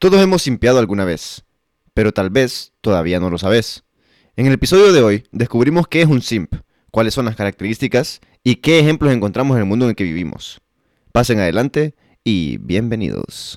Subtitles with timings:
[0.00, 1.44] Todos hemos simpiado alguna vez,
[1.92, 3.82] pero tal vez todavía no lo sabes.
[4.36, 6.54] En el episodio de hoy descubrimos qué es un simp,
[6.92, 10.60] cuáles son las características y qué ejemplos encontramos en el mundo en el que vivimos.
[11.10, 13.56] Pasen adelante y bienvenidos.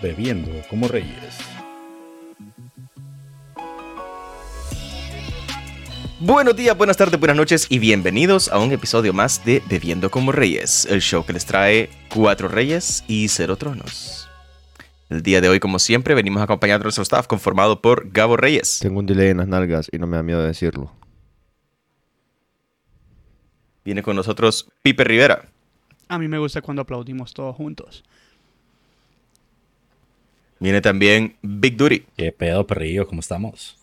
[0.00, 1.43] Bebiendo como reyes.
[6.20, 10.32] Buenos días, buenas tardes, buenas noches y bienvenidos a un episodio más de Bebiendo como
[10.32, 14.28] Reyes, el show que les trae cuatro reyes y cero tronos.
[15.10, 18.78] El día de hoy, como siempre, venimos acompañando a nuestro staff conformado por Gabo Reyes,
[18.80, 20.92] Tengo un delay en las nalgas y no me da miedo decirlo.
[23.84, 25.48] viene con nosotros Pipe Rivera,
[26.08, 28.04] A mí me gusta cuando aplaudimos todos juntos.
[30.60, 33.06] viene también Big Duty ¿Qué pedo, perrillo?
[33.08, 33.76] ¿Cómo estamos?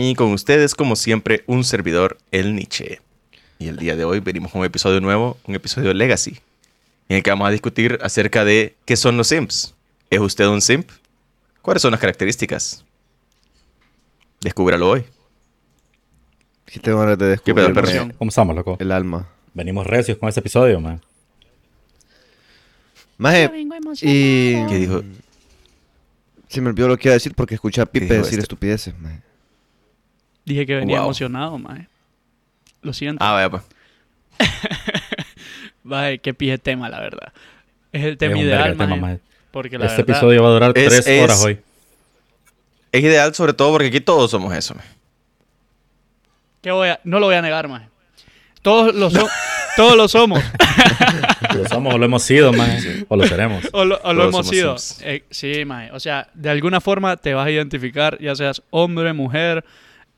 [0.00, 3.00] Y con ustedes, como siempre, un servidor, el Nietzsche.
[3.58, 6.38] Y el día de hoy venimos con un episodio nuevo, un episodio Legacy,
[7.08, 9.74] en el que vamos a discutir acerca de qué son los simps.
[10.08, 10.88] ¿Es usted un simp?
[11.62, 12.84] ¿Cuáles son las características?
[14.40, 15.04] Descúbralo hoy.
[16.68, 18.08] Sí tengo ganas de ¿Qué perro?
[18.18, 18.76] ¿Cómo estamos, loco?
[18.78, 19.28] el alma.
[19.52, 21.02] Venimos recios con este episodio, man.
[23.16, 23.50] Maje,
[24.02, 24.64] y...
[24.68, 25.02] ¿Qué dijo?
[26.46, 28.42] Se me olvidó lo que iba a decir porque escuché a Pipe decir este?
[28.42, 29.27] estupideces, maje.
[30.48, 31.06] Dije que venía Wow.
[31.06, 31.86] emocionado, mae.
[32.82, 33.22] Lo siento.
[33.24, 33.62] Ah, vaya, pues.
[35.84, 37.32] Vaya, qué pije tema, la verdad.
[37.92, 39.20] Es el tema ideal, tema, mae, man.
[39.50, 41.58] Porque la Este verdad, episodio va a durar Es- tres es- horas hoy.
[42.92, 44.74] Es ideal sobre todo porque aquí todos somos eso.
[44.74, 44.84] man.
[46.60, 47.88] ¿qué voy a- no lo voy a negar, mae.
[48.62, 49.28] Todos lo, so-
[49.76, 50.42] todos lo somos.
[51.54, 52.70] Lo somos o lo hemos sido, man.
[53.08, 53.64] O lo seremos.
[53.72, 54.76] o lo, o lo Todos hemos sido.
[55.08, 55.90] Eh, sí, mae.
[55.92, 59.64] O sea, de alguna forma te vas a identificar, ya seas hombre, mujer,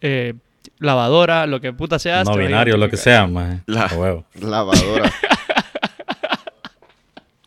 [0.00, 0.34] eh,
[0.78, 2.26] lavadora, lo que puta seas.
[2.26, 3.26] No binario, lo que sea.
[3.66, 4.24] La- A huevo.
[4.40, 5.12] Lavadora.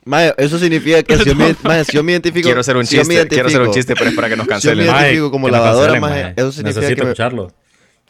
[0.06, 2.46] Maje, eso significa que si yo me, maje, si yo me identifico...
[2.46, 4.50] Quiero hacer un si chiste, quiero hacer un chiste, pero es para que nos Si
[4.50, 4.86] yo cancelen.
[4.86, 6.34] me Mae, identifico como lavadora, cancelen, mae.
[6.36, 7.52] eso significa Necesito que me- escucharlo.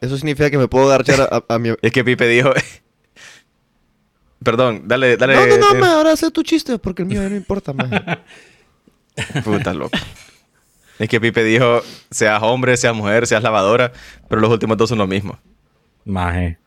[0.02, 1.70] Eso significa que me puedo dar a, a mi...
[1.84, 2.52] Es que Pipe dijo...
[4.44, 5.36] Perdón, dale, dale.
[5.36, 8.02] No, no, no, eh, maje, ahora haz tu chiste porque el mío no importa, maje.
[9.46, 9.98] Puta loco.
[11.04, 11.82] Es que Pipe dijo,
[12.12, 13.92] seas hombre, seas mujer, seas lavadora,
[14.30, 15.38] pero los últimos dos son lo mismo.
[16.06, 16.58] Maje.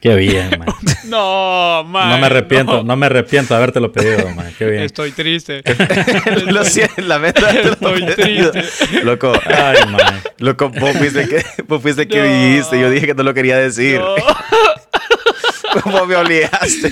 [0.00, 0.68] Qué bien, man.
[1.04, 2.08] No, mae.
[2.14, 2.82] No me arrepiento, no.
[2.84, 4.50] no me arrepiento de habértelo pedido, man.
[4.58, 4.82] Qué bien.
[4.84, 5.62] Estoy triste.
[6.46, 9.02] lo siento, lamento habértelo Estoy triste.
[9.04, 10.22] Loco, Ay, man.
[10.38, 12.24] loco, vos fuiste que, vos fuiste que No.
[12.24, 12.80] dijiste.
[12.80, 14.00] Yo dije que no lo quería decir.
[14.00, 14.14] No.
[15.84, 16.90] Vos me obligaste.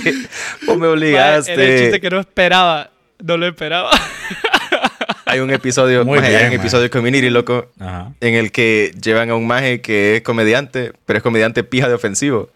[0.67, 1.53] Vos me obligaste.
[1.53, 2.91] Era el chiste que no esperaba.
[3.23, 3.89] No lo esperaba.
[5.35, 8.13] Hay un episodio, Muy maje, bien, hay un episodio de Community, loco, Ajá.
[8.21, 11.93] en el que llevan a un maje que es comediante, pero es comediante pija de
[11.93, 12.49] ofensivo.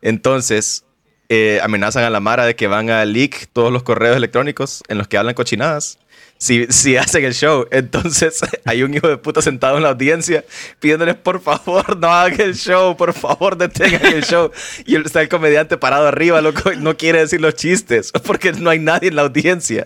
[0.00, 0.84] Entonces,
[1.28, 4.98] eh, amenazan a la Mara de que van a leak todos los correos electrónicos en
[4.98, 5.98] los que hablan cochinadas.
[6.42, 10.42] Si, si hacen el show, entonces hay un hijo de puta sentado en la audiencia
[10.78, 14.50] pidiéndoles por favor no hagan el show, por favor detengan el show.
[14.86, 18.70] Y está el comediante parado arriba, loco, y no quiere decir los chistes porque no
[18.70, 19.84] hay nadie en la audiencia.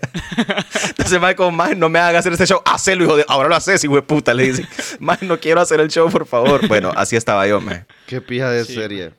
[0.87, 3.25] Entonces, más como, más no me hagas hacer este show, hacelo, hijo de.
[3.27, 4.65] Ahora lo haces, hijo de puta, le dice.
[4.99, 6.65] Más no quiero hacer el show, por favor.
[6.69, 7.85] Bueno, así estaba yo, man.
[8.07, 8.75] Qué pija de Sí.
[8.75, 9.11] serie.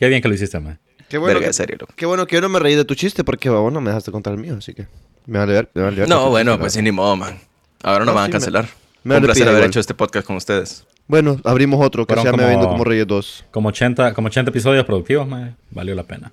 [0.00, 0.80] Qué bien que lo hiciste, man.
[1.08, 1.92] Qué bueno, Verga, que, serio, loco.
[1.96, 4.10] qué bueno que yo no me reí de tu chiste porque vos no me dejaste
[4.12, 4.86] contar el mío, así que...
[5.26, 6.08] Me vale ver, me vale ver.
[6.08, 7.38] No, bueno, pues sí, ni modo, man.
[7.82, 8.64] Ahora no, No, me van sí, a cancelar.
[9.04, 9.70] me vale un placer haber igual.
[9.70, 10.84] hecho este podcast con ustedes.
[11.06, 13.44] Bueno, abrimos otro que Fueron se llama como- Viendo como Reyes 2.
[13.50, 15.56] Como 80, como 80 episodios productivos, man.
[15.70, 16.32] Valió la pena.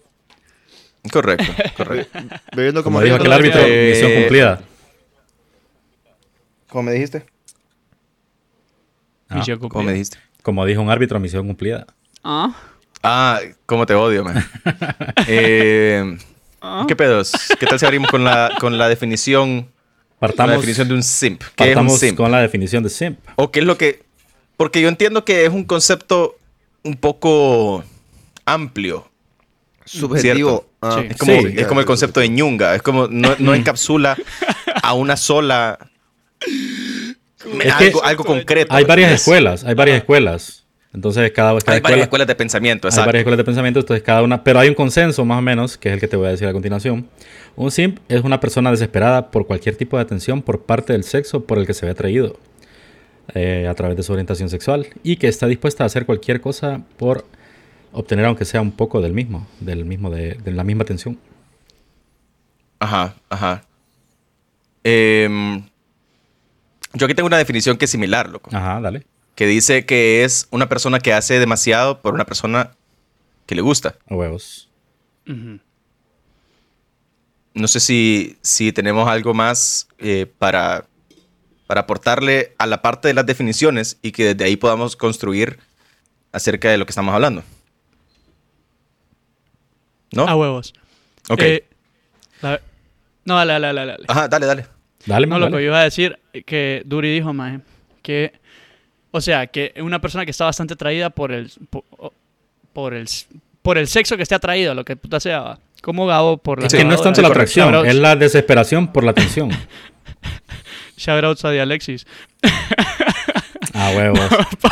[1.12, 1.46] Correcto,
[1.78, 2.20] correcto.
[2.56, 4.62] Bebiendo como, Como dijo Reyes aquel árbitro, Eh, misión cumplida.
[6.70, 7.26] ¿Cómo me dijiste?
[9.30, 9.86] Ah, Misión ¿Cómo cumplida.
[9.88, 10.18] me dijiste?
[10.44, 11.86] Como dijo un árbitro, misión cumplida.
[12.24, 12.56] Ah.
[13.06, 14.46] Ah, cómo te odio, man.
[15.28, 16.18] Eh,
[16.68, 16.86] Ah.
[16.88, 17.32] ¿Qué pedos?
[17.60, 19.68] ¿Qué tal si abrimos con la, con la definición,
[20.20, 21.42] la Partamos, definición de un simp?
[21.56, 22.18] ¿Qué es un partamos simp?
[22.18, 23.20] con la definición de simp.
[23.36, 24.04] ¿O qué es lo que...?
[24.58, 26.38] Porque yo entiendo que es un concepto
[26.82, 27.84] un poco
[28.46, 29.08] amplio.
[29.86, 30.68] Subjetivo.
[30.82, 31.08] Ah, Sí.
[31.12, 31.54] Es como, Sí.
[31.56, 32.74] es como el concepto de ñunga.
[32.74, 34.18] Es como no, no encapsula
[34.82, 35.78] a una sola.
[37.78, 38.74] Algo, algo concreto.
[38.74, 40.65] Hay varias escuelas, hay varias escuelas.
[40.96, 43.08] Entonces, cada, cada Hay varias escuela, escuelas de pensamiento, hay exacto.
[43.08, 45.90] varias escuelas de pensamiento, entonces cada una, pero hay un consenso más o menos, que
[45.90, 47.08] es el que te voy a decir a continuación.
[47.58, 51.44] Un simp es una persona desesperada por cualquier tipo de atención por parte del sexo
[51.44, 52.40] por el que se ve atraído
[53.34, 56.82] eh, a través de su orientación sexual y que está dispuesta a hacer cualquier cosa
[56.96, 57.26] por
[57.92, 61.20] obtener aunque sea un poco del mismo, del mismo de, de la misma atención.
[62.80, 63.64] Ajá, ajá.
[64.84, 65.62] Em,
[66.94, 68.50] yo aquí tengo una definición que es similar, loco.
[68.54, 69.06] Ajá, dale.
[69.36, 72.72] Que dice que es una persona que hace demasiado por una persona
[73.46, 73.96] que le gusta.
[74.10, 74.70] A huevos.
[77.54, 80.86] No sé si, si tenemos algo más eh, para,
[81.68, 85.60] para aportarle a la parte de las definiciones y que desde ahí podamos construir
[86.32, 87.44] acerca de lo que estamos hablando.
[90.12, 90.28] ¿No?
[90.28, 90.74] A huevos.
[91.30, 91.42] ok.
[91.42, 91.68] Eh,
[92.42, 92.62] la-
[93.26, 93.92] No, dale, dale, dale.
[93.94, 94.06] dale.
[94.08, 94.66] Ajá, dale, dale.
[95.06, 97.60] Dale, No, lo que yo iba a decir, eh, que Duri dijo, maje,
[98.02, 98.34] que,
[99.16, 101.86] o sea, que una persona que está bastante atraída por el, por,
[102.74, 103.08] por el,
[103.62, 105.60] por el sexo que esté atraído, lo que puta sea, va.
[105.82, 109.06] como Gabo por la Es que no es tanto la atracción, es la desesperación por
[109.06, 109.52] la atención.
[110.98, 112.06] Shoutouts a de Alexis.
[113.74, 114.20] A huevos.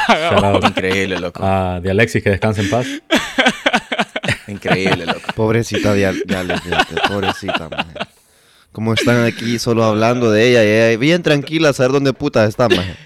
[0.10, 1.42] Shout out Increíble, loco.
[1.42, 2.86] A de Alexis, que descanse en paz.
[4.50, 5.22] Increíble, loco.
[5.36, 6.22] Pobrecita de,
[7.08, 7.94] pobrecita, maje.
[8.74, 12.44] Como están aquí solo hablando de ella y ella bien tranquila a saber dónde puta
[12.44, 12.98] está, maje.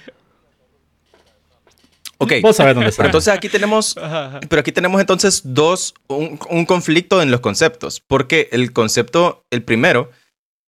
[2.18, 2.34] Ok.
[2.42, 3.06] Vos sabés dónde está.
[3.06, 3.96] Entonces aquí tenemos,
[4.50, 9.64] pero aquí tenemos entonces dos, un, un conflicto en los conceptos, porque el concepto, el
[9.64, 10.12] primero,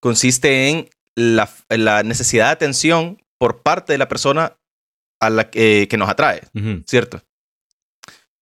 [0.01, 4.57] consiste en la, la necesidad de atención por parte de la persona
[5.22, 6.42] a la que, que nos atrae.
[6.86, 7.22] ¿cierto?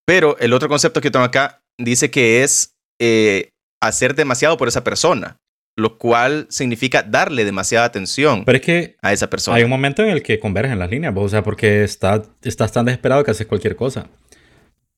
[0.05, 3.51] Pero el otro concepto que tengo acá dice que es eh,
[3.81, 5.37] hacer demasiado por esa persona,
[5.77, 9.57] lo cual significa darle demasiada atención Pero es que a esa persona.
[9.57, 12.71] hay un momento en el que convergen las líneas, vos, o sea, porque está, estás
[12.71, 14.07] tan desesperado que haces cualquier cosa.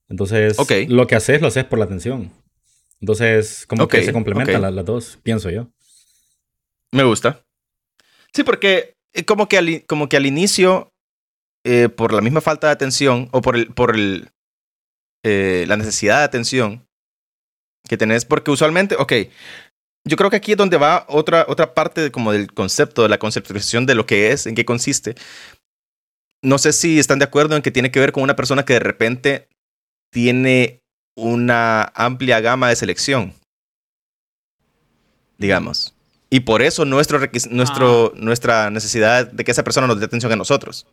[0.08, 0.56] Entonces,
[0.88, 2.32] lo que haces, lo haces por la atención.
[3.00, 5.68] Entonces, como que se complementan las, las dos, pienso yo.
[6.92, 7.44] Me gusta.
[8.32, 10.92] Sí, porque eh, como que al, como que al inicio,
[11.64, 14.30] eh, por la misma falta de atención o por, el, por el,
[15.24, 16.88] eh, la necesidad de atención
[17.86, 19.12] que tenés, porque usualmente, ok,
[20.04, 23.08] yo creo que aquí es donde va otra, otra parte de- como del concepto, de
[23.08, 25.14] la conceptualización de lo que es, en qué consiste.
[26.42, 28.72] No sé si están de acuerdo en que tiene que ver con una persona que
[28.74, 29.48] de repente
[30.10, 30.80] tiene
[31.16, 33.34] una amplia gama de selección,
[35.38, 35.94] digamos.
[36.30, 37.18] Y por eso nuestro,
[37.50, 40.86] nuestro, nuestra necesidad de que esa persona nos dé atención a nosotros.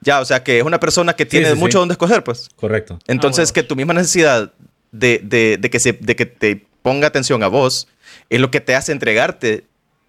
[0.00, 1.58] Ya, o sea, que es una persona que tiene sí, sí.
[1.58, 2.48] mucho donde escoger, pues.
[2.56, 2.98] Correcto.
[3.06, 3.52] Entonces, huevos.
[3.52, 4.52] que tu misma necesidad
[4.90, 7.86] de, de- de que se, de que te ponga atención a vos
[8.30, 9.64] es lo que te hace entregarte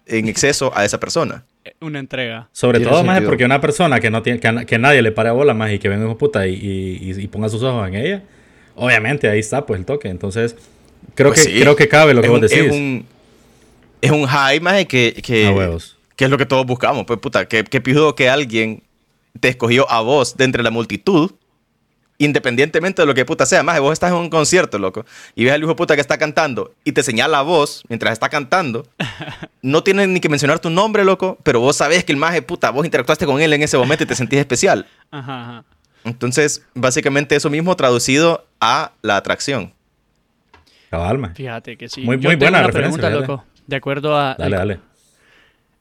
[0.06, 1.44] en exceso a esa persona.
[1.80, 2.48] Una entrega.
[2.52, 5.54] Sobre Tiene todo, más porque una persona que no tiene, que, nadie le pare bola
[5.54, 8.22] más y que venga puta y, y- y- y ponga sus ojos en ella,
[8.74, 10.08] obviamente ahí está pues el toque.
[10.08, 10.56] Entonces,
[11.14, 11.60] creo Pues que sí.
[11.60, 12.58] creo que cabe lo que vos decís.
[12.58, 13.06] es un
[14.02, 15.96] es un high, maje, que, que, A huevos.
[16.16, 17.06] que es lo que todos buscamos.
[17.06, 18.82] Pues puta, que, que pijudo que alguien
[19.40, 21.30] te escogió a vos de entre la multitud,
[22.18, 23.62] independientemente de lo que puta sea.
[23.62, 26.16] Más, vos estás en un concierto, loco, y ves al hijo de puta que está
[26.18, 28.86] cantando y te señala a vos mientras está cantando.
[29.62, 32.68] No tienes ni que mencionar tu nombre, loco, pero vos sabés que el maje, puta,
[32.70, 34.86] vos interactuaste con él en ese momento y te sentís especial.
[35.10, 35.64] Ajá, ajá.
[36.04, 39.72] Entonces, básicamente eso mismo traducido a la atracción.
[40.90, 41.34] Cabal, maje.
[41.36, 42.02] Fíjate que sí.
[42.02, 43.44] Muy- tengo buena una referencia, pregunta, loco.
[43.66, 44.80] De acuerdo a Dale, el, dale.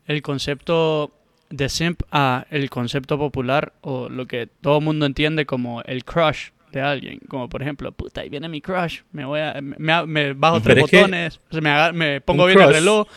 [0.07, 1.11] el concepto
[1.49, 6.03] de simp a el concepto popular o lo que todo el mundo entiende como el
[6.03, 7.19] crush de alguien.
[7.27, 9.01] Como por ejemplo, puta, ahí viene mi crush.
[9.11, 13.07] Me voy a, me, bajo Pero tres botones, se me, me pongo bien el reloj.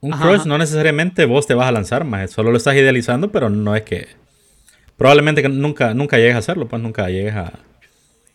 [0.00, 0.48] Un Ajá, crush ajá.
[0.48, 3.82] no necesariamente vos te vas a lanzar, más solo lo estás idealizando, pero no es
[3.82, 4.08] que...
[4.96, 7.52] Probablemente que nunca, nunca llegues a hacerlo, pues nunca llegues a...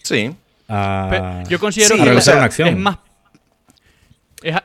[0.04, 0.34] Sí.
[0.68, 2.68] a- yo considero sí, que o realizar sea, una acción.
[2.70, 2.98] es más...
[4.44, 4.64] Es, a-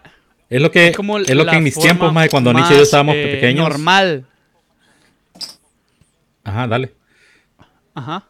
[0.55, 2.77] Es lo que, es como es lo que en mis tiempos, más cuando Nietzsche y
[2.77, 3.69] yo estábamos eh, pequeños...
[3.69, 4.27] Normal.
[6.45, 6.93] Ajá, dale.
[7.95, 8.25] Ajá.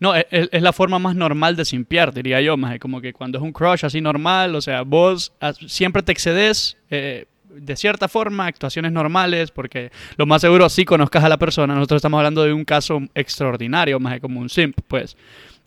[0.00, 3.12] No, es, es- es la forma más normal de simpiar, diría yo, más como que
[3.12, 5.32] cuando es un crush así normal, o sea, vos
[5.66, 11.24] siempre te excedes eh, de cierta forma, actuaciones normales, porque lo más seguro sí conozcas
[11.24, 11.74] a la persona.
[11.74, 15.16] Nosotros estamos hablando de un caso extraordinario, más como un simp, pues.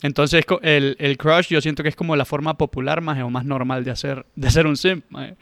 [0.02, 3.46] Entonces el, el crush yo siento que es como la forma popular más o más
[3.46, 5.06] normal de hacer, de ser un simp.
[5.10, 5.36] maje.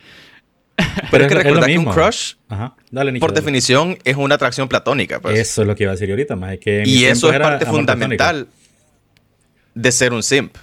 [1.12, 3.42] Pero es que recordar que un crush, Ajá, dale, Nietzsche, por dale.
[3.42, 5.20] definición, es una atracción platónica.
[5.20, 5.38] Pues.
[5.38, 8.48] Eso es lo que iba a decir ahorita, más que Y eso es parte fundamental
[9.76, 10.56] de ser un simp.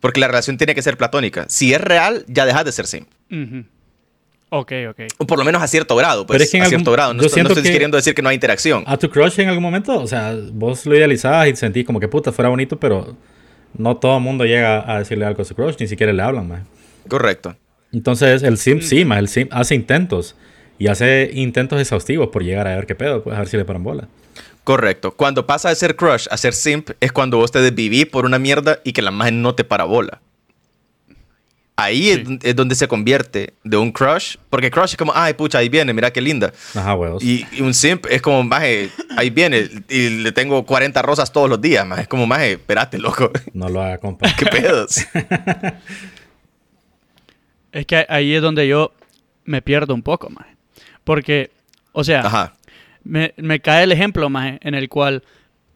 [0.00, 1.46] Porque la relación tiene que ser platónica.
[1.48, 3.08] Si es real, ya dejas de ser simp.
[3.30, 3.64] Ujú.
[4.54, 5.00] Ok, ok.
[5.16, 6.26] O por lo menos a cierto grado.
[6.26, 7.14] Pues, Pero es que en a algún- cierto grado.
[7.14, 8.84] No, yo estoy, no estoy que- queriendo decir que no hay interacción.
[8.86, 12.06] A tu crush en algún momento, o sea, vos lo idealizabas y sentís como que
[12.08, 13.16] puta fuera bonito, pero
[13.78, 16.48] no todo el mundo llega a decirle algo a su crush, ni siquiera le hablan
[16.48, 16.60] más.
[17.08, 17.56] Correcto.
[17.92, 20.36] Entonces, el simp sí, más el simp hace intentos
[20.78, 23.64] y hace intentos exhaustivos por llegar a ver qué pedo, pues a ver si le
[23.64, 24.08] paran bola.
[24.64, 25.12] Correcto.
[25.16, 28.38] Cuando pasa de ser crush a ser simp, es cuando vos te desvivís por una
[28.38, 30.20] mierda y que la magia no te para bola.
[31.84, 32.10] Ahí Sí.
[32.10, 34.36] es, don- es donde se convierte de un crush.
[34.50, 36.52] Porque crush es como, ay, pucha, ahí viene, mira qué linda.
[36.74, 37.22] Ajá, huevos.
[37.22, 39.68] Y, y un simp es como, maje, ahí viene.
[39.88, 42.02] Y le tengo 40 rosas todos los días, maje.
[42.02, 43.30] Es como, maje, espérate, loco.
[43.54, 44.28] No lo haga, compa.
[44.38, 44.96] ¿Qué pedos?
[47.72, 48.92] Es que ahí es donde yo
[49.44, 50.46] me pierdo un poco, más.
[51.04, 51.50] Porque,
[51.92, 52.54] o sea, Ajá.
[53.02, 55.22] me, me cae el ejemplo, más, en el cual,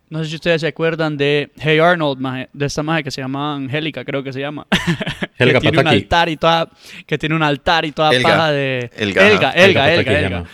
[0.08, 3.20] no sé si ustedes se acuerdan de Hey Arnold, maje, de esta maje que se
[3.20, 4.66] llama Angélica, creo que se llama.
[5.38, 5.96] Helga que tiene un Pataki.
[6.02, 6.70] altar y toda,
[7.06, 8.28] que tiene un altar y toda Elga.
[8.28, 8.90] paja de...
[8.96, 9.50] Elga, Elga.
[9.52, 10.44] Elga, Elga, Elga.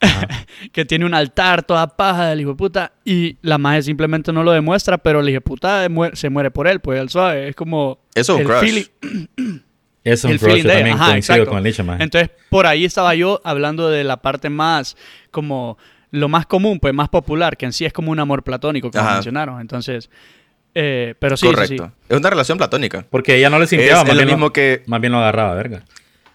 [0.72, 4.42] que tiene un altar, toda paja del hijo de puta, y la maje simplemente no
[4.42, 7.56] lo demuestra, pero el hijo de puta se muere por él, pues él suave, es
[7.56, 7.98] como...
[8.14, 8.60] Es un el crush.
[8.60, 9.60] feeling-
[10.04, 10.62] es un el crush.
[10.62, 11.50] Yo también Ajá, coincido exacto.
[11.50, 12.02] con el maje.
[12.02, 14.96] Entonces, por ahí estaba yo hablando de la parte más
[15.30, 15.78] como
[16.16, 19.04] lo más común, pues más popular, que en sí es como un amor platónico, como
[19.04, 19.14] Ajá.
[19.14, 19.60] mencionaron.
[19.60, 20.10] Entonces,
[20.74, 21.86] eh, pero sí, Correcto.
[21.86, 21.92] sí.
[22.08, 23.06] Es una relación platónica.
[23.08, 25.54] Porque ella no le sintió, más, lo bien mismo lo, que más bien lo agarraba,
[25.54, 25.84] verga.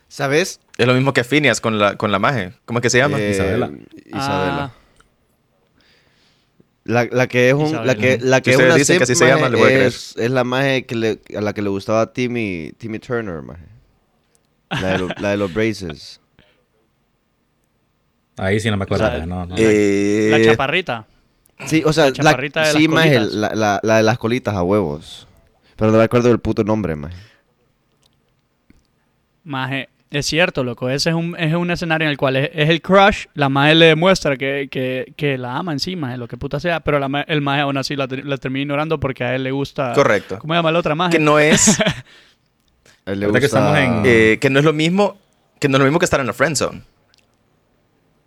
[0.07, 0.59] ¿Sabes?
[0.77, 2.53] es lo mismo que Phineas con la, con la maje.
[2.65, 3.19] ¿Cómo es que se llama?
[3.19, 3.71] Eh, Isabela.
[4.07, 4.63] Isabela.
[4.63, 4.71] Ah,
[6.83, 9.27] La, la que es un, la que, la Si que es una que así se
[9.27, 9.81] llama, le voy a creer.
[9.87, 13.65] es, es la maje que le, a la que le gustaba Timmy, Timmy Turner, maje.
[14.69, 16.20] La de, lo- la de los braces.
[18.37, 19.05] Ahí sí no me acuerdo.
[19.05, 19.55] O sea, maje, no, no.
[19.57, 21.05] Eh, la chaparrita.
[21.65, 23.33] Sí, o sea, La la, chaparrita de sí, las maje, colitas.
[23.35, 25.27] la, la, la de las colitas a huevos.
[25.75, 27.15] Pero no me acuerdo del puto nombre, maje.
[29.43, 30.89] Maje, es cierto, loco.
[30.89, 33.25] Ese es un, es un escenario en el cual es, es el crush.
[33.33, 36.79] La maje le demuestra que, que, que la ama encima, lo que puta sea.
[36.81, 39.51] Pero la el maje aún así la, ter- la termina ignorando porque a él le
[39.51, 39.93] gusta.
[39.93, 40.39] Correcto.
[40.39, 41.13] ¿Cómo se llama la otra maje?
[41.17, 41.79] Que no es,
[43.05, 45.17] A él le que gusta- estamos en- eh, que no es lo mismo,
[45.59, 46.81] que no es lo mismo que estar en la friend zone.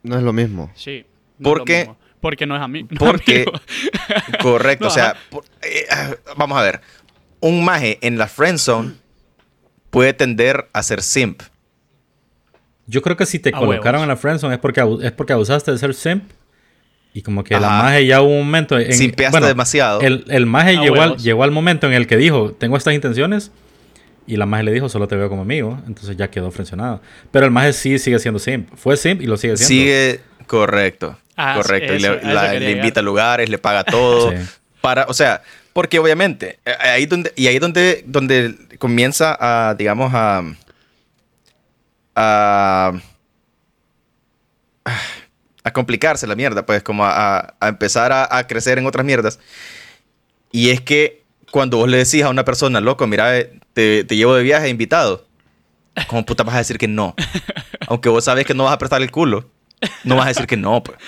[0.04, 0.70] No es lo mismo.
[0.76, 1.04] Sí.
[1.38, 1.78] no ¿Por es lo qué?
[1.80, 1.96] mismo.
[2.20, 2.84] Porque no es a mí.
[2.84, 3.44] Porque-
[4.40, 4.84] Correcto.
[4.84, 5.84] No, o sea, por- eh,
[6.36, 6.80] vamos a ver.
[7.40, 8.92] Un maje en la friend zone
[9.90, 11.42] puede tender a ser simp.
[12.86, 14.02] Yo creo que si te A colocaron huevos.
[14.04, 16.24] en la friendzone es porque, es porque abusaste de ser simp.
[17.14, 17.82] Y como que la Ajá.
[17.84, 18.78] maje ya hubo un momento...
[18.78, 20.00] En, Simpeaste demasiado.
[20.00, 23.52] El, el maje llegó al, llegó al momento en el que dijo, tengo estas intenciones.
[24.26, 25.78] Y la maje le dijo, solo te veo como amigo.
[25.86, 27.00] Entonces ya quedó frencionado.
[27.30, 28.68] Pero el maje sí sigue siendo simp.
[28.74, 29.68] Fue simp y lo sigue siendo.
[29.68, 31.18] Sigue correcto.
[31.36, 31.92] Ah, correcto.
[31.92, 34.30] y eso- le, a eso la- le invita a lugares, le paga todo.
[34.36, 34.36] Sí.
[34.80, 40.12] Para, o sea, porque obviamente, eh, ahí donde, y ahí donde, donde comienza a, digamos,
[40.14, 40.42] a.
[42.14, 42.92] a.
[45.64, 49.38] a complicarse la mierda, pues, como a, a empezar a, a crecer en otras mierdas.
[50.52, 54.16] Y es que cuando vos le decís a una persona, loco, mira, eh, te, te
[54.16, 55.26] llevo de viaje invitado,
[56.06, 57.14] ¿cómo puta vas a decir que no?
[57.88, 59.50] Aunque vos sabes que no vas a prestar el culo,
[60.04, 60.98] no vas a decir que no, pues.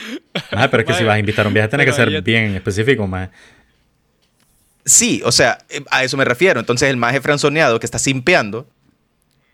[0.53, 2.55] Maje, pero es que si vas a invitar a un viaje, tiene que ser bien
[2.55, 3.31] específico, maje.
[4.85, 6.61] Sí, o sea, eh, a eso me refiero.
[6.61, 8.69] Entonces, el maje franzoneado que está simpeando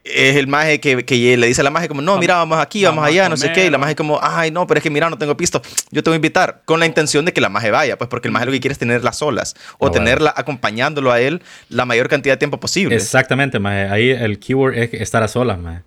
[0.05, 2.85] es el maje que, que le dice a la maje como, no, mira, vamos aquí,
[2.85, 3.67] vamos, allá, no sé qué.
[3.67, 5.63] Y la maje como, ay, no, pero es que mira, no tengo pisto.
[5.91, 6.63] Yo te voy a invitar.
[6.65, 8.73] Con la intención de que la maje vaya, pues porque el maje lo que quiere
[8.73, 9.55] es tenerla solas.
[9.55, 9.93] O Ah, bueno.
[9.95, 12.97] tenerla acompañándolo a él la mayor cantidad de tiempo posible.
[12.97, 13.83] Exactamente, maje.
[13.89, 15.83] Ahí el keyword es estar a solas, maje.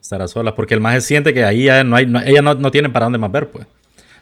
[0.00, 0.54] Estar a solas.
[0.54, 2.06] Porque el maje siente que ahí ya no hay...
[2.06, 3.66] no- ella no, no tiene para dónde más ver, pues.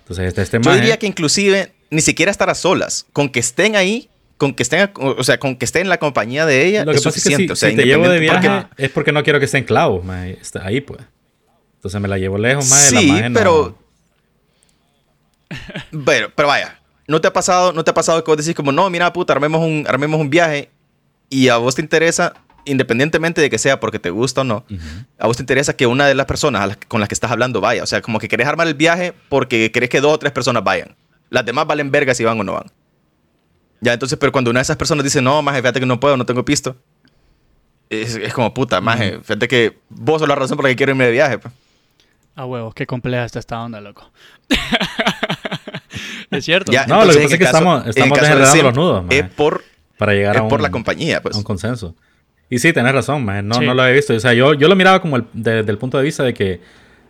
[0.01, 0.81] Entonces, este, este Yo maje...
[0.81, 3.05] diría que inclusive ni siquiera estar a solas.
[3.13, 6.45] Con que estén ahí, con que estén, o sea, con que estén en la compañía
[6.47, 7.47] de ella Lo que es pasa es que suficiente.
[7.47, 9.65] si, o sea, si te llevo de viaje porque- es porque no quiero que estén
[9.65, 10.39] clavos, maje.
[10.41, 11.01] Está ahí, pues.
[11.77, 12.89] Entonces me la llevo lejos, maje.
[12.89, 13.79] Sí, la no- pero-
[16.05, 18.73] Pero, pero vaya, ¿no te ha pasado, no te ha pasado que vos decís como,
[18.73, 20.71] no, mira, puta, armemos un, armemos un viaje
[21.29, 24.65] y a vos te interesa, independientemente de que sea porque te gusta o no,
[25.19, 27.61] a vos te interesa que una de las personas las- con las que estás hablando
[27.61, 27.83] vaya.
[27.83, 30.65] O sea, como que querés armar el viaje porque querés que dos o tres personas
[30.65, 30.97] vayan.
[31.31, 32.67] Las demás valen verga si van o no van.
[33.81, 36.17] Ya, entonces, pero cuando una de esas personas dice, no, maje, fíjate que no puedo,
[36.17, 36.77] no tengo pisto.
[37.91, 40.93] Es, es como, puta, maje, fíjate que vos sos la razón por la que quiero
[40.93, 41.39] irme de viaje.
[41.39, 41.53] pues.
[42.37, 44.11] A huevos, qué compleja está esta onda, loco.
[46.31, 46.73] es cierto.
[46.73, 49.19] Ya, No, lo que pasa es que caso- estamos- estamos desenredando los nudos, maje.
[49.21, 49.65] Es por,
[49.99, 51.35] Para llegar es a un, por la compañía, pues.
[51.35, 51.95] a un consenso.
[52.51, 53.43] Y sí, tenés razón, maje.
[53.43, 53.65] No, Sí.
[53.67, 54.15] no lo había visto.
[54.15, 56.35] O sea, yo, yo lo miraba como el, de- desde el punto de vista de
[56.35, 56.61] que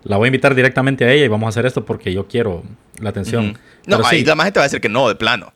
[0.02, 2.62] la voy a invitar directamente a ella y vamos a hacer esto porque yo quiero
[3.00, 3.58] la atención.
[3.86, 5.52] No, Pero ahí sí, la maje te va a decir que no, de plano.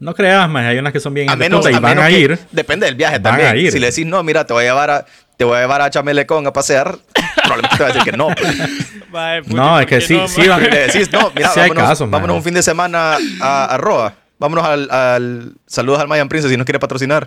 [0.00, 0.68] No creas, maje.
[0.68, 2.38] Hay unas que son bien A menos, y a van menos a que- ir.
[2.50, 3.48] Depende del viaje Van también.
[3.50, 3.70] a ir.
[3.70, 5.90] Si le decís, no, mira, te voy a llevar a, te voy a, llevar a
[5.90, 6.96] Chamelecón a pasear,
[7.44, 8.28] probablemente te va a decir que no.
[9.10, 9.46] pues.
[9.48, 11.90] No, ¿por es que sí, no, sí van- le decís, no, mira, Sí hay vámonos,
[11.90, 14.14] casos, vámonos un fin de semana a, a Roa.
[14.38, 17.26] Vámonos al, al- Saludos al Mayan Princess si nos quiere patrocinar.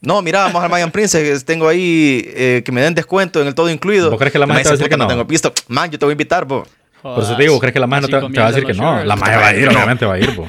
[0.00, 1.44] No, mira, vamos al Mayan Princess.
[1.44, 4.10] Tengo ahí eh, que me den descuento en el todo incluido.
[4.10, 5.08] ¿Vos crees que la maje te va a decir que "Puta, no?
[5.08, 5.52] tengo pisto.
[5.68, 6.66] Man, yo te voy a invitar, po.
[7.02, 8.74] Por eso te digo, ¿crees que la maje no te, te va a decir que
[8.74, 9.04] no?
[9.04, 10.48] La maje va a ir, obviamente va a ir, po.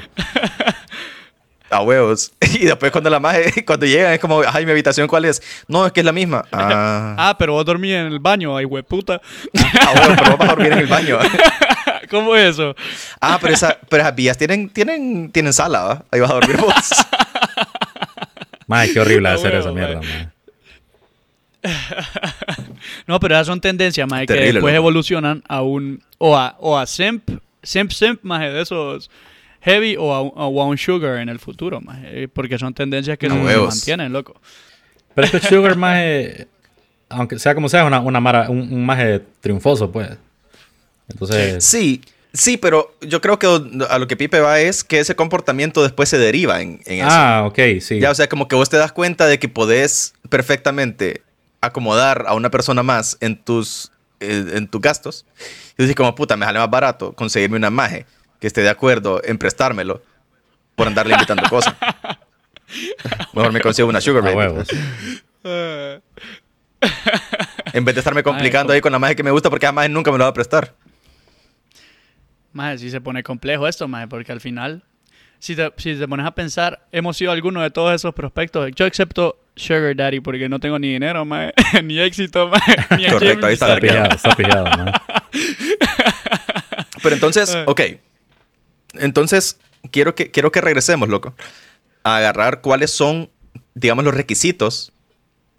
[1.72, 2.32] A huevos.
[2.54, 5.42] Y después cuando la maje, cuando llegan es como, ay, mi habitación, ¿cuál es?
[5.68, 6.44] No, es que es la misma.
[6.52, 9.16] Ah, Ah, pero vos dormís en el baño, ay, hueputa.
[9.16, 11.18] a huevos, pero vos vas a dormir en el baño.
[12.10, 12.76] ¿Cómo es eso?
[13.22, 16.06] Ah, pero, esa, pero esas vías tienen, tienen, tienen sala, ¿va?
[16.12, 16.74] Ahí vas a dormir vos.
[18.68, 20.02] Mae, qué horrible A hacer huevo, esa mierda.
[23.08, 24.70] No, pero esas son tendencias, más que después loco.
[24.70, 26.04] evolucionan a un.
[26.18, 27.30] O a, o a simp,
[27.64, 29.10] simp, simp, más de esos
[29.62, 32.00] heavy o a, a un sugar en el futuro, más
[32.34, 33.76] porque son tendencias que no se huevos.
[33.76, 34.40] mantienen, loco.
[35.16, 36.48] Pero este Sugar, maje,
[37.10, 40.10] aunque sea como sea, es una, una mara, un, un maje triunfoso, pues.
[41.10, 42.02] Entonces, Sí,
[42.34, 43.48] sí, pero yo creo que
[43.90, 47.08] a lo que Pipe va es que ese comportamiento después se deriva en, en eso.
[47.10, 48.00] ah, ok, sí.
[48.00, 51.22] Ya, o sea, como que vos te das cuenta de que podés perfectamente
[51.60, 53.92] acomodar a una persona más en tus,
[54.22, 55.26] eh, en tus gastos.
[55.78, 58.06] Y dices como, puta, me sale más barato conseguirme una maje
[58.42, 60.02] que esté de acuerdo en prestármelo
[60.76, 61.76] por andarle invitando cosas.
[63.34, 64.36] Mejor me consigo una sugar baby.
[64.36, 64.68] huevos.
[67.74, 70.12] En vez de estarme complicando ahí con la maje que me gusta porque además nunca
[70.12, 70.74] me lo va a prestar.
[72.52, 74.82] Más si se pone complejo esto, más porque al final,
[75.38, 78.72] si te, si te pones a pensar, hemos sido algunos de todos esos prospectos.
[78.76, 83.46] Yo excepto Sugar Daddy porque no tengo ni dinero, maje, ni éxito, maje, ni Correcto,
[83.46, 84.66] ahí está Está pillado, está pillado.
[87.04, 87.82] Pero entonces, ok.
[88.94, 89.58] Entonces,
[89.92, 91.34] quiero que, quiero que regresemos, loco.
[92.04, 93.30] A agarrar cuáles son,
[93.76, 94.92] digamos, los requisitos.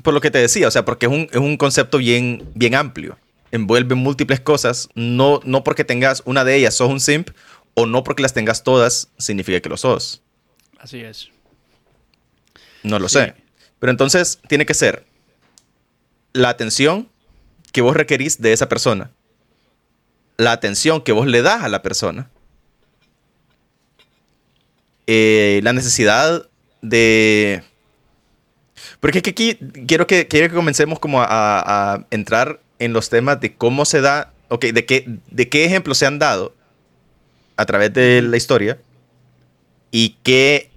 [0.03, 2.75] Por lo que te decía, o sea, porque es un, es un concepto bien, bien
[2.75, 3.19] amplio.
[3.53, 4.89] Envuelve múltiples cosas.
[4.95, 7.31] No, no porque tengas una de ellas sos un simp,
[7.75, 10.23] o no porque las tengas todas significa que lo sos.
[10.79, 11.29] Así es.
[12.83, 13.19] No lo Sí.
[13.21, 13.35] sé.
[13.79, 15.05] Pero entonces tiene que ser
[16.33, 17.09] la atención
[17.73, 19.11] que vos requerís de esa persona.
[20.37, 22.31] La atención que vos le das a la persona.
[25.15, 26.49] Eh, la necesidad
[26.81, 27.63] de...
[28.99, 33.11] Porque es que aquí quiero que, quiero que comencemos como a, a- entrar en los
[33.11, 36.55] temas de cómo se da, ok, de qué, de qué ejemplos se han dado
[37.57, 38.79] a través de la historia
[39.91, 40.71] y qué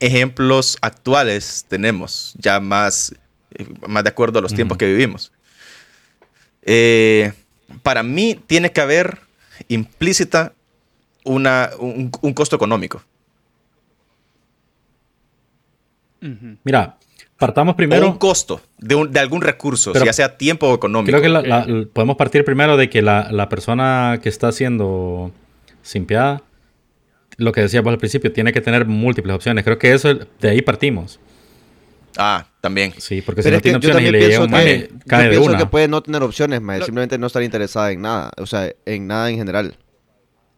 [0.00, 3.14] ejemplos actuales tenemos, ya más,
[3.54, 5.30] eh, más de acuerdo a los tiempos que vivimos.
[6.62, 7.32] Eh,
[7.82, 9.18] para mí tiene que haber
[9.68, 10.52] implícita
[11.24, 13.02] una, un, un costo económico.
[16.64, 16.96] Mira,
[17.38, 18.18] partamos o un primero.
[18.18, 21.10] costo de, un- de algún recurso, Pero ya sea tiempo o económico.
[21.10, 25.32] Creo que la- podemos partir primero de que la, la persona que está siendo
[25.82, 26.42] simpiada,
[27.36, 29.62] lo que decíamos al principio, tiene que tener múltiples opciones.
[29.64, 31.20] Creo que eso, de ahí partimos.
[32.18, 32.94] Ah, también.
[32.96, 35.22] Sí, porque si no tiene opciones y también le llega pienso un maje, yo cae
[35.24, 35.58] de pienso una.
[35.58, 39.06] que puede no tener opciones, mae, simplemente no estar interesada en nada, o sea, en
[39.06, 39.76] nada en general.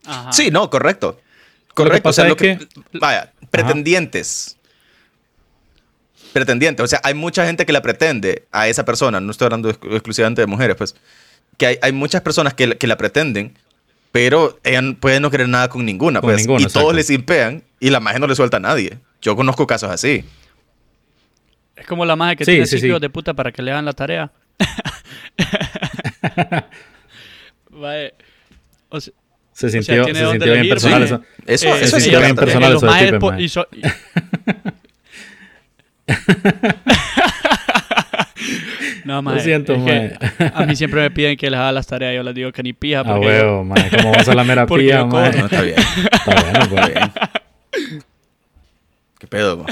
[0.06, 0.32] Ajá.
[0.32, 1.18] Sí, no, correcto.
[1.18, 2.08] Lo que Correcto.
[2.10, 2.58] o sea, pasa lo que-
[3.00, 4.57] vaya, pretendientes.
[6.38, 6.84] Pretendientes.
[6.84, 9.20] O sea, hay mucha gente que la pretende a esa persona.
[9.20, 10.94] No estoy hablando ex- exclusivamente de mujeres, pues.
[11.56, 13.54] Que hay, hay muchas personas que, la- que la pretenden,
[14.12, 16.40] pero ella n- puede no querer nada con ninguna, Con pues.
[16.40, 16.80] ninguna, y exacto.
[16.80, 18.98] todos le simpean y la magia no le suelta a nadie.
[19.20, 20.24] Yo conozco casos así.
[21.76, 23.00] Es como la magia que Sí, tiene sí, cinco sí.
[23.00, 24.30] de puta para que le hagan la tarea.
[27.70, 28.12] Vaya.
[28.88, 29.12] O sea,
[29.52, 31.04] Se sintió, se sintió bien personal sí.
[31.14, 31.22] eso.
[31.46, 33.42] Eso, eh, eso se sintió bien personal los eso de majes Pipe, po- maje.
[33.42, 33.82] y so- y-
[39.04, 40.50] No, maje, siento, es que.
[40.54, 42.14] A mí siempre me piden que les haga las tareas.
[42.14, 43.00] Yo les digo que ni pija.
[43.00, 43.82] A Porque huevo, man.
[43.96, 44.66] ¿Cómo vas a la mera?
[44.68, 45.76] No, está bien.
[45.78, 46.88] Está bueno, pues.
[46.88, 48.04] Está bien.
[49.18, 49.56] ¿Qué pedo?
[49.56, 49.66] mo?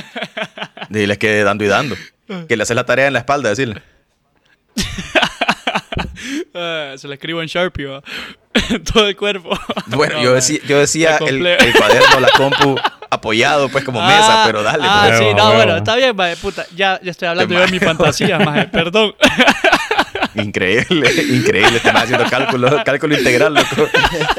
[0.89, 1.97] Diles que dando y dando.
[2.49, 3.83] Que le haces la tarea en la espalda, decirle.
[6.59, 8.03] Ah, se lo escribo en Sharpie, va.
[8.93, 9.51] Todo el cuerpo.
[9.89, 12.77] Bueno, No, yo, decía, yo decía el cuaderno, la compu
[13.11, 14.85] apoyado, pues como mesa, Ah, pero dale.
[14.87, 15.19] Ah, pues.
[15.19, 16.67] sí, no, bueno, está bien, maje, puta.
[16.75, 18.67] Ya, ya estoy hablando yo de mi fantasía, maje.
[18.69, 19.15] Perdón.
[20.35, 21.81] Increíble, increíble.
[21.81, 23.89] Te vas haciendo cálculo, cálculo integral, loco.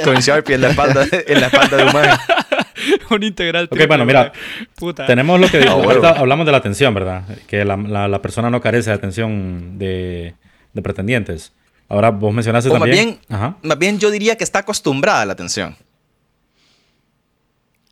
[0.03, 2.17] Con Sharpie en la espalda, en la espalda de un maje.
[3.09, 3.63] Un integral.
[3.65, 4.31] Ok, triple, bueno, mira.
[4.75, 5.05] Puta.
[5.07, 7.23] Tenemos lo que Ah, ahorita hablamos de la atención, ¿verdad?
[7.47, 10.35] Que la, la- la persona no carece de atención de,
[10.73, 11.53] de pretendientes.
[11.89, 13.05] Ahora vos mencionaste O más también.
[13.05, 13.55] bien, Ajá.
[13.63, 15.75] más bien yo diría que está acostumbrada a la atención.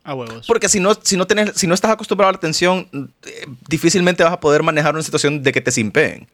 [0.06, 0.46] A huevos.
[0.46, 2.88] Porque si no, si no, tenés, si no estás acostumbrado a la atención,
[3.24, 6.28] eh, difícilmente vas a poder manejar una situación de que te simpeen.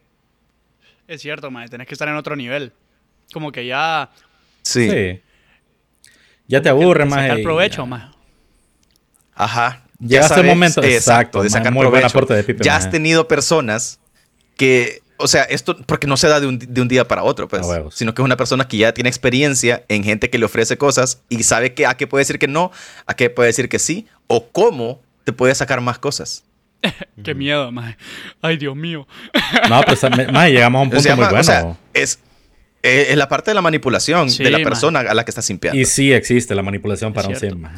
[1.07, 1.69] Es cierto, maje.
[1.69, 2.71] Tenés que estar en otro nivel.
[3.33, 4.11] Como que ya.
[4.61, 4.89] Sí.
[4.89, 5.21] Sí.
[6.47, 7.21] Ya te aburre, más.
[7.21, 8.07] Sacar provecho, maje.
[9.33, 9.83] Ajá.
[9.99, 12.19] Llegaste al momento- exacto, de sacar provecho.
[12.25, 13.99] de Pipe, ya has tenido personas
[14.57, 17.47] que, o sea, esto porque no se da de un, de un día para otro,
[17.47, 20.77] pues, sino que es una persona que ya tiene experiencia en gente que le ofrece
[20.77, 22.71] cosas y sabe que, a qué puede decir que no,
[23.05, 26.43] a qué puede decir que sí, o cómo te puede sacar más cosas.
[27.23, 27.95] Qué miedo, maje.
[28.41, 29.07] Ay, Dios mío.
[29.69, 29.81] No,
[30.17, 31.41] me- maje, llegamos a un O punto sea, muy ma- bueno.
[31.41, 32.19] o sea, es,
[32.81, 34.65] es, es la parte de la manipulación Sí, de la ma.
[34.65, 35.79] persona a la que estás simpiando.
[35.79, 37.77] y sí existe la manipulación para un sim, maje.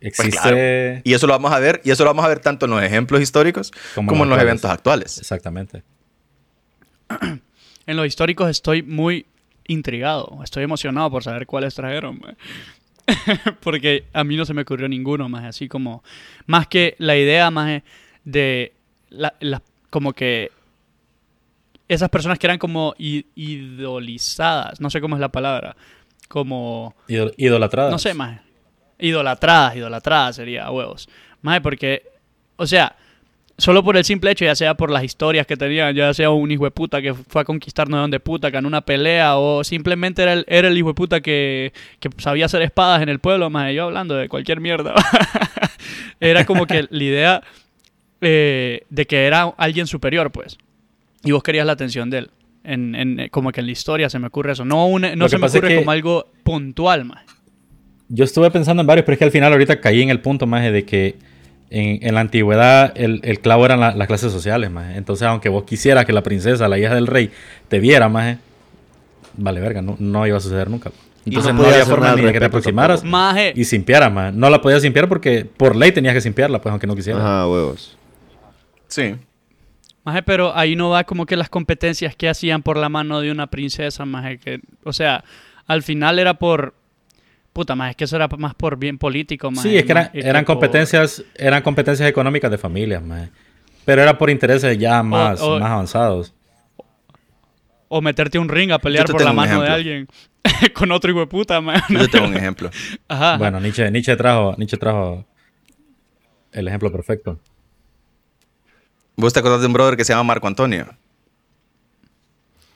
[0.00, 0.38] Pues Existe.
[0.40, 1.00] claro.
[1.02, 2.82] Y eso lo vamos a ver, y eso lo vamos a ver tanto en los
[2.84, 5.18] ejemplos históricos Como como, en los eventos actuales.
[5.18, 5.82] Exactamente.
[7.86, 9.26] En los históricos estoy muy
[9.66, 10.40] intrigado.
[10.42, 12.18] Estoy emocionado por saber cuáles trajeron.
[13.60, 15.44] Porque a mí no se me ocurrió ninguno más.
[15.44, 16.02] Así como.
[16.46, 17.82] Más que la idea más
[18.24, 18.72] de.
[19.10, 20.50] La, la- como que.
[21.86, 24.80] Esas personas que eran como idolizadas.
[24.80, 25.76] No sé cómo es la palabra.
[26.28, 26.94] Como.
[27.08, 27.92] Idol- idolatradas.
[27.92, 28.40] No sé, más.
[28.98, 31.08] Idolatradas, idolatradas sería a huevos.
[31.42, 32.02] Más porque,
[32.56, 32.96] o sea,
[33.58, 36.50] solo por el simple hecho, ya sea por las historias que tenían, ya sea un
[36.50, 39.62] hijo de puta que fue a conquistar no sé dónde puta, ganó una pelea, o
[39.64, 43.18] simplemente era el, era el hijo de puta que, que sabía hacer espadas en el
[43.20, 44.94] pueblo, más yo hablando de cualquier mierda.
[46.20, 47.42] era como que la idea
[48.20, 50.58] eh, de que era alguien superior, pues.
[51.22, 52.30] Y vos querías la atención de él.
[52.64, 54.64] En, en- como que en la historia se me ocurre eso.
[54.64, 57.24] No, un- no se me es ocurre que- como algo puntual, más.
[58.08, 60.46] Yo estuve pensando en varios, pero es que al final ahorita caí en el punto
[60.46, 61.16] más de que
[61.70, 64.96] en, en la antigüedad el, el clavo eran la- las clases sociales, más.
[64.96, 67.30] Entonces, aunque vos quisieras que la princesa, la hija del rey,
[67.68, 68.36] te viera, más,
[69.36, 70.90] vale, verga, no, no iba a suceder nunca.
[71.26, 73.02] Entonces no no, podía había hacer forma nada ni de que te aproximaras.
[73.02, 74.34] Maje, y simpiaras, más.
[74.34, 77.22] No la podías simpiar porque por ley tenías que simpiarla, pues, aunque no quisieras.
[77.22, 77.96] Ajá, huevos.
[78.88, 79.14] Sí.
[80.04, 83.30] Maje, pero ahí no va como que las competencias que hacían por la mano de
[83.32, 85.24] una princesa, maje, que, o sea,
[85.66, 86.74] al final era por,
[87.54, 89.68] puta, maje, es que eso era más por bien político, maje.
[89.70, 93.30] Sí, es que eran, más eran por- competencias, eran competencias económicas de familias, más.
[93.86, 96.34] Pero era por intereses ya más, o- más avanzados.
[97.88, 100.08] O meterte a un ring a pelear te por la mano de alguien
[100.74, 101.94] con otro hijo de puta, maje.
[101.94, 102.70] Yo te tengo un ejemplo.
[103.08, 103.36] Ajá.
[103.38, 105.24] Bueno, Nietzsche, Nietzsche trajo, Nietzsche trajo
[106.52, 107.38] el ejemplo perfecto.
[109.16, 110.86] ¿Vos te acordás de un brother que se llama Marco Antonio?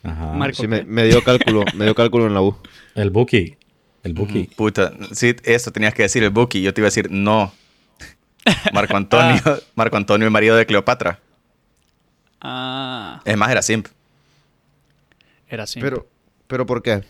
[0.03, 0.31] Ajá.
[0.33, 2.55] Marco, Sí, me dio cálculo, me dio cálculo en la U.
[2.95, 3.57] El Buki.
[4.03, 4.43] El Buki.
[4.55, 6.61] Puta, sí, eso tenías que decir el Buki.
[6.61, 7.53] Yo te iba a decir no.
[8.73, 9.41] Marco Antonio,
[9.75, 11.19] Marco Antonio, el marido de Cleopatra.
[12.41, 13.87] Ah, Es más, era simp.
[15.49, 15.81] era así.
[15.81, 16.07] Pero,
[16.47, 17.03] pero ¿por qué?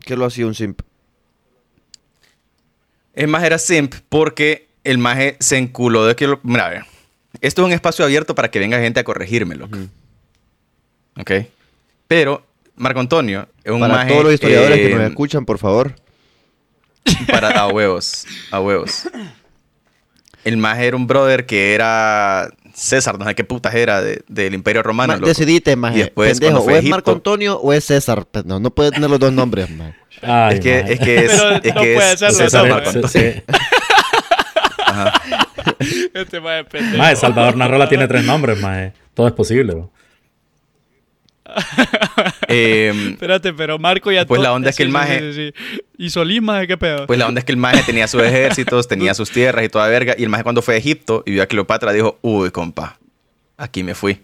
[0.00, 0.80] ¿Qué lo hacía un simp?
[3.14, 6.26] Es más, era simp porque el maje se enculó de que...
[6.26, 6.40] Lo...
[6.42, 6.84] Mira, a ver.
[7.40, 9.66] Esto es un espacio abierto para que venga gente a corregírmelo.
[9.66, 9.88] Ujú.
[11.20, 11.30] ¿Ok?
[12.08, 15.58] Pero Marco Antonio es un Para maje, todos los historiadores que eh, nos escuchan, por
[15.58, 15.94] favor.
[17.30, 19.08] Para, a huevos, a huevos.
[20.44, 24.54] El maje era un brother que era César, no sé qué putas era de- del
[24.54, 25.12] Imperio Romano.
[25.14, 25.28] Ma- loco.
[25.28, 25.98] decidite, maje.
[25.98, 28.26] Y después, Pendejo, cuando o es Marco Antonio o es César.
[28.30, 29.94] Pues No, no puede tener los dos nombres, maje.
[30.22, 33.42] Ay, Es que, es que es, Pero es no que puede es César Marco Antonio.
[34.86, 35.12] Ajá.
[36.14, 36.98] Este maje es pendejo.
[36.98, 38.92] Maje, Salvador Narrola tiene tres nombres, maje.
[39.14, 39.74] Todo es posible.
[39.74, 39.90] bro.
[42.48, 44.24] Em, Espérate, pero Marco ya...
[44.26, 45.82] Pues la onda es que el maje- Sí, sí, sí.
[45.98, 47.06] ¿Y Solís, maje, qué pedo?
[47.06, 49.88] Pues la onda es que el maje tenía sus ejércitos, tenía sus tierras y toda
[49.88, 50.14] verga.
[50.16, 52.98] Y el maje cuando fue a Egipto y vio a Cleopatra dijo, uy, compa,
[53.56, 54.22] aquí me fui.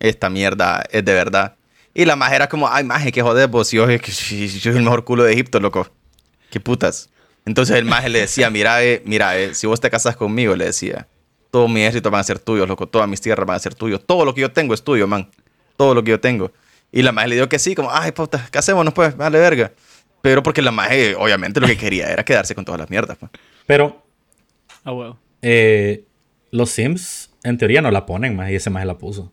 [0.00, 1.54] Esta mierda es de verdad.
[1.94, 5.04] Y la maje era como, ay, maje, qué joder, vos, yo, yo soy el mejor
[5.04, 5.88] culo de Egipto, loco.
[6.50, 7.10] Qué putas.
[7.44, 10.66] Entonces el maje le decía, mira, eh, mira, eh, si vos te casas conmigo, le
[10.66, 11.08] decía,
[11.50, 14.00] todo mi ejército van a ser tuyos, loco, todas mis tierras van a ser tuyos,
[14.06, 15.28] todo lo que yo tengo es tuyo, man.
[15.76, 16.52] Todo lo que yo tengo.
[16.92, 19.72] Y la maje le dijo que sí, como, ay, puta, casémonos pues, vale verga.
[20.20, 23.16] Pero porque la maje, obviamente, lo que quería era quedarse con todas las mierdas.
[23.18, 23.32] pues.
[23.66, 24.04] Pero
[24.84, 25.18] Ah, huevo.
[25.40, 26.04] eh,
[26.50, 29.32] los Sims, en teoría, no la ponen, maje, y ese maje la puso.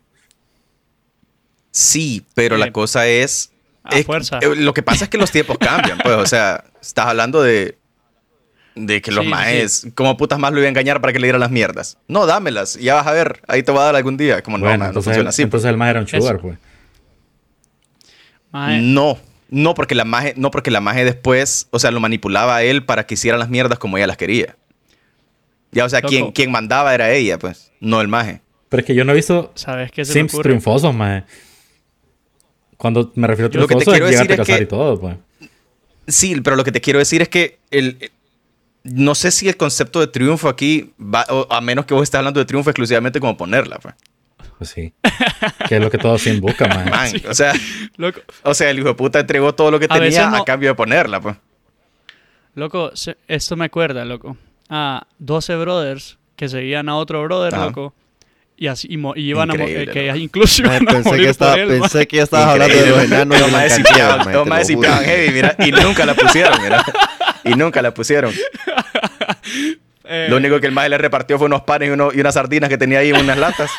[1.72, 3.52] Sí, pero Eh, la cosa es...
[3.84, 4.39] a es- fuerza.
[4.41, 7.78] eh, lo que pasa es que los tiempos cambian, pues, o sea, estás hablando de...
[8.76, 11.26] De que los Sí, maes, ¿cómo putas más lo iba a engañar para que le
[11.28, 11.98] dieran las mierdas?
[12.08, 14.41] No, dámelas, ya vas a ver, ahí te voy a dar algún día.
[14.41, 15.41] Como no, bueno, no entonces, funciona así.
[15.41, 15.45] pues.
[15.48, 16.41] entonces el maje era un sugar, Eso.
[16.41, 16.58] pues.
[18.51, 19.17] Maje, No,
[19.49, 22.83] no porque la maje, no porque la maje después, o sea, lo manipulaba a él
[22.85, 24.55] para que hiciera las mierdas como ella las quería.
[25.71, 26.09] Ya, o sea, Loco.
[26.09, 28.41] quien, quien mandaba era ella, pues, no el maje.
[28.69, 31.23] Pero es que yo no he visto ¿Sabes qué se Sims triunfosos, maje.
[32.77, 34.99] Cuando me refiero a Lo que te triunfosos es llegarte a casar que- y todo,
[34.99, 35.17] pues.
[36.07, 38.12] Sí, pero lo que te quiero decir es que el,
[38.83, 42.17] no sé si el concepto de triunfo aquí va, o a menos que vos estés
[42.17, 43.93] hablando de triunfo exclusivamente como ponerla, pues.
[44.60, 44.93] Pues sí.
[45.67, 46.67] que es lo que todo Sim busca.
[46.67, 46.91] Man,
[47.28, 47.54] o sea,
[47.98, 50.45] Loco, o sea, el hijo de puta entregó todo lo que A tenía no- a
[50.45, 51.36] cambio de ponerla, pues.
[52.56, 54.38] loco, se- esto me acuerda, loco.
[54.69, 57.65] A 12 brothers que seguían a otro brother, Ajá.
[57.65, 57.93] loco.
[58.58, 61.24] Y así y mo- y iban a eh, que incluso Maje, iban a pensé, morir
[61.24, 63.56] que estaba, por él, pensé que ya estabas hablando de los enanos y Los de
[63.58, 64.89] maes las simpiaban, cantinas, los maes te lo juro.
[64.91, 66.84] simpiaban heavy, mira, y nunca la pusieron, mira.
[67.45, 68.34] Y nunca la pusieron.
[70.12, 72.34] Eh, Lo único que el maje le repartió fue unos panes y, uno- y unas
[72.34, 73.69] sardinas que tenía ahí en unas latas.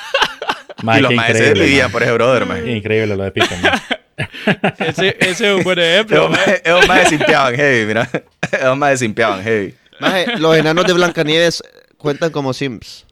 [0.83, 2.71] Y los increíble, vivían por ese brother, maje.
[2.73, 3.81] Increíble lo de maje.
[4.89, 6.17] ese, ese es un buen ejemplo.
[6.17, 6.39] Esos mae.
[6.47, 8.11] majes- esos majes simpeaban heavy, mira.
[8.53, 9.75] Esos majes simpeaban heavy.
[10.01, 11.63] Maje, los enanos de Blancanieves
[11.97, 13.07] cuentan como Sims.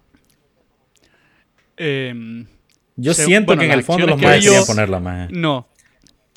[1.76, 2.46] Em,
[2.96, 5.28] Yo Se- siento bueno, que en el fondo los yo- querían ponerla, maje.
[5.30, 5.68] no.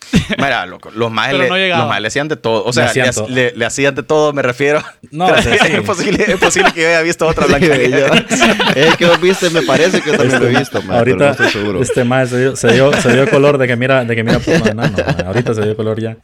[0.38, 2.64] Mira, loco, los Pero le, no los le hacían de todo.
[2.66, 3.28] O sea, Le hacían le, todo.
[3.30, 4.82] le- le hacían de todo, me refiero.
[5.12, 5.74] No, o sea, sí.
[5.74, 7.92] es, posible, es posible que yo haya visto otra Sí, Blancanieves.
[7.92, 11.26] yo- Es que vos viste, me parece que también lo he visto, maje, pero no
[11.26, 11.82] Ahorita estoy seguro.
[11.82, 14.40] este maje se dio, se dio, se dio color de que mira, de que mira
[14.40, 15.24] porno de enano, maje.
[15.24, 16.16] Ahorita se dio color ya.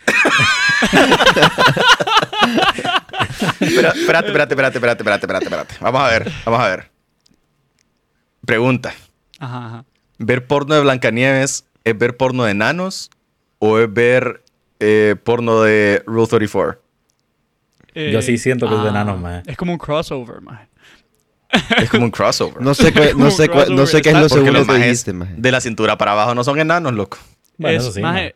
[3.59, 5.75] Espera- espérate, espérate, espérate, espérate, espérate, espérate, espérate.
[5.81, 6.91] Vamos a ver, vamos a ver.
[8.45, 8.93] Pregunta.
[9.39, 9.85] Ajá, ajá.
[10.17, 13.09] ¿Ver porno de Blancanieves es ver porno de enanos
[13.59, 14.43] o es ver
[14.79, 16.81] eh, porno de Rule 34?
[17.95, 19.37] Yo sí siento que es de enanos, mae.
[19.39, 20.67] Eh, ah, Es como un crossover, mae.
[21.81, 22.61] Es como un crossover.
[22.61, 25.33] No sé, cuál- no sé, no sé qué es lo Porque segundo que dijiste, maje.
[25.37, 27.17] de la cintura para abajo no son enanos, loco.
[27.57, 28.01] Bueno, es, eso sí.
[28.01, 28.35] maje,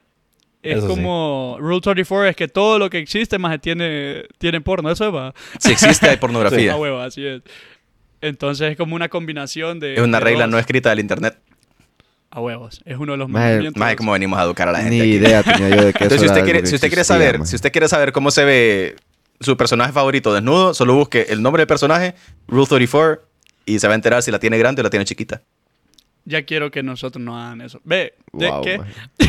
[0.63, 0.93] es Eso sí.
[0.95, 4.89] como Rule 34 es que todo lo que existe, más tiene, tiene porno.
[4.89, 5.33] Eso es, va.
[5.59, 6.73] Si existe, hay pornografía.
[6.73, 7.41] A huevo, así es.
[8.21, 9.93] Entonces es como una combinación de.
[9.95, 10.51] Es una de regla dos.
[10.51, 11.37] no escrita del internet.
[12.33, 12.81] A huevos.
[12.85, 13.29] Es uno de los.
[13.29, 14.95] Más de cómo venimos a educar a la gente.
[14.95, 15.09] Ni aquí.
[15.11, 17.71] idea tenía yo de eso Entonces, si usted quiere, si usted quiere saber, si usted
[17.71, 18.95] quiere saber cómo se ve
[19.41, 22.15] su personaje favorito desnudo, solo busque el nombre del personaje,
[22.47, 23.21] Rule 34,
[23.65, 25.41] y se va a enterar si la tiene grande o la tiene chiquita.
[26.23, 27.81] Ya quiero que nosotros no hagan eso.
[27.83, 28.79] Ve, ¿de Wow, qué?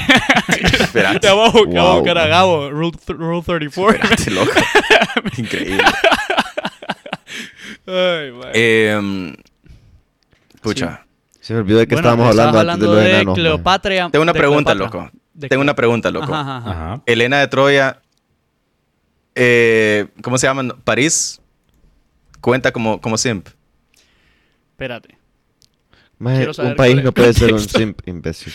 [0.80, 2.30] Espérate, Te vamos a buscar, Wow, a buscar a maje.
[2.30, 3.94] Gabo, Rule, th- Rule 34.
[3.94, 4.52] espérate, loco.
[5.38, 5.82] Increíble.
[7.86, 8.32] Ay.
[8.54, 9.34] Eh,
[10.60, 11.04] pucha.
[11.42, 13.26] Se me olvidó de que Bueno, estábamos estabas hablando, antes de enanos.
[13.26, 13.40] maje.
[13.40, 14.10] Cleopatra.
[14.10, 15.00] Tengo una de pregunta, Cleopatra.
[15.04, 15.18] loco.
[15.34, 16.32] De Tengo una pregunta, loco.
[16.32, 16.92] Ajá, ajá, ajá.
[16.94, 17.02] Ajá.
[17.06, 18.00] Elena de Troya,
[19.34, 20.76] eh, ¿cómo se llama?
[20.84, 21.40] París,
[22.40, 23.48] cuenta como, como simp.
[24.70, 25.18] Espérate.
[26.20, 28.52] Un país no puede ser un simp imbécil.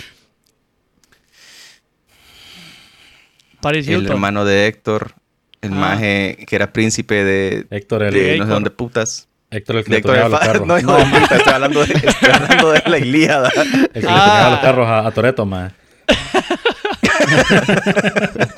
[3.60, 5.14] Paris El hermano de Héctor,
[5.62, 5.76] el Ah.
[5.76, 9.27] maje que era príncipe de, Héctor el, de no sé dónde putas.
[9.50, 10.68] Héctor el que De le toreaba el los carros.
[10.82, 13.50] No, No, estoy hablando de, estoy hablando de la Ilíada.
[13.56, 14.26] el que le Ah.
[14.26, 15.72] toreaba los carros a, a Toreto, mae.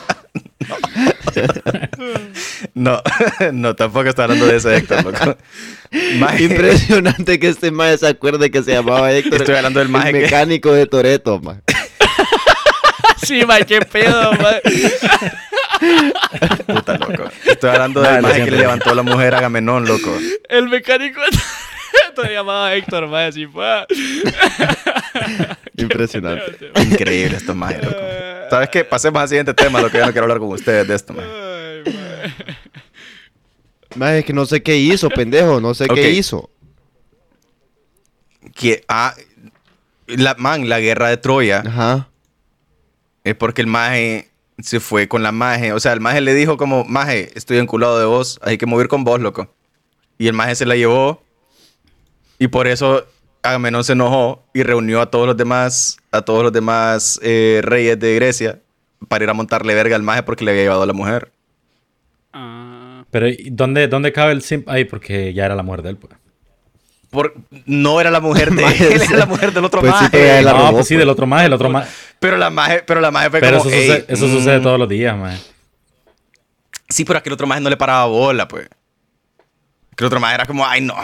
[2.73, 3.01] No,
[3.53, 5.37] no, tampoco estoy hablando de ese Héctor, loco.
[6.17, 9.41] Maje, Impresionante que este maje se acuerde que se llamaba Héctor.
[9.41, 11.61] Estoy hablando del el maje que- mecánico de Toreto, maje.
[13.23, 14.61] Sí, mae, qué pedo, mae.
[16.67, 17.29] Puta, loco.
[17.45, 20.15] Estoy hablando del maje que le levantó la mujer a Agamenón, loco.
[20.49, 21.21] El mecánico
[22.15, 23.85] te llamaba Héctor, mae, así fue.
[25.77, 26.71] Impresionante.
[26.81, 27.99] Increíble estos majes, loco.
[28.49, 28.83] ¿Sabes qué?
[28.83, 31.29] Pasemos al siguiente tema, lo que yo no quiero hablar con ustedes de esto, maje.
[33.95, 35.59] Maje, es que no sé qué hizo, pendejo.
[35.59, 36.49] No sé qué hizo.
[38.53, 39.13] Que, ah,
[40.07, 42.09] la, man, la guerra de Troya Ajá.
[43.23, 44.28] es porque el maje
[44.61, 45.73] se fue con la maje.
[45.73, 48.87] O sea, el maje le dijo como, maje, estoy enculado de vos, hay que mover
[48.87, 49.53] con vos, loco.
[50.17, 51.23] Y el maje se la llevó.
[52.37, 53.05] Y por eso
[53.41, 57.99] Agamenón se enojó y reunió a todos los demás, a todos los demás eh, reyes
[57.99, 58.59] de Grecia
[59.07, 61.31] para ir a montarle verga al maje porque le había llevado a la mujer.
[62.33, 64.85] Ah, Pero ¿y ¿dónde, ¿dónde cabe el simp ahí?
[64.85, 66.13] Porque ya era la mujer de él, pues.
[67.09, 67.33] Por,
[67.65, 70.41] no era la mujer de él, era la mujer del otro pues sí, maje.
[70.41, 70.99] la no, robó, pues sí, pues.
[70.99, 71.89] del otro maje, el otro maje.
[72.19, 74.31] Pero la maje, pero la maje fue Pero como, eso, "Ey, sucede, eso mm".
[74.31, 75.39] sucede todos los días, maje.
[76.87, 78.67] Sí, pero aquel otro maje no le paraba bola, pues.
[79.93, 80.95] Aquel otro maje era como, ay, no.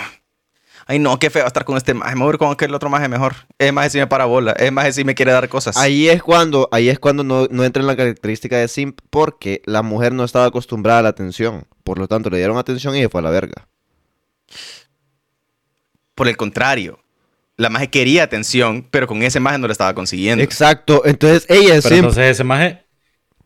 [0.88, 2.16] Ay, no, qué feo estar con este maje.
[2.16, 3.36] Me voy a ir con aquel otro maje mejor.
[3.58, 4.52] Es maje sí me para bola.
[4.52, 5.78] Es maje sí me quiere dar cosas.
[5.78, 9.64] Ahí es cuando, ahí es cuando no, no entra en la característica de simp porque
[9.66, 11.66] la mujer no estaba acostumbrada a la atención.
[11.84, 13.68] Por lo tanto, le dieron atención y se fue a la verga.
[16.16, 17.00] Por el contrario.
[17.58, 20.44] La maje quería atención, pero con ese maje no le estaba consiguiendo.
[20.44, 21.04] Exacto.
[21.06, 22.06] Entonces ella es Pero simp.
[22.08, 22.84] entonces ese maje.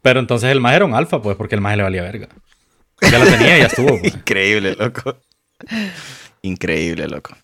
[0.01, 2.27] Pero entonces el maje era un alfa, pues, porque el maje le valía verga.
[3.01, 4.13] Ya la tenía y ya estuvo, pues.
[4.15, 5.17] Increíble, loco.
[6.41, 7.35] Increíble, loco.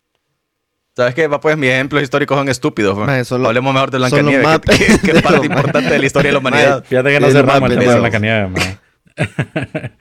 [0.96, 1.28] ¿Sabes qué?
[1.28, 2.96] Va, pues mis ejemplos históricos son estúpidos.
[2.96, 3.06] pues.
[3.06, 5.46] Maje, son lo- Hablemos mejor de Blancanieves, que, que- que es parte maje.
[5.48, 6.84] importante de la historia de la humanidad.
[6.86, 8.00] Fíjate que no cerramos el tema de.
[8.00, 8.78] Blancanieves, maje.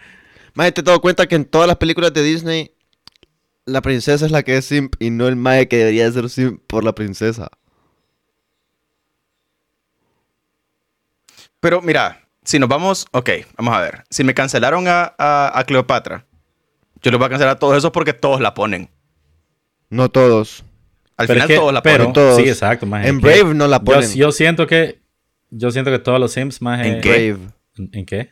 [0.55, 2.71] Maje, te has dado cuenta que en todas las películas de Disney,
[3.67, 6.61] la princesa es la que es simp y no el mae que debería ser simp
[6.67, 7.49] por la princesa.
[11.61, 14.05] Pero mira, si nos vamos, ok, vamos a ver.
[14.11, 16.27] Si me cancelaron a, a- a Cleopatra,
[17.03, 18.91] yo les voy a cancelar a todos esos porque todos la ponen.
[19.89, 20.65] No todos.
[21.17, 22.13] Al Pero final es que- todos la pero- ponen.
[22.13, 22.37] Todos.
[22.37, 23.09] Sí, exacto, maje.
[23.09, 24.13] En que Brave no la ponen.
[24.15, 25.01] yo siento que.
[25.51, 26.89] Yo siento que todos los sims, maje.
[26.89, 27.33] ¿En qué?
[27.33, 27.53] Brave.
[27.79, 28.31] ¿En, en qué?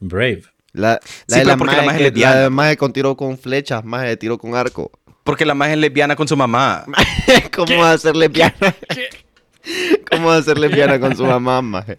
[0.00, 0.42] Brave.
[0.72, 3.16] La, la Sí, de la porque la maje maje que- la de maje con tiro
[3.16, 4.90] con flechas, más de tiro con arco.
[5.24, 6.84] Porque la maje es lesbiana con su mamá.
[7.56, 8.54] ¿Cómo va a ser lesbiana?
[10.10, 11.98] ¿Cómo va a ser lesbiana con su mamá, maje?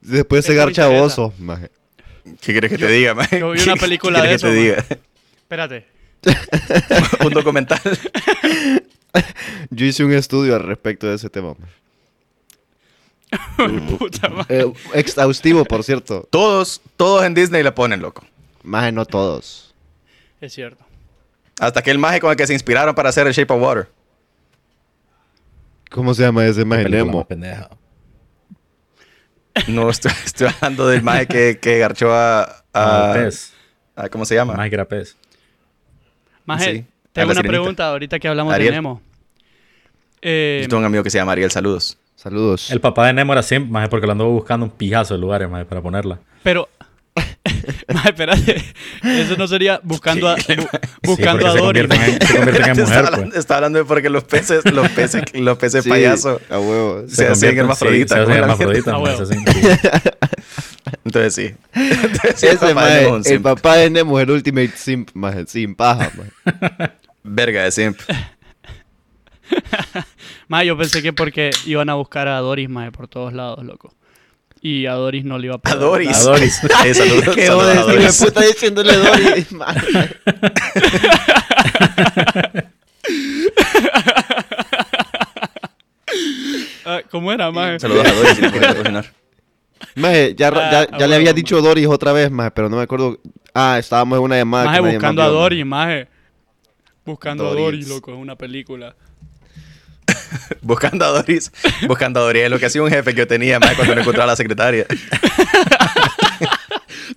[0.00, 1.70] Después se garcha oso, maje.
[2.40, 3.38] ¿Qué quieres que te diga, maje?
[3.40, 4.98] yo vi ¿Qué- una qué película de quieres que eso, te diga?
[5.42, 5.86] Espérate.
[7.24, 7.80] Un documental.
[9.70, 11.54] Yo hice un estudio al respecto de ese tema.
[11.58, 11.72] maje.
[13.98, 14.60] Puta madre.
[14.62, 16.26] Eh, exhaustivo, por cierto.
[16.30, 18.24] Todos, todos en Disney la ponen, loco.
[18.62, 19.74] Maje, no todos.
[20.40, 20.84] Es cierto.
[21.58, 23.88] Hasta que el maje con el que se inspiraron para hacer el Shape of Water.
[25.90, 26.86] ¿Cómo se llama ese maje?
[27.28, 27.68] Pendeja.
[29.68, 33.28] No, estoy, estoy hablando del maje que, que garchó a, a,
[34.10, 34.54] ¿Cómo se llama?
[34.54, 35.16] Más que era pez.
[36.46, 37.48] Maje, Sí, tengo una sirenita.
[37.48, 38.70] pregunta ahorita que hablamos Ariel.
[38.70, 39.02] de Nemo.
[40.22, 41.98] Eh, Yo tengo un amigo que se llama Ariel, saludos.
[42.22, 42.70] Saludos.
[42.70, 45.48] El papá de Nemo era simp, más porque lo anduvo buscando un pijazo de lugares,
[45.48, 46.18] más para ponerla.
[46.42, 46.68] pero...
[47.92, 48.64] Maje, espérate.
[49.02, 51.80] Eso no sería buscando a, bu- buscando sí, a Dory.
[51.80, 52.12] se convierten, maje.
[52.12, 53.38] en, se convierten en Está mujer, hablando, pues.
[53.38, 57.04] está hablando de porque los peces, los peces, los peces Sí, payaso A huevo.
[57.08, 58.18] se hacen convierten- hermafroditas.
[58.18, 59.26] sí, se ¿cómo hacen hermafroditas, Ah, más, huevo.
[59.26, 60.12] se hacen-
[61.04, 61.54] Entonces sí.
[61.74, 63.42] Entonces, sí, el Ese papá Nemo es el simp.
[63.42, 65.44] papá de Nemo es el ultimate simp, maje.
[65.46, 66.10] Sin paja.
[67.24, 67.98] Verga de simp.
[70.50, 73.94] Maje, yo pensé que porque iban a buscar a Doris, maje, por todos lados, loco.
[74.60, 76.16] Y a Doris no le iba a A poder Doris.
[76.16, 76.60] A Doris.
[76.84, 78.20] Eh, saludos, Qué saludos a Doris.
[78.20, 78.92] me puta diciéndole
[79.52, 80.16] maje.
[86.84, 87.78] Ah, ¿Cómo era, maje?
[87.80, 89.06] Saludos a Doris si nos quieren patrocinar.
[89.96, 91.34] Maje, ya, Ah, ya, a ya le había maje.
[91.34, 93.18] dicho Doris otra vez, maje, pero no me acuerdo.
[93.54, 94.64] Ah, estábamos en una llamada.
[94.66, 96.08] Maje, que buscando más a Dory, maje.
[97.04, 97.88] Buscando a Doris.
[97.88, 98.94] Loco, es una película.
[100.62, 101.50] Buscando a Doris.
[101.86, 102.42] Buscando a Doris.
[102.44, 104.36] Es lo que hacía un jefe que yo tenía más cuando no encontraba a la
[104.36, 104.86] secretaria.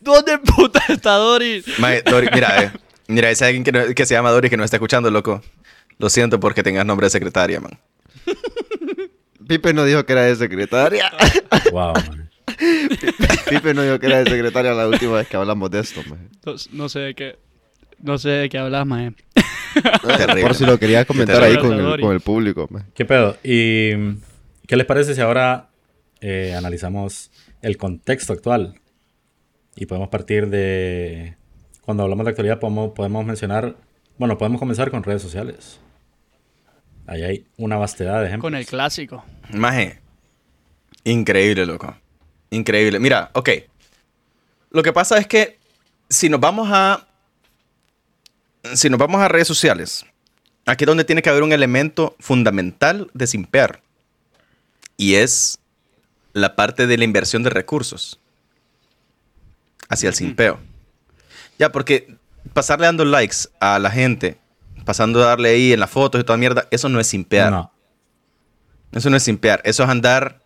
[0.01, 1.65] ¿Dónde puta está Doris?
[1.79, 2.71] Mae, Doris, mira, eh.
[3.07, 5.41] Mira, ese alguien que, no- que se llama Doris que no está escuchando, loco.
[5.99, 7.79] Lo siento porque tengas nombre de secretaria, man.
[9.47, 11.11] Pipe no dijo que era de secretaria.
[11.71, 12.29] Wow, man.
[13.49, 16.23] Pipe no dijo que era de secretaria la última vez que hablamos de esto, maje.
[16.45, 17.37] No, no sé de qué.
[18.03, 19.13] No sé de qué hablas, maje.
[20.17, 20.41] Terrible.
[20.41, 22.05] Por si lo querías comentar ahí con el, Doris.
[22.05, 22.69] con el público.
[22.93, 23.37] ¿Qué pedo?
[23.43, 23.93] ¿Y
[24.67, 25.69] qué les parece si ahora
[26.19, 28.75] eh, analizamos el contexto actual?
[29.75, 31.35] Y podemos partir de...
[31.81, 33.75] Cuando hablamos de actualidad podemos, podemos mencionar...
[34.17, 35.79] Bueno, podemos comenzar con redes sociales.
[37.07, 38.51] Ahí hay una vastedad de ejemplos.
[38.51, 39.23] Con el clásico.
[39.53, 40.01] Maje.
[41.05, 41.95] Increíble, loco.
[42.49, 42.99] Increíble.
[42.99, 43.49] Mira, ok.
[44.71, 45.57] Lo que pasa es que
[46.09, 47.07] si nos vamos a.
[48.73, 50.05] Si nos vamos a redes sociales,
[50.65, 53.81] aquí es donde tiene que haber un elemento fundamental de simpear.
[54.95, 55.59] Y es
[56.33, 58.19] la parte de la inversión de recursos
[59.89, 60.59] hacia el simpeo.
[61.59, 62.15] Ya, porque
[62.53, 64.37] pasarle dando likes a la gente,
[64.85, 67.51] pasando a darle ahí en las fotos y toda mierda, eso no es simpear.
[67.51, 67.71] No.
[68.93, 70.42] Eso no es simpear, eso es andar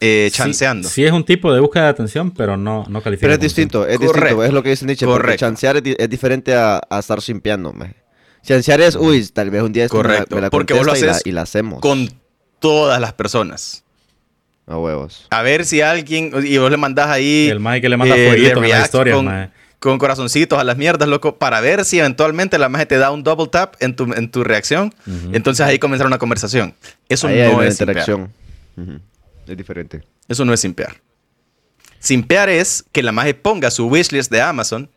[0.00, 0.88] eh, chanceando.
[0.88, 3.22] Sí, sí es un tipo de búsqueda de atención, pero no, no califica.
[3.24, 4.14] Pero es distinto, es Correcto.
[4.20, 5.40] distinto, es lo que dice Nietzsche, porque Correcto.
[5.46, 7.94] chancear es, di- es diferente a, a estar simpeando, maje.
[8.44, 10.96] Chancear es, uy, tal vez un día me la- Correcto, me la, porque vos lo
[10.96, 11.80] y la- haces y la hacemos.
[11.80, 12.08] Con
[12.60, 13.84] todas las personas.
[14.66, 15.26] A huevos.
[15.30, 17.48] A ver si alguien, y vos le mandás ahí.
[17.50, 20.76] El maje que le manda eh, fueguitos las react historias, con, con corazoncitos a las
[20.76, 24.04] mierdas, loco, para ver si eventualmente la magia te da un double tap en tu,
[24.12, 24.94] en tu reacción.
[25.06, 25.30] Ujú.
[25.32, 26.74] Entonces ahí comenzar una conversación.
[27.08, 28.30] Eso Ahí hay no una es interacción.
[28.76, 29.00] Ujú.
[29.48, 30.02] Es diferente.
[30.28, 31.00] Eso no es simpear.
[31.98, 34.90] Simpear es que la magia ponga su wishlist de Amazon.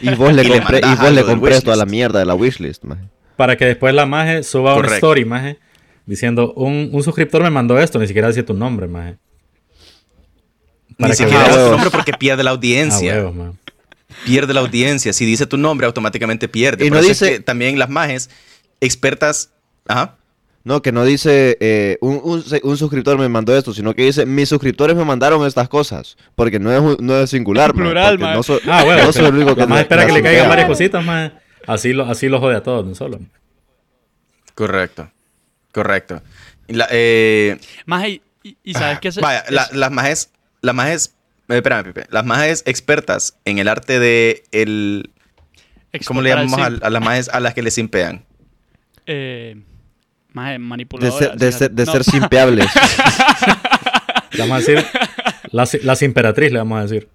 [0.00, 2.84] Y vos le, Y le y vos le compré toda la mierda de la wishlist,
[2.84, 3.02] maje.
[3.36, 4.94] Para que después la maje suba una Correcto.
[4.96, 5.58] story, maje,
[6.06, 9.16] diciendo, un, un suscriptor me mandó esto, ni siquiera decía tu nombre, maje.
[10.98, 13.14] Para Ni siquiera Ah, da tu nombre porque pierde la Ah, audiencia.
[13.14, 13.52] huevos, maje.
[14.26, 15.12] pierde la audiencia.
[15.12, 16.84] Si dice tu nombre, automáticamente pierde.
[16.86, 18.30] Y Por no eso es dice- que también las majes
[18.80, 19.50] expertas.
[19.88, 20.16] Ajá.
[20.64, 24.48] No, que no dice eh, un, un, suscriptor me mandó esto, sino que dice mis
[24.48, 26.16] suscriptores me mandaron estas cosas.
[26.36, 28.36] Porque no es, un- no es singular, Plural, maje.
[28.36, 29.02] No, so- Ah, bueno.
[29.04, 31.32] no soy el único que la- espera que le caigan varias cositas, maje.
[31.66, 33.18] Así lo, así lo jode a todos, no solo.
[34.54, 35.10] Correcto.
[35.72, 36.22] Correcto.
[36.68, 39.16] La- eh, Maje, y, y sabes qué es?
[39.16, 40.30] vaya, es- la- las majes.
[40.60, 41.14] Las majes.
[41.48, 42.06] eh, espérame, Pipe.
[42.10, 45.10] Las majes expertas en el arte de el.
[46.06, 48.24] ¿Cómo le llamamos a, las majes a las que le simpean?
[49.06, 49.60] Eh,
[50.34, 51.18] De manipuladora.
[51.30, 52.66] ser, de ser, de No, ser simpeables.
[54.32, 54.86] Le vamos a decir,
[55.50, 57.08] la, si- la imperatriz le vamos a decir.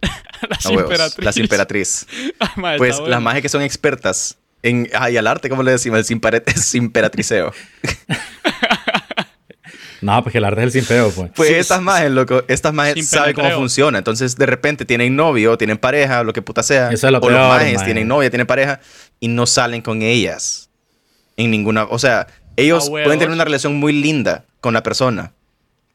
[0.02, 0.82] la A huevos.
[0.82, 1.24] simperatriz.
[1.24, 2.06] La simperatriz.
[2.40, 4.88] Ah, maje, Pues las majes que son expertas en.
[4.94, 5.98] Ay, al arte, ¿cómo le decimos?
[5.98, 7.52] El simpare- simperatriceo.
[10.00, 11.30] No, pues que el arte es el simpeo, pues.
[11.36, 13.98] Pues Sí, estas majes, loco, estas majes saben cómo funciona.
[13.98, 16.90] Entonces, de repente tienen novio, tienen pareja, lo que puta sea.
[16.90, 17.84] Eso es lo o los peor, majes maje.
[17.84, 18.80] tienen novia, tienen pareja
[19.20, 20.70] y no salen con ellas.
[21.36, 21.84] En ninguna.
[21.84, 22.26] O sea,
[22.56, 23.06] ellos A huevos.
[23.06, 25.32] pueden tener una relación muy linda con la persona,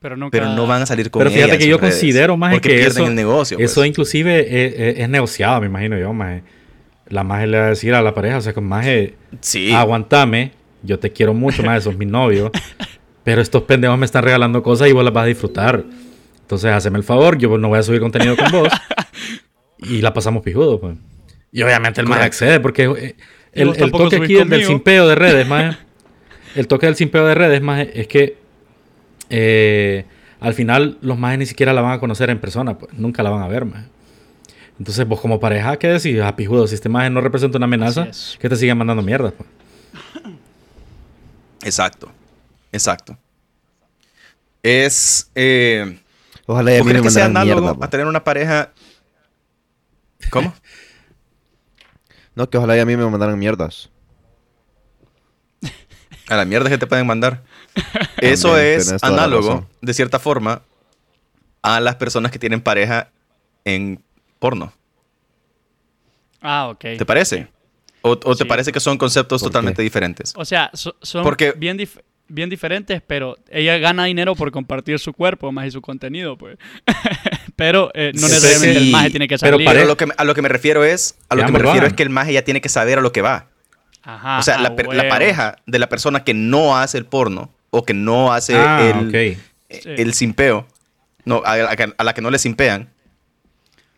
[0.01, 0.31] Pero nunca.
[0.31, 1.37] pero no van a salir con Pero ella.
[1.45, 3.57] fíjate en que yo redes, considero más que pierden eso, el negocio.
[3.57, 3.71] pues.
[3.71, 6.41] eso inclusive es, es- es negociado, me imagino yo, más.
[7.09, 9.71] La maje le va a decir a la pareja, o sea, con maje, Sí.
[9.71, 10.51] aguantame,
[10.83, 12.51] yo te quiero mucho, más sos mi novio,
[13.23, 15.83] pero estos pendejos me están regalando cosas y vos las vas a disfrutar.
[16.41, 18.69] Entonces, haceme el favor, yo no voy a subir contenido con vos
[19.79, 20.97] y la pasamos pijudo, pues.
[21.51, 22.45] Y obviamente el maje Correcto.
[22.45, 23.15] accede, porque eh,
[23.57, 25.77] el, toque aquí del, simpeo de redes, maje,
[26.55, 28.37] el toque del simpeo de redes, maje, es que
[29.29, 30.05] eh,
[30.39, 33.29] al final los majes ni siquiera la van a conocer en persona, pues nunca la
[33.29, 33.85] van a ver, maje.
[34.79, 36.19] Entonces vos como pareja, ¿qué decís?
[36.21, 38.37] Ah, pijudo, si este maje no representa una amenaza, es.
[38.39, 39.49] que te sigan mandando mierda, pues.
[41.63, 42.11] Exacto.
[42.71, 43.17] Exacto.
[44.61, 45.31] Es.
[45.35, 45.99] Eh,
[46.45, 47.85] Ojalá y a ¿Vos mí me crees que sea análogo mierda.
[47.85, 48.71] a tener una pareja?
[50.29, 50.53] ¿Cómo?
[52.37, 53.89] No, que ojalá y a mí me mandaran mierdas.
[56.29, 57.41] A la mierda que te pueden mandar.
[58.21, 60.61] Eso También, es análogo, de cierta forma,
[61.63, 63.09] a las personas que tienen pareja
[63.65, 64.03] en
[64.37, 64.71] porno.
[66.39, 66.79] Ah, ok.
[66.99, 67.47] ¿Te parece?
[68.03, 69.83] ¿O, o te parece que son conceptos ¿Por totalmente qué?
[69.85, 70.33] diferentes?
[70.35, 74.99] O sea, so- son Porque- bien, dif- bien diferentes, pero ella gana dinero por compartir
[74.99, 76.57] su cuerpo más y su contenido, pues.
[77.55, 78.33] pero eh, no Sí.
[78.33, 80.49] necesariamente el maje tiene que pare- Pero a lo que, me- a lo que me
[80.49, 82.97] refiero es, a lo Que me refiero es que el maje ya tiene que saber
[82.99, 83.47] a lo que va.
[84.03, 87.83] Ajá, o sea, ah, la, pareja de la persona que no hace el porno o
[87.83, 89.37] que no hace ah, el, eh,
[89.69, 89.89] Sí.
[89.97, 90.65] el simpeo,
[91.25, 92.89] no, a, la que- a la que no le simpean,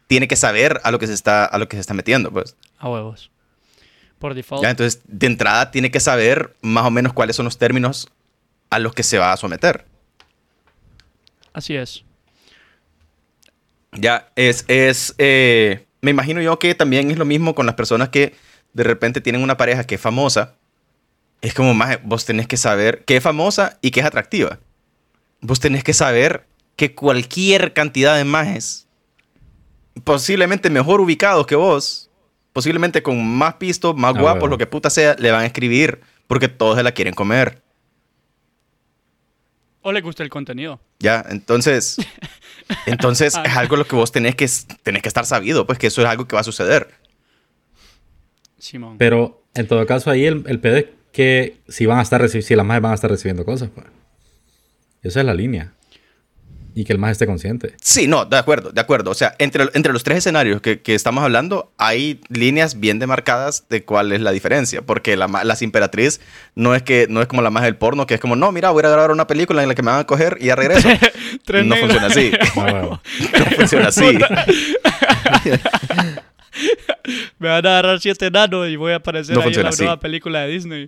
[0.08, 2.56] tiene que saber a lo que se está, a lo que se está metiendo, pues.
[2.80, 3.30] A huevos.
[4.18, 4.64] Por default.
[4.64, 8.10] Ya, entonces, de entrada tiene que saber más o menos cuáles son los términos
[8.70, 9.86] a los que se va a someter.
[11.54, 12.04] Así es.
[13.94, 18.10] Ya, es, es, eh, me imagino yo que también es lo mismo con las personas
[18.10, 18.36] que
[18.74, 20.56] de repente tienen una pareja que es famosa.
[21.42, 24.60] Es como más, vos tenés que saber que es famosa y que es atractiva.
[25.42, 26.46] Vos tenés que saber
[26.76, 28.88] que cualquier cantidad de majes,
[30.04, 32.10] posiblemente mejor ubicados que vos,
[32.54, 36.02] posiblemente con más pistos, más Ah, guapos, lo que puta sea, le van a escribir
[36.28, 37.62] porque todos se la quieren comer.
[39.82, 40.80] O le gusta el contenido.
[41.00, 41.98] Ya, entonces,
[42.86, 44.48] entonces es algo lo que vos tenés que,
[44.84, 46.90] tenés que estar sabido, pues que eso es algo que va a suceder.
[48.58, 48.98] Simón.
[48.98, 52.42] Pero en todo caso ahí el, el pedo es que si van a estar reci-
[52.42, 53.88] si las majes van a estar recibiendo cosas, pues.
[55.02, 55.74] Esa es la línea.
[56.80, 57.76] Y que el maje esté consciente.
[57.82, 59.12] Sí, no, de acuerdo, de acuerdo.
[59.12, 63.66] O sea, entre, entre los tres escenarios que, que estamos hablando, hay líneas bien demarcadas
[63.70, 64.82] de cuál es la diferencia.
[64.82, 66.22] Porque la, las imperatriz
[66.56, 68.70] no es que no es como la más del porno, que es como, no, mira,
[68.70, 70.88] voy a grabar una película en la que me van a coger y ya regreso.
[71.44, 72.32] Tres no funciona así.
[72.56, 73.02] Ah.
[73.40, 74.18] No funciona así.
[77.40, 79.84] Me van a agarrar siete enanos y voy a aparecer No ahí en la así.
[79.84, 80.88] nueva película de Disney.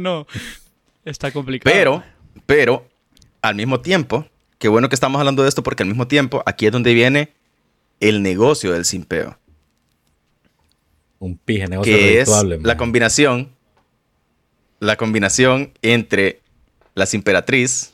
[0.00, 0.28] no.
[1.04, 1.74] Está complicado.
[1.74, 2.04] Pero,
[2.46, 2.86] pero,
[3.42, 4.28] al mismo tiempo,
[4.64, 7.34] qué bueno que estamos hablando de esto porque al mismo tiempo aquí es donde viene
[8.00, 9.38] el negocio del simpeo.
[11.18, 12.30] Un pije, negocio que es
[12.62, 13.54] la combinación,
[14.80, 16.40] la combinación entre
[16.94, 17.92] la imperatriz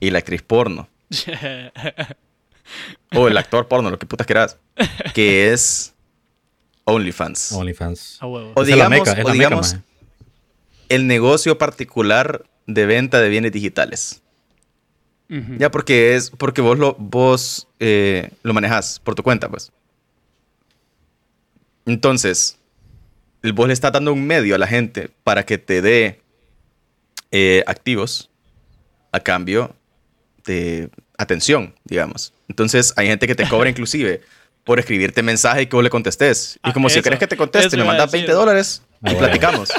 [0.00, 0.88] y la actriz porno.
[3.14, 4.56] O el actor porno, lo que putas quieras.
[5.12, 5.92] Que es
[6.84, 7.52] OnlyFans.
[7.52, 8.18] OnlyFans.
[8.22, 9.76] O digamos- meca, o meca, digamos-.
[10.88, 14.22] El negocio particular de venta de bienes digitales.
[15.58, 19.70] Ya porque es porque vos lo vos eh, lo manejas por tu cuenta, pues.
[21.86, 22.58] Entonces,
[23.42, 26.20] el vos le estás dando un medio a la gente para que te dé
[27.30, 28.28] eh, activos
[29.12, 29.74] a cambio
[30.44, 32.32] de atención, digamos.
[32.48, 34.22] Entonces, hay gente que te cobra inclusive
[34.64, 36.56] por escribirte mensaje y que vos le contestes.
[36.56, 38.26] Y Ah, como si querés que te conteste, a mandas decir.
[38.26, 39.18] 20 dólares Ah, y bueno.
[39.18, 39.70] platicamos.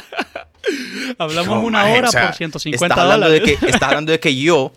[1.17, 3.47] Hablamos una hora o sea, por 150 estás hablando dólares.
[3.47, 4.73] De que, estás hablando de que yo,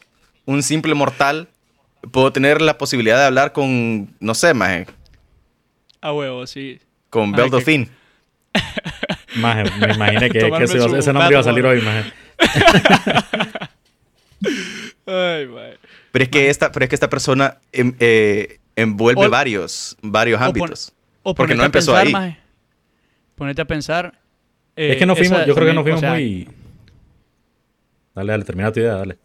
[0.46, 1.48] un simple mortal,
[2.12, 4.86] puedo tener la posibilidad de hablar con, no sé, maje,
[6.00, 6.80] A huevo, sí.
[7.10, 7.88] con Maje, Belle que-.
[9.36, 12.12] Maje, me imaginé que, que ese, iba- su ese nombre iba a salir hoy, maje.
[15.06, 15.78] Ay, mae.
[16.12, 20.36] Pero es que esta, pero es que esta persona em- eh, envuelve O- varios, varios
[20.36, 20.92] o pon- ámbitos.
[21.22, 22.12] O Porque no empezó pensar, ahí.
[22.12, 22.38] maje.
[23.34, 24.18] Ponete a pensar.
[24.76, 26.48] eh, es que no fuimos, esa yo creo que no fuimos o sea, muy...
[28.14, 29.18] Dale, dale, termina tu idea, dale.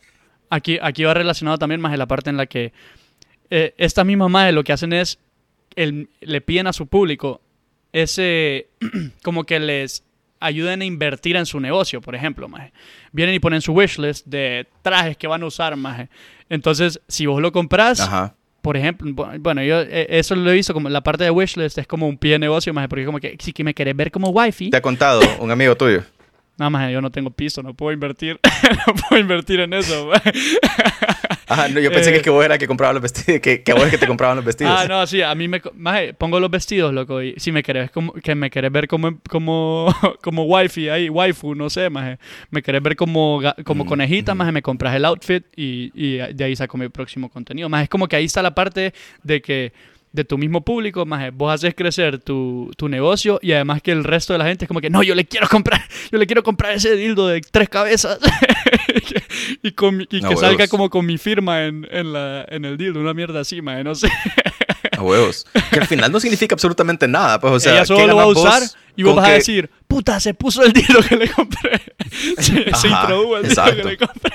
[0.50, 2.74] Aquí, aquí va relacionado también más en la parte en la que
[3.52, 5.20] eh, estas mismas madres lo que hacen es
[5.76, 7.42] el- le piden a su público
[7.94, 8.68] ese
[9.24, 10.04] como que les
[10.40, 12.72] ayuden a invertir en su negocio, por ejemplo, maje.
[13.12, 16.08] Vienen y ponen su wishlist de trajes que van a usar, maje.
[16.50, 18.36] Entonces, si vos lo compras, Ajá.
[18.62, 21.78] por ejemplo, bu- bueno, yo eh, eso lo he visto como la parte de wishlist
[21.80, 24.12] es como un pie de negocio, maje, porque como que si que me querés ver
[24.12, 26.04] como wifi, Te ha contado un amigo tuyo.
[26.60, 28.40] No, maje, yo no tengo piso, no puedo invertir,
[28.88, 30.12] no puedo invertir en eso.
[31.48, 32.14] Ajá, no, yo pensé Eh.
[32.14, 34.36] que, que vos era que compraba los vestidos, que, que vos es que te compraban
[34.36, 34.74] los vestidos.
[34.76, 35.62] Ah, no, sí, a mí me...
[35.76, 39.20] maje, pongo los vestidos, loco, y si me querés, como, que me querés ver como,
[39.30, 42.20] como, como wifi ahí, waifu, no sé, maje.
[42.52, 44.38] Me querés ver como, como Mm, conejita, mm.
[44.38, 47.70] maje, me compras el outfit y, y de ahí saco mi próximo contenido.
[47.70, 48.94] Más es como que ahí está la parte
[49.24, 49.72] de que
[50.12, 54.04] de tu mismo público, más vos haces crecer tu, tu negocio y además que el
[54.04, 55.82] resto de la gente es como que no, yo le quiero comprar,
[56.12, 58.18] yo le quiero comprar ese dildo de tres cabezas
[59.64, 63.00] y, con y que salga como con mi firma en, en, la, en el dildo,
[63.00, 64.10] una mierda así, maje, no sé.
[64.98, 65.46] A huevos.
[65.72, 67.40] Que al final no significa absolutamente nada.
[67.40, 68.64] Pues, o sea, Ella solo ¿qué lo va a vos usar
[68.96, 71.82] y vos vas a decir, puta, se puso el dildo que le compré.
[72.40, 73.76] se, introdujo el dildo exacto.
[73.78, 74.32] que le compré.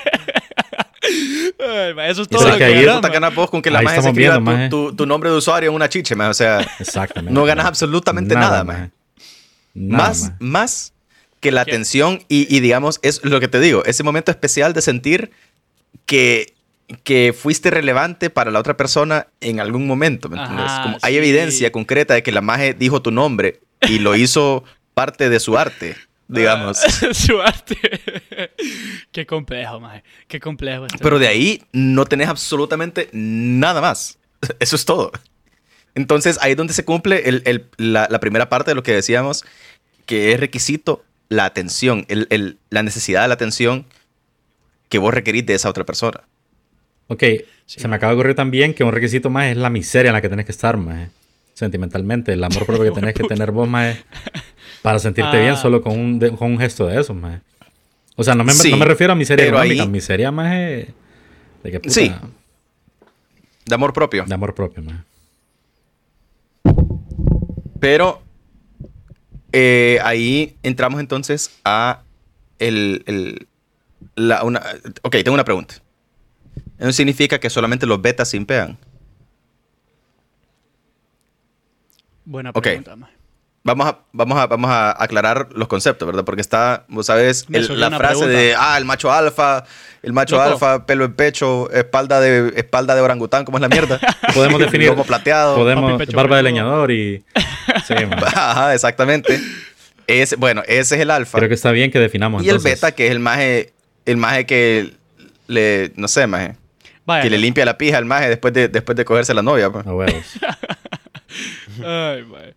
[2.07, 4.09] Eso es todo lo que que ahí- puta ganas vos con que la magia se
[4.09, 4.69] escriba viendo, tu, maje.
[4.69, 6.29] tu- tu nombre de usuario en una chiche, maje.
[6.31, 7.33] O sea, Exactamente.
[7.33, 8.63] no ganas absolutamente nada,
[9.73, 10.93] más, más
[11.39, 11.71] que la ¿Qué?
[11.71, 15.31] atención y, y, digamos, es lo que te digo, ese momento especial de sentir
[16.05, 16.53] que,
[17.03, 20.65] que fuiste relevante para la otra persona en algún momento, ¿me entiendes?
[20.67, 24.63] Ajá, Como hay evidencia concreta de que la maje dijo tu nombre y lo hizo
[24.93, 25.95] parte de su arte,
[26.27, 26.77] digamos.
[27.13, 27.77] Su arte.
[29.11, 30.03] Qué complejo, maje.
[30.27, 30.85] Qué complejo.
[30.85, 34.17] este Pero de ahí no tenés absolutamente nada más.
[34.59, 35.11] Eso es todo.
[35.93, 38.93] Entonces ahí es donde se cumple el- el- la, la primera parte de lo que
[38.93, 39.45] decíamos,
[40.05, 43.85] que es requisito la atención, el- el- la necesidad de la atención
[44.89, 46.21] que vos requerís de esa otra persona.
[47.07, 47.23] Ok,
[47.65, 50.21] se me acaba de ocurrir también que un requisito más es la miseria en la
[50.21, 51.09] que tenés que estar, más
[51.53, 53.95] sentimentalmente, el amor propio que tenés que tener vos, más
[54.85, 55.41] para sentirte Ah.
[55.41, 57.41] bien solo con un, de- con un gesto de eso, más.
[58.15, 60.93] O sea, no me, Sí, no me refiero a miseria económica, ahí- miseria más de
[61.63, 62.13] que puta, Sí.
[63.65, 64.23] De amor propio.
[64.25, 65.03] de amor propio, más.
[67.79, 68.21] Pero
[69.51, 72.01] eh, ahí entramos entonces a
[72.59, 73.47] el, el-
[74.15, 74.61] la, una,
[75.01, 75.75] ok, tengo una pregunta.
[76.77, 78.77] ¿Eso significa que solamente los betas simpean?
[82.25, 82.61] Buena Ok.
[82.63, 83.14] pregunta, maje.
[83.67, 86.23] Vamos a, vamos, a, vamos a aclarar los conceptos, ¿verdad?
[86.23, 88.27] Porque está, vos sabes, el- la frase pregunta.
[88.39, 89.63] de, ah, el macho alfa,
[90.03, 90.49] el macho Loco.
[90.51, 93.99] alfa, pelo en pecho, espalda de, espalda de orangután, ¿cómo es la mierda?
[94.35, 95.55] Podemos definir, Lomo plateado.
[95.55, 96.53] podemos, Papi pecho barba de peludo.
[96.61, 97.23] leñador y...
[97.87, 97.93] Sí.
[98.35, 99.39] Ajá, exactamente.
[100.07, 101.37] Ese, bueno, ese es el alfa.
[101.39, 102.79] Creo que está bien que definamos y el entonces.
[102.79, 103.73] beta, que es el maje,
[104.05, 104.93] el maje que
[105.47, 106.55] le, no sé, maje,
[107.05, 107.23] Vaya.
[107.23, 109.71] que le limpia la pija al maje después de, después de cogerse la novia.
[109.71, 109.85] pues.
[109.87, 110.23] A huevos.
[111.83, 112.53] Ay, maje.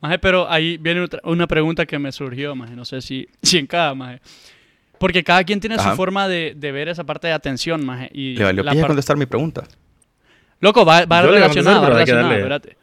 [0.00, 2.74] Maje, pero ahí viene otra- una pregunta que me surgió, maje.
[2.76, 4.20] No sé si, si en cada, maje.
[4.98, 5.90] Porque cada quien tiene Ajá.
[5.90, 8.10] su forma de, de ver esa parte de atención, maje.
[8.12, 9.64] Y Le valió la contestar mi pregunta.
[10.60, 12.76] Loco, va, va relacionada, va que espérate.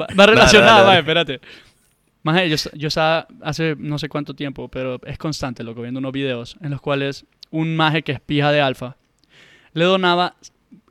[0.00, 1.40] va, va relacionada, dale, maje, espérate.
[2.22, 6.12] Maje, yo, yo estaba hace no sé cuánto tiempo, pero es constante, loco, viendo unos
[6.12, 8.96] videos en los cuales un maje que es pija de alfa
[9.72, 10.34] le donaba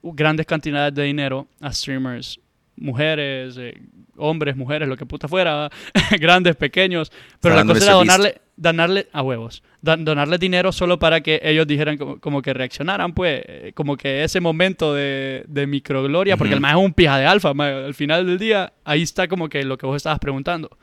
[0.03, 2.39] grandes cantidades de dinero a streamers,
[2.75, 3.79] mujeres, eh,
[4.17, 5.69] hombres, mujeres, lo que puta fuera,
[6.19, 7.11] grandes, pequeños,
[7.41, 11.97] pero la cosa era donarle, donarle a huevos, donarle dinero solo para que ellos dijeran
[11.97, 16.57] como, como que reaccionaran, pues, eh, como que ese momento de, de microgloria, porque Ujú.
[16.57, 19.49] el más es un pija de alfa, maje, al final del día, ahí está como
[19.49, 20.77] que lo que vos estabas preguntando,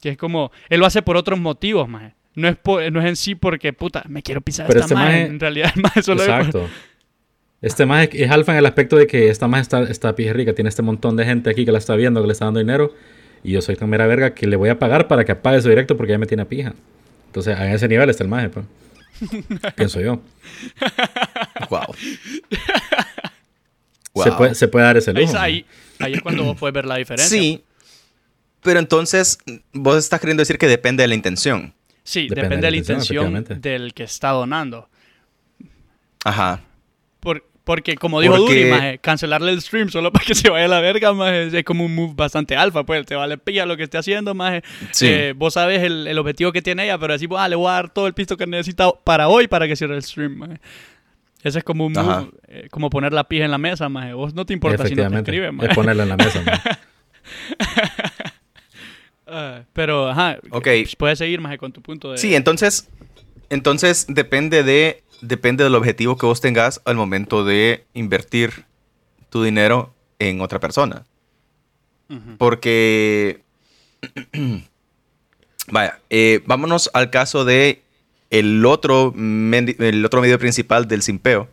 [0.00, 3.06] que es como, él lo hace por otros motivos, más no es, por- no es
[3.06, 6.20] en sí porque, puta, me quiero pisar Pero esta este maje, en realidad maje solo
[6.22, 6.68] es por- Exacto.
[7.66, 10.52] Este más es alfa en el aspecto de que esta más está, está pija rica,
[10.54, 12.94] tiene este montón de gente aquí que la está viendo, que le está dando dinero,
[13.42, 15.68] y yo soy tan mera verga que le voy a pagar para que apague su
[15.68, 16.74] directo porque ya me tiene pija.
[17.26, 18.66] Entonces, a ese nivel está el maje, pues.
[19.76, 20.20] Pienso yo.
[21.70, 21.94] Wow.
[24.24, 25.28] Se, puede, se puede dar ese Ahí, lujo.
[25.30, 25.66] es- ahí,
[26.00, 27.28] ahí es cuando vos puedes ver la diferencia.
[27.28, 27.62] Sí,
[28.62, 29.38] pero entonces
[29.72, 31.74] vos estás queriendo decir que depende de la intención.
[32.02, 34.88] Sí, Depende depende, de la intención, intención del que está donando.
[36.24, 36.60] Ajá.
[37.20, 40.66] Por- porque, como dijo Porque- Duri, maje, cancelarle el stream solo para que se vaya
[40.66, 43.04] a la verga, maje, es como un move bastante alfa, pues.
[43.04, 44.62] Te vale pilla lo que esté haciendo, maje.
[44.92, 45.08] Sí.
[45.08, 47.72] Eh, vos sabes el, el objetivo que tiene ella, pero decimos, ah, le voy a
[47.72, 50.60] dar todo el pisto que necesita para hoy para que cierre el stream, maje.
[51.42, 54.12] Ese es como un move, eh, como poner la pija en la mesa, maje.
[54.12, 55.70] Vos no te importa si no te escriben, maje.
[55.70, 56.40] es ponerla en la mesa.
[56.42, 56.70] maje.
[59.26, 60.68] Ah, pero, ajá, Ok.
[60.98, 62.18] puedes seguir, maje, con tu punto de...
[62.18, 62.88] Sí, entonces,
[63.50, 68.64] entonces depende de depende del objetivo que vos tengas al momento de invertir
[69.30, 71.04] tu dinero en otra persona.
[72.38, 73.42] Porque
[75.68, 77.82] Vaya, eh, vámonos al caso de
[78.30, 81.48] el otro, el otro medio principal del simpeo.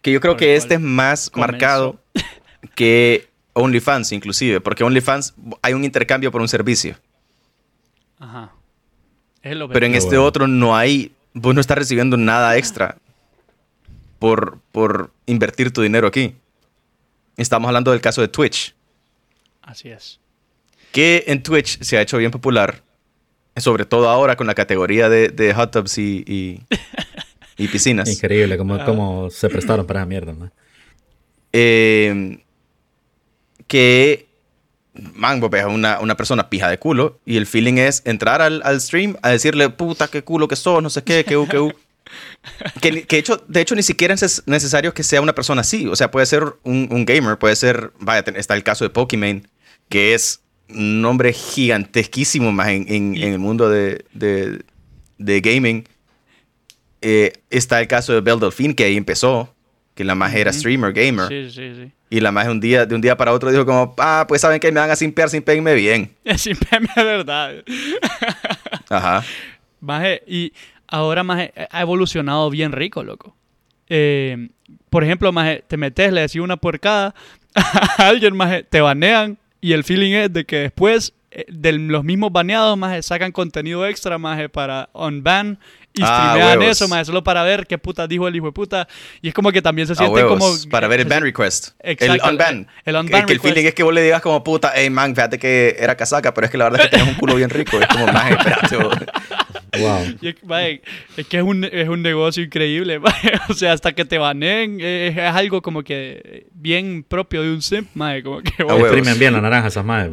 [0.00, 1.52] Que yo creo que este es más comenzó.
[1.52, 2.00] marcado
[2.74, 4.60] que OnlyFans, inclusive.
[4.60, 6.96] Porque OnlyFans hay un intercambio por un servicio.
[8.18, 8.52] Ajá.
[9.42, 12.96] Pero en este otro no hay, vos no estás recibiendo nada extra
[14.18, 16.34] por, por invertir tu dinero aquí.
[17.36, 18.74] Estamos hablando del caso de Twitch,
[19.62, 20.20] Así es.
[20.92, 22.82] que en Twitch se ha hecho bien popular,
[23.56, 26.62] sobre todo ahora con la categoría de, de hot tubs y, y,
[27.56, 28.08] y piscinas.
[28.08, 28.84] Increíble cómo, Ah.
[28.84, 30.50] cómo se prestaron para esa mierda, ¿no?
[31.52, 32.42] Eh,
[33.66, 34.26] que,
[34.94, 38.60] man, ves a una, una persona pija de culo y el feeling es entrar al,
[38.64, 41.58] al stream a decirle, puta, qué culo que sos, no sé qué, que u, que
[41.58, 41.72] u.
[42.82, 45.86] Que, que hecho, de hecho ni siquiera es necesario que sea una persona así.
[45.86, 49.44] O sea, puede ser un, un gamer, puede ser, vaya, está el caso de Pokimane,
[49.88, 54.62] que es un nombre gigantesquísimo más en, en- en el mundo de, de-
[55.18, 55.84] de gaming.
[57.00, 59.54] Eh, está el caso de Belle Delphine, que ahí empezó,
[59.94, 61.28] que la más era streamer, gamer.
[61.28, 61.92] Sí, sí, sí.
[62.12, 64.60] Y la más un día, de un día para otro dijo como, ah, pues saben
[64.60, 66.14] que me van a simpear, simpéenme bien.
[66.24, 67.64] Es simple verdad.
[68.90, 69.24] Ajá.
[69.80, 70.52] Maje, y
[70.86, 73.34] ahora maje, ha evolucionado bien rico, loco.
[73.88, 74.50] Eh,
[74.90, 77.14] por ejemplo, maje, te metes, le decís una puercada
[77.54, 81.14] a alguien, maje, te banean y el feeling es de que después
[81.48, 85.58] de los mismos baneados, maje, sacan contenido extra, maje, para unban
[85.94, 86.76] y Ah, streamean huevos.
[86.76, 88.88] eso, maje, solo para ver qué puta dijo el hijo de puta.
[89.20, 90.44] Y es como que también se siente como...
[90.44, 91.68] huevos, para ver el ban request.
[91.80, 92.56] Exacto, el unban.
[92.84, 94.88] el- el unban Que, que el feeling es que vos le digas como, puta, hey
[94.90, 97.34] man, fíjate que era casaca, pero es que la verdad es que tenés un culo
[97.34, 97.78] bien rico.
[97.78, 98.76] Es como, más espérate.
[98.76, 98.94] vos".
[99.78, 100.00] Wow.
[100.20, 100.34] Y es,
[101.16, 103.00] es que es un, es un negocio increíble,
[103.48, 107.54] o sea, hasta que te baneen, eh, es, es algo como que bien propio de
[107.54, 108.50] un simp, maje, como que...
[108.58, 108.92] A bueno, huevos.
[108.98, 110.12] Exprimen bien la naranja esas madres.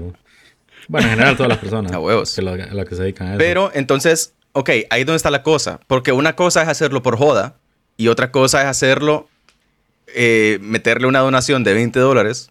[0.89, 0.93] ¿No?
[0.93, 1.91] Bueno, en general todas las personas.
[1.93, 2.35] A huevos.
[2.35, 3.37] Que lo, a lo que se dedican a eso.
[3.37, 5.79] Pero entonces, ok, ahí es donde está la cosa.
[5.87, 7.55] Porque una cosa es hacerlo por joda
[7.97, 9.29] y otra cosa es hacerlo,
[10.07, 12.49] eh, meterle una donación de 20 dólares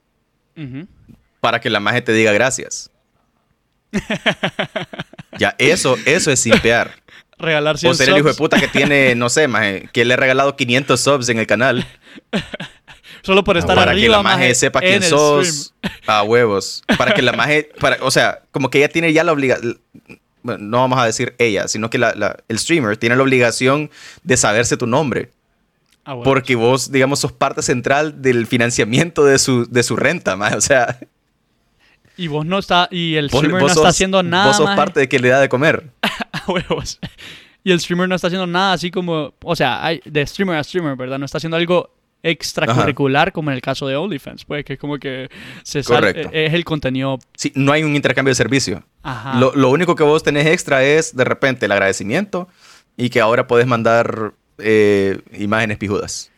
[1.41, 2.91] para que la magia te diga gracias.
[5.39, 6.93] ya, eso, eso es simpear.
[7.39, 10.15] Regalar 100 O ser el hijo de puta que tiene, no sé, maje, que le
[10.15, 11.87] he regalado 500 subs en el canal
[13.23, 15.75] solo por estar para arriba, que la maje sepa quién sos.
[16.07, 16.83] A huevos.
[16.97, 19.81] Para que la maje, para, o sea, como que ella tiene ya la obligación,
[20.43, 23.91] bueno, no vamos a decir ella, sino que la- la- el streamer tiene la obligación
[24.23, 25.31] de saberse tu nombre.
[26.05, 26.25] Ah, bueno.
[26.25, 30.57] Porque vos, digamos, sos parte central del financiamiento de su, de su renta, maje.
[30.57, 30.99] O sea,
[32.17, 34.57] Y vos no está, y el vos, streamer vos no sos, está haciendo nada, vos
[34.57, 34.77] sos maje.
[34.77, 35.91] parte de que le da de comer.
[36.33, 36.99] A huevos.
[37.63, 40.65] Y el streamer no está haciendo nada así como, o sea, hay de streamer a
[40.65, 41.19] streamer, ¿verdad?
[41.19, 41.91] No está haciendo algo
[42.23, 45.29] extracurricular como en el caso de OnlyFans, pues que es como que
[45.63, 46.31] se sal- Correcto.
[46.33, 48.83] eh, es el contenido, Sí, no hay un intercambio de servicio.
[49.03, 49.39] ajá.
[49.39, 52.49] Lo, lo único que vos tenés extra es de repente el agradecimiento
[52.97, 56.31] y que ahora podés mandar eh, imágenes pijudas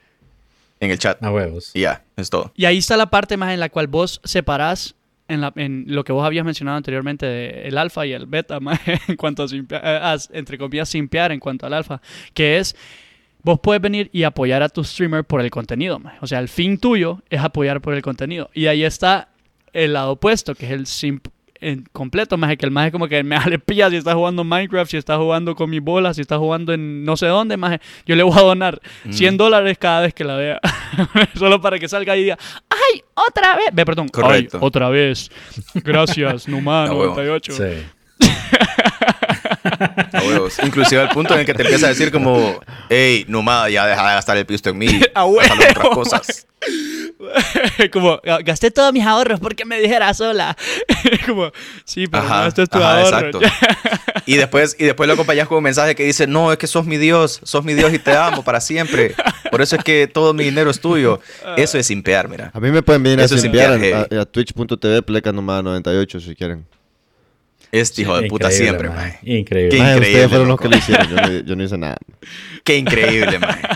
[0.81, 1.23] en el chat.
[1.23, 1.71] A huevos.
[1.75, 2.53] Y ya, es todo.
[2.55, 4.95] Y ahí está la parte más en la cual vos separás
[5.29, 8.61] en, la- en lo que vos habías mencionado anteriormente de el alfa y el beta,
[8.61, 8.79] más
[9.09, 12.01] en cuanto a, simpear- eh, a, entre comillas, simpear en cuanto al alfa,
[12.35, 12.77] que es
[13.43, 16.19] vos puedes venir y apoyar a tu streamer por el contenido, maje.
[16.21, 18.51] o sea, el fin tuyo es apoyar por el contenido.
[18.55, 19.29] Y ahí está
[19.73, 21.27] el lado opuesto, que es el simp
[21.63, 24.91] en completo, más que el más como que me le pilla si está jugando Minecraft,
[24.91, 28.17] si está jugando con mis bolas, si está jugando en no sé dónde, más yo
[28.17, 29.13] le voy a donar Mm.
[29.13, 30.59] 100 dólares cada vez que la vea.
[31.39, 32.39] Solo para que salga y diga,
[32.71, 33.67] ¡ay, otra vez!
[33.75, 34.57] Ve, perdón, Correcto.
[34.59, 35.31] ¡ay, otra vez!
[35.75, 37.15] Gracias, Numa A huevo.
[37.15, 37.53] 98.
[37.53, 38.27] Sí.
[40.13, 40.57] A huevos.
[40.65, 44.09] Inclusive al punto en el que te empieza a decir como, hey, nomada, ya deja
[44.09, 44.87] de gastar el pisto en mí.
[45.15, 45.91] A en otras huevo.
[45.95, 46.47] cosas.
[47.93, 50.57] como, "Ah, gasté todos mis ahorros porque me dijera sola.
[51.27, 51.51] como,
[51.85, 53.17] sí, pero no, esto es tu ajá, ahorro.
[53.29, 53.41] exacto.
[54.27, 56.87] Y después, y después lo acompañas con un mensaje que dice, no, es que sos
[56.87, 59.15] mi Dios, sos mi Dios y te amo para siempre.
[59.51, 61.21] Por eso es que todo mi dinero es tuyo.
[61.57, 62.51] Eso es simpear, mira.
[62.55, 65.63] A mí me pueden venir a Eso es simpear simpear, a, a twitch.tv pleca nomás
[65.65, 66.67] 98 si quieren.
[67.73, 69.19] Este hijo de puta siempre, maje.
[69.23, 69.71] Increíble.
[69.77, 70.63] Qué Maje, increíble, ustedes fueron los loco.
[70.65, 71.97] que lo hicieron, yo no, yo no hice nada.
[72.65, 73.63] Qué increíble, maje.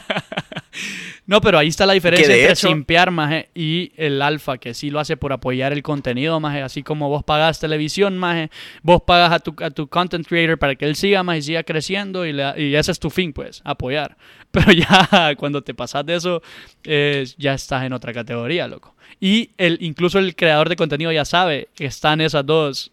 [1.27, 4.91] No, pero ahí está la diferencia entre hecho- simpear, maje, y el alfa, que sí
[4.91, 6.61] lo hace por apoyar el contenido, maje.
[6.61, 8.51] Así como vos pagas televisión, maje,
[8.83, 11.63] vos pagas a tu, a tu content creator para que él siga, maje, y siga
[11.63, 14.19] creciendo, y, le- y ese es tu fin, pues, apoyar.
[14.51, 16.43] Pero ya cuando te pasas de eso,
[16.85, 18.95] eh, ya estás en otra categoría, loco.
[19.19, 22.93] Y el, incluso el creador de contenido ya sabe que están esas dos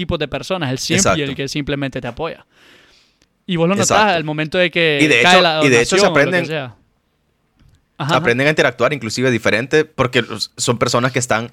[0.00, 1.22] tipos de personas, el simp y Exacto.
[1.22, 2.46] el que simplemente te apoya.
[3.46, 4.14] Y vos lo notás Exacto.
[4.14, 6.50] al momento de que Y de cae hecho- la y de hecho se aprenden-.
[6.50, 6.76] Ajá,
[7.98, 8.16] ajá.
[8.16, 10.24] aprenden a interactuar inclusive diferente porque
[10.56, 11.50] son personas que están...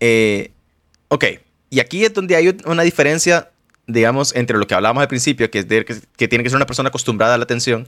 [0.00, 0.50] eh,
[1.08, 1.24] ok,
[1.70, 3.50] y aquí es donde hay una diferencia
[3.88, 6.56] digamos, entre lo que hablábamos al principio, que, es de- que, que tiene que ser
[6.56, 7.86] una persona acostumbrada a la atención.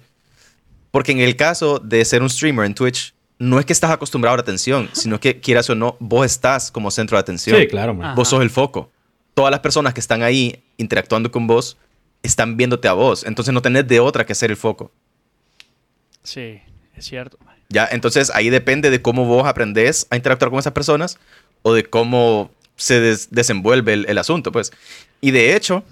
[0.92, 4.34] Porque en el caso de ser un streamer en Twitch, no es que estás acostumbrado
[4.34, 7.58] a la atención, sino que quieras o no, vos estás como centro de atención.
[7.60, 8.14] Sí, claro, man.
[8.14, 8.92] Vos sos el foco.
[9.38, 11.76] Todas las personas que están ahí interactuando con vos
[12.24, 13.22] están viéndote a vos.
[13.24, 14.90] Entonces no tenés de otra que ser el foco.
[16.24, 16.60] Sí,
[16.96, 17.38] es cierto.
[17.68, 17.86] ¿Ya?
[17.92, 21.20] Entonces ahí depende de cómo vos aprendés a interactuar con esas personas
[21.62, 24.72] o de cómo se des- desenvuelve el, el asunto, pues.
[25.20, 25.84] Y de hecho,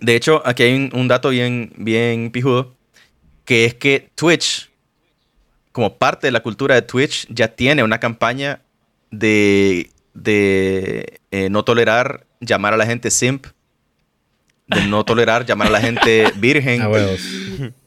[0.00, 2.72] de hecho, aquí hay un, un dato bien, bien pijudo,
[3.44, 4.70] que es que Twitch,
[5.70, 8.62] como parte de la cultura de Twitch, ya tiene una campaña
[9.10, 13.46] de, de eh, no tolerar llamar a la gente simp,
[14.66, 16.82] de no tolerar llamar a la gente virgen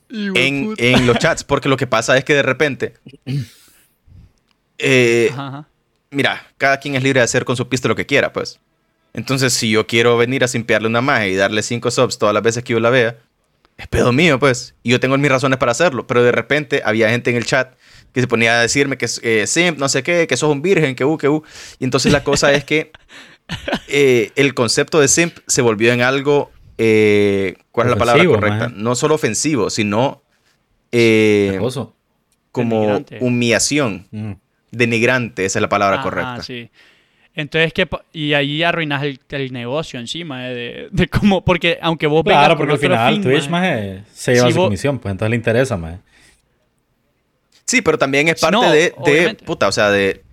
[0.09, 2.93] en, en los chats, porque lo que pasa es que de repente,
[4.77, 5.67] eh, Ajá, ajá.
[6.11, 8.59] mira, cada quien es libre de hacer con su pista lo que quiera, pues.
[9.13, 12.43] Entonces, si yo quiero venir a simpearle una magia y darle cinco subs todas las
[12.43, 13.17] veces que yo la vea,
[13.77, 14.75] es pedo mío, pues.
[14.83, 16.05] Y yo tengo mis razones para hacerlo.
[16.05, 17.73] Pero de repente había gente en el chat
[18.13, 20.61] que se ponía a decirme que es eh, simp, no sé qué, que sos un
[20.61, 21.43] virgen, que u, que u.
[21.79, 22.91] Y entonces la cosa es que
[23.87, 26.51] eh, el concepto de simp se volvió en algo.
[26.77, 28.69] eh, ¿Cuál es la palabra correcta?
[28.69, 28.73] man.
[28.83, 30.21] No solo ofensivo, sino
[30.91, 31.57] eh,
[32.51, 33.17] como Denigrante.
[33.21, 34.07] humillación.
[34.11, 34.31] Mm.
[34.71, 36.41] Denigrante, esa es la palabra correcta.
[36.43, 36.69] sí.
[37.35, 41.77] Entonces, ¿qué pa- y ahí arruinas el, el negocio encima, eh, de, de cómo, porque
[41.83, 44.97] aunque vos Claro, porque al final fin, Twitch maje, se lleva Si su vos- comisión,
[44.97, 45.99] pues entonces le interesa más.
[47.65, 50.23] Sí, pero también es parte No, de, de puta, o sea, de,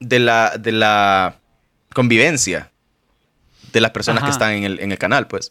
[0.00, 1.36] de la, de la
[1.94, 2.70] convivencia
[3.72, 5.50] de las personas que están en el, en el canal, pues.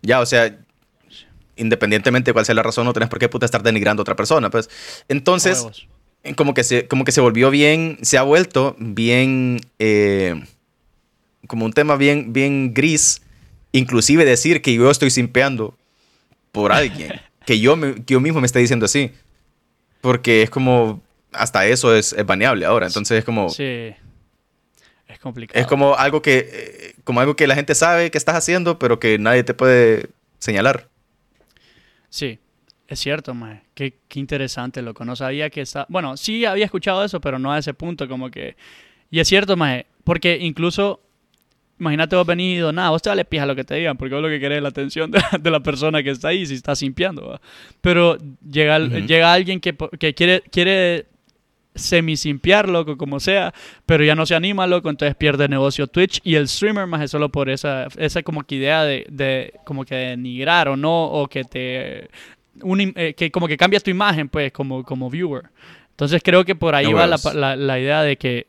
[0.00, 0.56] Ya, o sea,
[1.56, 4.16] independientemente de cuál sea la razón, no tenés por qué puta estar denigrando a otra
[4.16, 4.68] persona, pues.
[5.08, 5.58] Entonces,
[6.36, 10.42] como que se, como que se volvió bien, se ha vuelto bien, eh,
[11.46, 13.22] como un tema bien, bien gris,
[13.72, 15.76] inclusive decir que yo estoy simpeando
[16.50, 19.12] por alguien, que yo, me- que yo mismo me esté diciendo así,
[20.00, 21.00] porque es como,
[21.32, 23.94] hasta eso es, es baneable ahora, entonces es como, Sí.
[25.24, 25.58] Complicado.
[25.58, 29.00] es como algo que, eh, como algo que la gente sabe que estás haciendo, pero
[29.00, 30.88] que nadie te puede señalar.
[32.10, 32.38] Sí,
[32.88, 33.62] es cierto, mae.
[33.74, 35.04] Qué, qué interesante, loco.
[35.06, 35.86] No sabía que está...
[35.88, 38.54] Bueno, sí había escuchado eso, pero no a ese punto, como que...
[39.10, 41.00] Y es cierto, mae, porque incluso...
[41.80, 44.28] Imagínate vos venido, nada, vos te vale pija lo que te digan, porque vos lo
[44.28, 47.26] que querés es la atención de, de la persona que está ahí, si está simpiando,
[47.30, 47.40] ¿va?
[47.80, 48.16] Pero
[48.48, 49.06] llega, al- Ujú.
[49.06, 51.06] llega alguien que, que quiere, quiere
[51.74, 53.52] semi-simpiar, loco, como sea,
[53.86, 57.10] pero ya no se anima, loco, entonces pierde negocio Twitch y el streamer más es
[57.10, 61.28] solo por esa, esa como que idea de, de como que denigrar o no, o
[61.28, 62.08] que te,
[62.62, 65.50] un eh, que como que cambias tu imagen, pues, como, como viewer.
[65.90, 68.46] Entonces creo que por ahí No va la, la, la idea de que,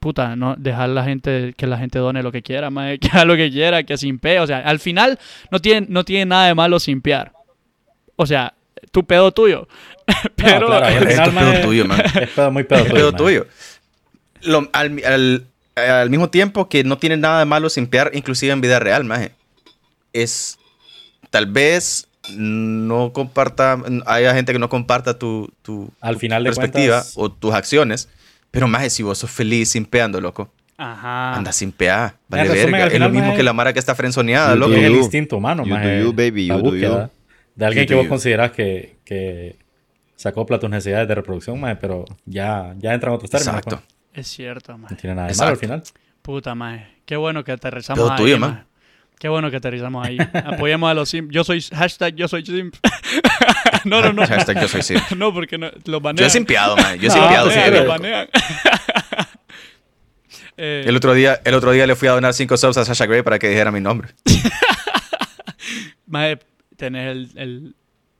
[0.00, 3.24] puta, no dejar la gente, que la gente done lo que quiera, mae, que haga
[3.24, 5.18] lo que quiera, que simpee, o sea, al final
[5.50, 7.32] no tiene, no tiene nada de malo simpear.
[8.16, 8.54] O sea,
[8.90, 9.66] tu pedo tuyo.
[10.36, 12.00] Pero, claro, Es final, tu pedo tuyo, man.
[12.20, 12.94] Es pedo muy pedo Es tuyo.
[12.96, 13.46] pedo tuyo.
[14.42, 15.46] Lo- al, al-
[15.76, 19.32] al mismo tiempo que no tiene nada de malo simpear, inclusive en vida real, maje.
[20.12, 20.58] Es
[21.30, 22.06] tal vez
[22.36, 27.14] no comparta, haya gente que no comparta tu, tu, Al tu final de perspectiva cuentas-
[27.16, 28.08] o tus acciones,
[28.50, 30.48] pero maje, si vos sos feliz simpeando, loco,
[30.78, 31.34] Ajá.
[31.34, 32.84] anda simpear, vale En resumen, verga.
[32.84, 34.72] al Es final, lo mismo maje, que la mara que está frenzoneada, You loco.
[34.74, 34.98] Es el you.
[35.00, 37.08] instinto humano, You maje, do you, baby, you do you.
[37.54, 38.08] De alguien que vos you.
[38.08, 39.56] consideras que, que
[40.16, 43.56] se acopla a tus necesidades de reproducción, maje, pero ya, ya entra en otros términos.
[43.56, 43.82] Exacto.
[44.12, 44.20] pues.
[44.20, 44.96] Es cierto, No mae.
[44.96, 45.60] tiene nada de malo al Exacto.
[45.60, 45.82] final.
[46.22, 46.86] Puta, mae.
[47.04, 48.64] Qué bueno que aterrizamos Pedo ahí, tuyo, mae.
[49.18, 50.18] Qué bueno que aterrizamos ahí.
[50.32, 51.30] Apoyemos a los simp.
[51.30, 51.60] Yo soy...
[51.62, 52.74] Hashtag yo soy simp.
[53.84, 54.26] no, no, no.
[54.26, 55.02] Hashtag yo soy simp.
[55.16, 56.26] no, porque no, los Yo banean.
[56.26, 56.98] he simpeado, maje.
[56.98, 58.28] Yo he No, simpeado, pues, sí, los banean.
[60.56, 63.06] Eh, El otro, día, el otro día le fui a donar 5 subs a Sasha
[63.06, 64.10] Grey para que dijera mi nombre.
[66.06, 66.38] mae,
[66.76, 67.74] tenés el, el,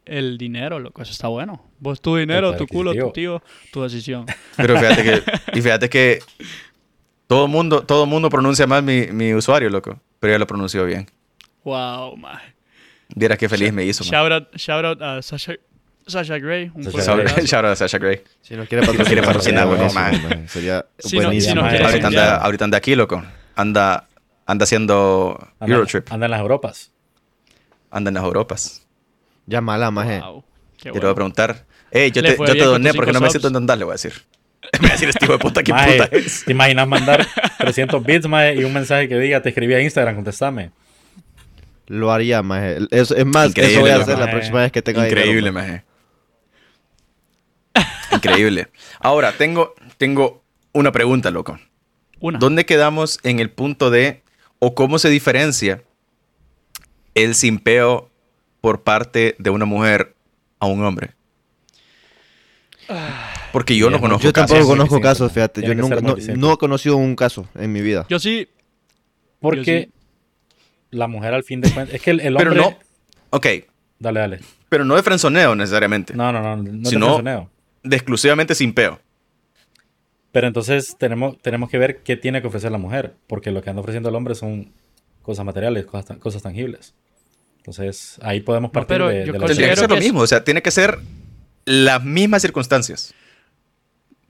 [0.05, 1.03] el dinero, loco.
[1.03, 1.63] Eso está bueno.
[1.79, 3.43] Vos tu dinero, tu culo, tu tío,
[3.73, 4.27] tu decisión.
[4.57, 5.23] Pero fíjate que,
[5.59, 6.21] y fíjate que
[7.27, 9.99] todo mundo, todo mundo pronuncia mal mi, mi usuario, loco.
[10.21, 11.07] Pero ella lo pronunció bien.
[11.65, 12.55] Wow, mae.
[13.15, 14.11] Vieras qué feliz me hizo, man.
[14.13, 15.55] Shout out, shout out a Sasha,
[16.07, 16.71] Sasha Gray.
[16.75, 17.29] Un Sasha Shout Grey.
[17.33, 17.47] abrazo.
[17.47, 18.23] shout out a Sasha Grey.
[18.43, 20.23] Si nos quiere patrocinar, quiere patrocinar, buenísimo, man.
[20.29, 20.49] man.
[20.49, 21.55] Sería Si no- si buenísimo.
[21.57, 21.83] no man.
[21.83, 23.23] Ahorita anda, ahorita anda aquí, loco.
[23.57, 24.09] Anda,
[24.47, 26.11] anda haciendo Eurotrip.
[26.13, 26.93] anda en las Europas.
[27.95, 28.85] Anda en las Europas.
[29.47, 30.19] Llámala, maje.
[30.19, 30.45] Wow.
[30.77, 33.31] Qué Y le voy a preguntar, hey, yo te, yo te doné porque no me
[33.31, 34.13] siento en andar, le voy a decir.
[34.81, 36.45] Me va a decir este hijo de puta, ¿qué Maje, puta es?
[36.45, 37.25] ¿Te imaginas mandar
[37.59, 40.71] 300 bits, maje, y un mensaje que diga, te escribí a Instagram, contestame?
[41.87, 42.79] Lo haría, maje.
[42.91, 44.27] Es, es más, Increíble, eso voy a hacer maje.
[44.27, 45.65] la próxima vez que tenga Increíble, dinero, pues.
[45.65, 45.85] maje.
[48.17, 48.69] Increíble.
[48.99, 50.43] Ahora, tengo, tengo
[50.73, 51.61] una pregunta, loco.
[52.19, 52.39] Una.
[52.39, 54.23] ¿Dónde quedamos en el punto de,
[54.59, 55.83] o cómo se diferencia
[57.15, 58.11] el simpeo
[58.61, 60.15] por parte de una mujer
[60.59, 61.15] a un hombre?
[63.53, 65.63] Porque yo no conozco Yo tampoco conozco casos, fíjate.
[65.63, 66.01] Tiene Yo nunca,
[66.37, 68.05] no, he conocido un caso en mi vida.
[68.09, 68.49] Yo sí,
[69.41, 69.91] Porque
[70.91, 71.95] la mujer al fin de cuentas.
[71.95, 72.51] Es que el, el hombre.
[72.51, 72.79] Pero no.
[73.31, 73.47] Ok,
[73.99, 74.41] Dale, dale.
[74.69, 76.15] pero no de frenzoneo necesariamente.
[76.15, 76.57] No, no, no.
[76.57, 77.51] No no- frenzoneo.
[77.83, 79.01] De exclusivamente simpeo.
[80.33, 83.15] Pero entonces tenemos, tenemos que ver qué tiene que ofrecer la mujer.
[83.27, 84.73] Porque lo que anda ofreciendo el hombre son
[85.23, 86.95] cosas materiales, cosas, cosas tangibles.
[87.67, 90.21] Entonces ahí podemos partir pero de, yo de la Tendría que ser lo mismo.
[90.21, 90.99] O sea, tiene que ser
[91.65, 93.15] las mismas circunstancias.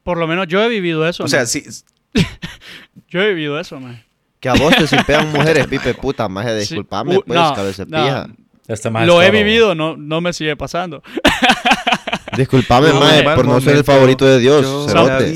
[0.05, 1.24] por lo menos yo he vivido eso.
[1.24, 1.64] O sea, sí.
[3.09, 4.03] Yo he vivido eso, man.
[4.41, 6.53] Que a vos te simpean mujeres, pipe puta, más Sí.
[6.59, 8.05] disculpame, Uh, pues, no, cabeza no.
[8.05, 8.26] pija.
[8.68, 11.03] Este Lo he vivido, no, no me sigue pasando.
[12.37, 15.35] Disculpame, No, maje, por no ser el favorito de Dios, cerote.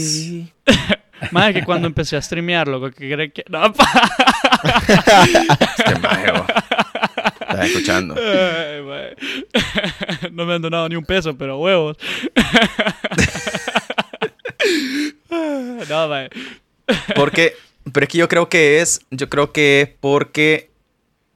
[1.33, 3.45] Más que cuando empecé a streamear, loco, que cree que...
[3.49, 4.11] No, pa-
[5.79, 6.33] Este maje,
[7.69, 8.15] escuchando.
[8.17, 8.79] Ay.
[10.33, 11.97] No me han donado ni un peso, pero huevos.
[15.89, 16.29] No, mae.
[17.15, 17.55] Porque,
[17.93, 20.71] pero es que yo creo que es, yo creo que es porque,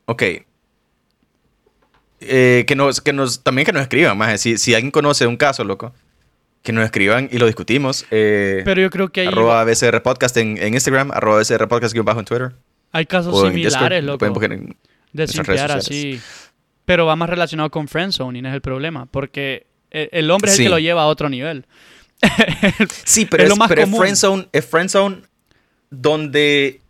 [0.06, 0.22] ok,
[2.20, 5.36] eh, que nos, que nos, también que nos escriban, más si, si alguien conoce un
[5.36, 5.92] caso, loco,
[6.62, 8.06] que nos escriban y lo discutimos.
[8.10, 11.92] Eh, Pero yo creo que hay, arroba BCR Podcast en, en Instagram, arroba BCR Podcast
[11.94, 12.52] guion bajo en Twitter.
[12.92, 14.76] hay casos o Discord, similares, lo loco, pueden buscar en-
[15.12, 15.76] de sociales.
[15.86, 16.20] así.
[16.84, 19.06] Pero va más relacionado con friendzoning, es el problema.
[19.06, 20.62] Porque el, el hombre es Sí.
[20.62, 21.64] el que lo lleva a otro nivel.
[23.04, 24.00] Sí, pero Es es, lo más pero es común.
[24.00, 25.22] friendzone, es friendzone
[25.90, 26.80] donde,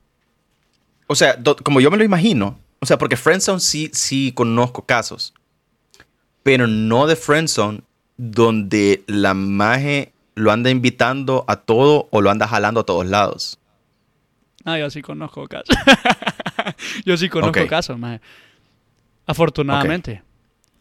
[1.06, 4.84] o sea, do- como yo me lo imagino, o sea, porque friendzone sí, sí conozco
[4.86, 5.34] casos,
[6.42, 7.80] pero no de friendzone
[8.16, 13.58] donde la maje lo anda invitando a todo o lo anda jalando a todos lados.
[14.64, 15.74] Ah, yo sí conozco casos.
[17.04, 18.20] yo sí conozco casos, mae.
[19.26, 20.22] Afortunadamente.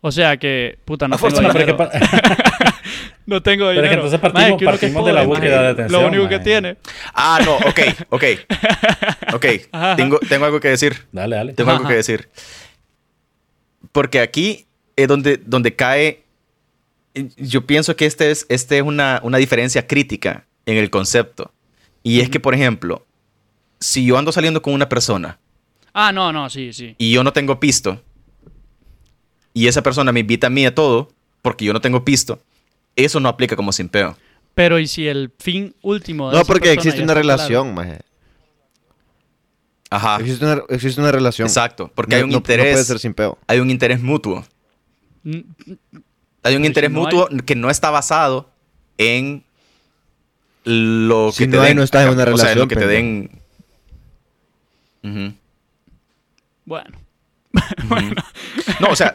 [0.01, 1.77] O sea que, puta, no tengo pero que dinero.
[1.77, 1.91] pa-
[3.27, 3.89] No tengo Pero dinero.
[3.89, 6.39] que entonces partimos- que que partimos de la búsqueda mae, de atención, Lo único que
[6.39, 6.77] tiene.
[7.13, 7.79] Ah, no, ok,
[8.09, 8.23] ok.
[9.33, 9.95] Ok, Ajá.
[9.95, 11.05] tengo, tengo algo que decir.
[11.11, 11.53] dale, dale.
[11.53, 12.29] Tengo algo que decir.
[13.91, 14.65] Porque aquí
[14.95, 16.23] es donde, donde cae.
[17.37, 21.51] Yo pienso que este es, este es una, una diferencia crítica en el concepto.
[22.03, 23.05] Y es que, por ejemplo,
[23.81, 25.37] si yo ando saliendo con una persona
[25.93, 26.95] Ah, no, no, sí, sí.
[26.97, 28.01] y yo no tengo pisto,
[29.53, 31.11] y esa persona me invita a mí a todo
[31.41, 32.39] porque yo no tengo pisto,
[32.95, 34.15] eso no aplica como simpeo.
[34.53, 37.21] Pero ¿y si el fin último de No, esa porque persona existe ya una está
[37.23, 37.37] claro?
[37.37, 37.99] relación, maje.
[39.89, 40.17] Ajá.
[40.21, 41.47] Existe una, existe una relación.
[41.47, 41.91] Exacto.
[41.93, 42.65] Porque No- hay un no- interés.
[42.67, 43.37] No puede ser sin peo.
[43.47, 44.45] Hay un interés mutuo.
[45.23, 45.31] Mm,
[46.43, 48.49] Hay un Pero interés si no mutuo que no está basado
[48.97, 49.43] en
[50.63, 51.77] lo Si que te no hay, den.
[51.77, 53.01] no estás en una O sea, en lo relación, que te pendejo.
[53.03, 53.40] den.
[55.03, 55.33] Ujú.
[57.83, 58.15] Bueno.
[58.79, 59.13] No, o sea,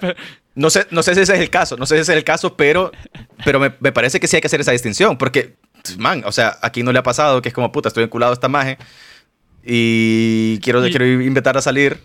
[0.54, 2.24] no sé, no sé si ese es el caso, no sé si ese es el
[2.24, 2.92] caso, pero,
[3.44, 5.54] pero me, me parece que sí hay que hacer esa distinción, porque,
[5.96, 8.34] man, o sea, aquí no le ha pasado que es como, puta, estoy vinculado a
[8.34, 8.76] esta maje
[9.64, 11.98] y quiero, Y- quiero invitar a salir,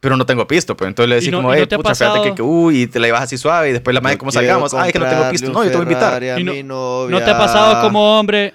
[0.00, 1.94] pero no tengo pisto, pues entonces le decís ¿Y no- como, no te ha pucha,
[1.94, 2.22] fíjate pasado?
[2.24, 4.30] que, que, uy, y te la llevas así suave y después la maje, Yo ¿cómo
[4.30, 4.74] quiero salgamos?
[4.74, 6.22] Ay, que no tengo pisto, no, yo te voy a invitar.
[6.40, 8.54] Y no- ¿No te ha pasado como hombre?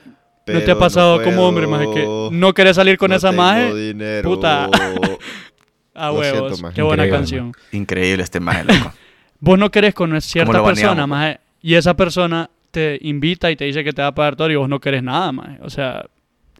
[0.54, 3.32] ¿No te ha pasado no como hombre, maje, que no querés salir con no esa
[3.32, 3.74] maje?
[3.76, 4.30] dinero.
[4.30, 4.66] Puta.
[5.94, 6.62] A siento, huevos.
[6.62, 6.76] maje.
[6.76, 7.52] Qué buena Increíble, canción.
[7.72, 8.94] Increíble este maje, loco.
[9.40, 13.84] Vos no querés con cierta persona, maje, y esa persona te invita y te dice
[13.84, 15.58] que te va a pagar todo y vos no querés nada, maje.
[15.62, 16.06] O sea,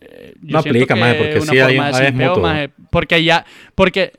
[0.02, 2.40] eh, yo No siento aplica, que maje, porque sí hay- hay mutuo.
[2.42, 4.14] maje, porque ya, porque,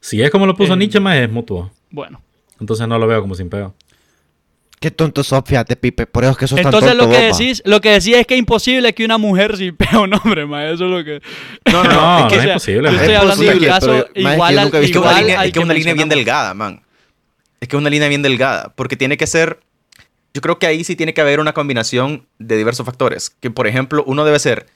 [0.00, 1.70] Si es como lo puso Eh, Nietzsche, más es mutuo.
[1.90, 2.20] bueno.
[2.60, 3.74] Entonces no lo veo como sin peo.
[4.82, 6.06] Qué tonto sos, fíjate, Pipe.
[6.08, 7.44] Por eso es que sos Entonces tan lo tonto, que vos, pa.
[7.44, 10.44] decís, lo que decís es que es imposible que una mujer simpee a un hombre,
[10.44, 10.72] maje.
[10.72, 11.22] Eso es lo que...
[11.70, 11.92] No, no, no.
[12.02, 12.90] No, es no que, es o sea, imposible.
[12.90, 15.20] Yo estoy Es hablando del posible, caso pero, maje, igual que al es que una
[15.20, 16.82] línea, es que una línea bien delgada, man.
[17.60, 19.60] Es que es una línea bien delgada, porque tiene que ser,
[20.34, 23.30] yo creo que ahí sí tiene que haber una combinación de diversos factores.
[23.30, 24.66] Que, por ejemplo, uno debe ser,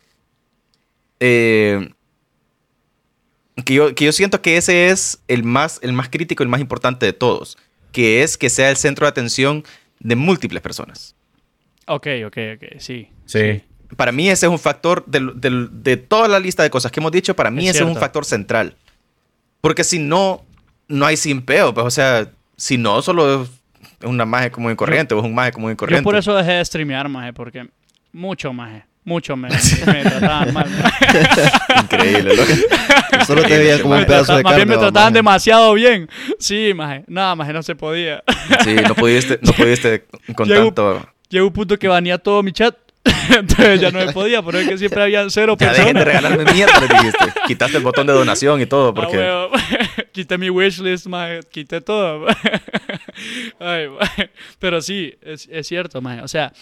[1.19, 1.91] eh,
[3.65, 6.61] que, yo, que yo siento que ese es el más, el más crítico, el más
[6.61, 7.59] importante de todos,
[7.91, 9.65] que es que sea el centro de atención
[10.01, 11.15] de múltiples personas.
[11.87, 13.09] Ok, ok, ok, sí.
[13.25, 13.63] Sí.
[13.97, 16.99] Para mí ese es un factor del- del- de toda la lista de cosas que
[17.01, 18.77] hemos dicho, para mí Es ese es un factor central.
[19.61, 20.45] Porque si no,
[20.89, 21.73] no hay sin peo.
[21.73, 23.51] Pues, o sea, si no, solo es
[24.05, 26.01] una magia común y corriente o es un magia común y corriente.
[26.01, 27.69] Yo por eso dejé de streamear, maje, porque
[28.13, 28.85] mucho, maje.
[29.07, 29.49] Mucho me,
[29.87, 30.67] me trataban mal.
[31.85, 32.53] Increíble, loco.
[33.25, 34.65] Solo te veía como un pedazo de más carne.
[34.65, 35.15] bien me trataban maje.
[35.15, 36.09] demasiado bien.
[36.41, 37.05] Sí, maje.
[37.07, 38.23] Nada, maje, no se podía.
[38.65, 40.05] Sí, no pudiste, no pudiste
[40.37, 41.09] con Llego- tanto.
[41.31, 42.77] Llegó un punto que banía todo mi chat.
[43.31, 46.23] Entonces ya no me podía, pero es que siempre habían cero Ya dejen de personas.
[46.25, 47.25] regalarme mierda, le dijiste.
[47.47, 49.17] Quitaste el botón de donación y todo, Ah, porque.
[49.19, 49.51] huevo.
[50.13, 52.27] quité mi wishlist, maje, quité todo.
[53.61, 54.31] Ay, maje.
[54.59, 56.23] Pero sí, es, es cierto, maje.
[56.23, 56.53] O sea,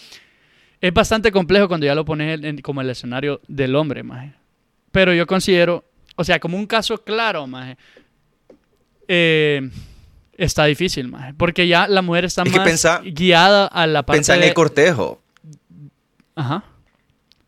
[0.87, 4.33] es bastante complejo cuando ya lo pones en- como el escenario del hombre, maje.
[4.91, 5.83] Pero yo considero,
[6.15, 7.77] o sea, como un caso claro, maje,
[9.07, 9.69] eh,
[10.37, 11.33] está difícil, maje.
[11.33, 14.47] Porque ya la mujer está Es más pensa- guiada a la parte Pensá en de-
[14.49, 15.21] el cortejo.
[16.35, 16.63] Ajá.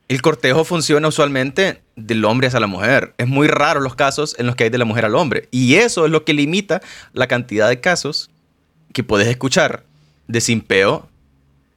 [0.07, 3.13] El cortejo funciona usualmente del hombre hacia la mujer.
[3.17, 5.49] Es muy raro los casos en los que hay de la mujer al hombre.
[5.51, 6.81] Y eso es lo que limita
[7.13, 8.29] la cantidad de casos
[8.93, 9.83] que puedes escuchar
[10.27, 11.09] de simpeo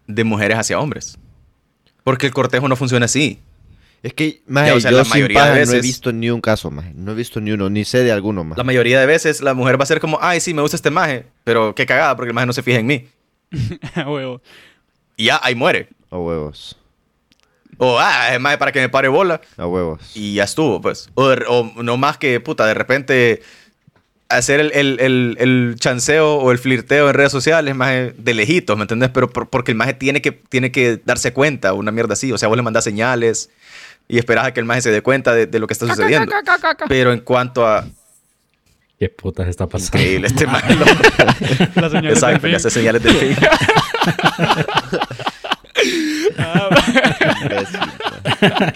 [0.07, 1.19] de mujeres hacia hombres.
[2.11, 3.39] Porque el cortejo no funciona así.
[4.03, 5.83] Es que, maje, Ya, o sea, yo la sin mayoría de paja no he veces-
[5.83, 6.91] visto ni un caso, maje.
[6.97, 8.59] No he visto ni uno, ni sé de alguno, maje.
[8.59, 10.91] La mayoría de veces la mujer va a ser como, ay, sí, me gusta este
[10.91, 13.07] maje, pero qué cagada porque el maje no se fija en mí.
[14.07, 14.43] Huevo.
[15.17, 15.89] Y ya, ahí muere.
[16.11, 16.77] A huevos.
[17.79, 19.41] O, ah, es maje para que me pare bola.
[19.57, 20.01] A huevos.
[20.17, 21.09] y ya estuvo, pues.
[21.15, 23.43] O, o no más que, puta, de repente
[24.31, 28.77] hacer el, el- el- el chanceo o el flirteo en redes sociales más de lejitos,
[28.77, 29.11] ¿me entendés?
[29.11, 32.33] Pero por- porque el maje tiene que, tiene que darse cuenta, una mierda así.
[32.33, 33.51] O sea, vos le mandás señales
[34.09, 36.33] y esperás a que el maje se dé cuenta de, de lo que está sucediendo.
[36.89, 37.87] Pero en cuanto a...
[38.99, 39.97] ¿Qué putas está pasando?
[39.99, 40.75] Increíble, este maje.
[42.09, 43.37] Exacto, que hace señales de fin.
[47.43, 47.81] imbécil.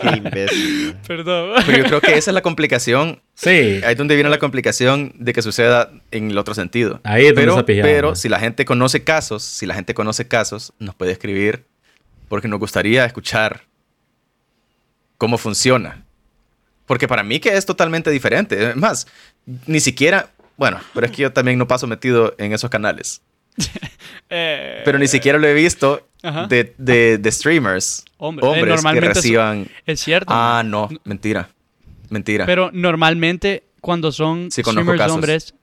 [0.00, 0.96] Qué imbécil.
[1.06, 1.62] Perdón.
[1.66, 3.20] Pero yo creo que esa es la complicación.
[3.34, 3.80] Sí.
[3.84, 7.00] Ahí es donde viene la complicación de que suceda en el otro sentido.
[7.04, 10.72] Ahí es donde pero, pero si la gente conoce casos, si la gente conoce casos,
[10.78, 11.64] nos puede escribir
[12.28, 13.62] porque nos gustaría escuchar
[15.18, 16.04] cómo funciona.
[16.86, 18.70] Porque para mí que es totalmente diferente.
[18.70, 19.06] Es más,
[19.66, 23.22] ni siquiera, bueno, pero es que yo también no paso metido en esos canales.
[24.30, 26.08] Eh, Pero ni siquiera lo he visto
[26.48, 29.68] de, de- de streamers, Hombre, eh, hombres que normalmente reciban...
[29.86, 30.32] Es cierto.
[30.34, 31.50] Ah, no, mentira.
[32.08, 32.46] Mentira.
[32.46, 35.14] Pero normalmente cuando son Sí, streamers casos.
[35.14, 35.54] hombres,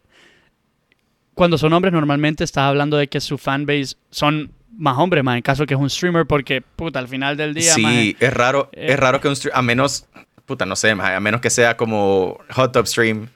[1.33, 5.41] cuando son hombres normalmente estás hablando de que su fanbase son más hombres, más en
[5.41, 8.87] caso que es un streamer, porque puta, al final del día, sí, es raro, eh,
[8.93, 10.05] es raro que un stream, a menos,
[10.45, 13.27] puta, no sé, a menos que sea como Hot Top Stream.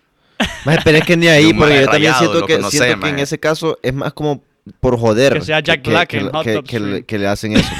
[0.65, 2.99] Maje, pero es que ni ahí, porque yo también siento, loco, que, no siento sé,
[2.99, 4.43] que en ese caso es más como
[4.79, 5.33] por joder.
[5.33, 7.03] Que sea Jack Black en Hot que, Top le- Stream.
[7.03, 7.69] que le hacen eso.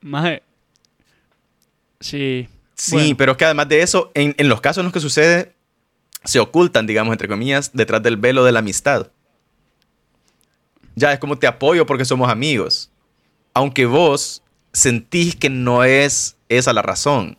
[0.00, 0.42] maje,
[2.00, 2.48] sí.
[2.74, 3.16] Sí, Bueno.
[3.16, 5.52] pero es que además de eso, en, en los casos en los que sucede,
[6.24, 9.08] se ocultan, digamos, entre comillas, detrás del velo de la amistad.
[10.96, 12.90] Ya es como te apoyo porque somos amigos.
[13.54, 14.42] Aunque vos
[14.72, 17.36] sentís que no es esa la razón.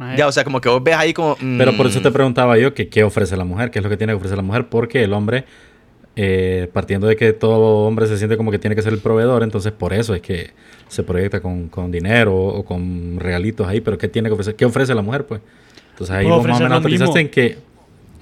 [0.00, 0.16] Maje.
[0.16, 1.36] Ya, o sea, como que vos ves ahí como...
[1.36, 3.88] Pero por eso te mm, preguntaba yo que qué ofrece la mujer, qué es lo
[3.90, 5.44] que tiene que ofrecer la mujer, porque el hombre,
[6.16, 9.42] eh, partiendo de que todo hombre se siente como que tiene que ser el proveedor,
[9.42, 10.50] entonces por eso es que
[10.88, 14.56] se proyecta con, con dinero o con regalitos ahí, pero ¿qué tiene que ofrecer?
[14.56, 15.40] ¿Qué ofrece la mujer, pues?
[15.92, 17.58] Entonces ahí vos más o menos autorizaste en que...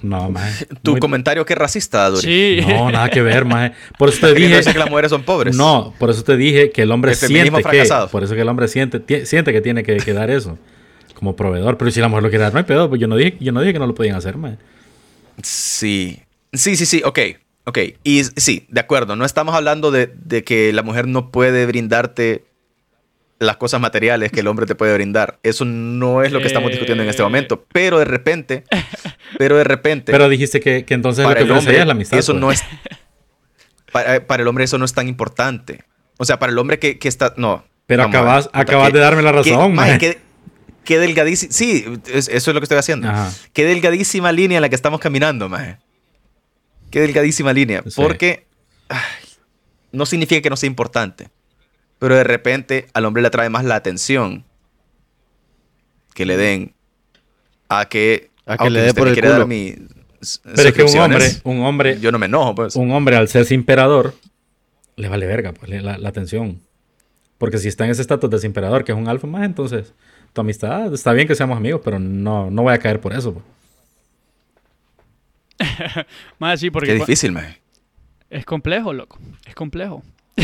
[0.01, 0.65] No, maje.
[0.83, 2.21] Tu muy- comentario que racista, Dori.
[2.21, 2.65] Sí.
[2.65, 3.73] No, nada que ver, maje.
[3.97, 4.61] Por eso te dije...
[4.61, 5.55] que las mujeres son pobres.
[5.57, 7.61] No, por eso te dije que el hombre El siente que...
[7.61, 8.07] fracasado.
[8.07, 10.57] Por eso que el hombre siente, siente que tiene que, que dar eso.
[11.19, 11.77] Como proveedor.
[11.77, 12.87] Pero si la mujer lo quiere dar, no hay pedo.
[12.87, 14.55] Pues yo no dije, yo no dije que no lo podían hacer, maje.
[15.43, 16.21] Sí.
[16.53, 17.19] Sí, sí, sí, ok.
[17.65, 17.77] Ok.
[18.03, 19.15] Y sí, de acuerdo.
[19.15, 22.45] No estamos hablando de, de que la mujer no puede brindarte
[23.37, 25.39] las cosas materiales que el hombre te puede brindar.
[25.43, 27.25] Eso no es lo que estamos discutiendo en este Eh.
[27.25, 27.65] momento.
[27.71, 28.63] Pero de repente,
[29.37, 31.91] pero de repente, Pero dijiste que, que entonces lo para que el hombre, es la
[31.91, 32.17] amistad.
[32.19, 32.41] eso pues.
[32.41, 32.63] no es.
[33.91, 35.83] Para, para el hombre eso no es tan importante.
[36.17, 37.33] O sea, para el hombre que, que está.
[37.37, 37.63] No.
[37.87, 39.97] Pero acabas, acabas que- de darme la razón, maje.
[39.97, 40.28] que-
[40.83, 41.51] Qué delgadísima.
[41.51, 43.07] Sí, es- eso es lo que estoy haciendo.
[43.09, 43.31] Ajá.
[43.53, 45.77] Qué delgadísima línea en la que estamos caminando, maje.
[46.91, 47.83] Qué delgadísima línea.
[47.85, 47.93] Sí.
[47.95, 48.47] Porque
[48.87, 48.97] ay,
[49.91, 51.29] no significa que no sea importante.
[51.99, 54.45] Pero de repente al hombre le atrae más la atención
[56.15, 56.73] que le den
[57.67, 59.47] a que, A que le dé por me el quiere dar culo.
[59.47, 59.75] mi
[60.55, 62.75] Pero es que un hombre, un hombre, yo no me enojo, pues.
[62.75, 64.15] un hombre al ser imperador,
[64.95, 66.61] le vale verga, pues, la, la atención.
[67.37, 69.93] Porque si está en ese estatus de imperador, que es un alfa más, entonces
[70.33, 73.33] tu amistad, está bien que seamos amigos, pero no, no voy a caer por eso.
[73.33, 73.45] pues.
[76.39, 77.57] Maje, sí, porque Qué difícil, maje.
[78.29, 79.19] Es complejo, loco.
[79.45, 80.03] Es complejo.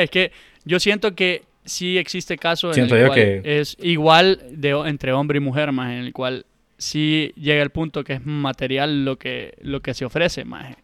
[0.00, 0.32] Es que
[0.64, 4.70] yo siento que sí existe caso en Siento el yo cual que- es igual de,
[4.86, 6.46] entre hombre y mujer, más en el cual
[6.78, 10.74] sí llega el punto que es material lo que, lo que se ofrece, más.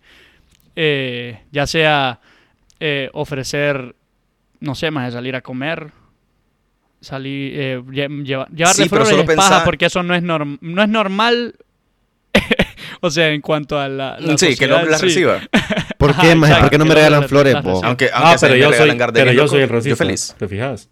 [0.77, 2.21] ya sea
[2.79, 3.97] eh, ofrecer,
[4.61, 5.91] no sé, más salir a comer,
[7.05, 10.59] salir, eh, lle- lleva- llevarle Sí, flores solo es paja porque eso no es, norm-
[10.61, 11.55] no es normal.
[13.01, 15.07] o sea, en cuanto a la, la Sí, que el hombre las sí.
[15.07, 15.41] reciba.
[15.99, 17.65] ¿Por Ajá, qué, ¿Por qué no me no regalan las- flores, las.
[17.67, 19.91] Aunque, aunque Ah, pero yo soy, pero yo loco, soy el racista.
[19.91, 20.35] Yo feliz.
[20.39, 20.89] ¿Te fijas?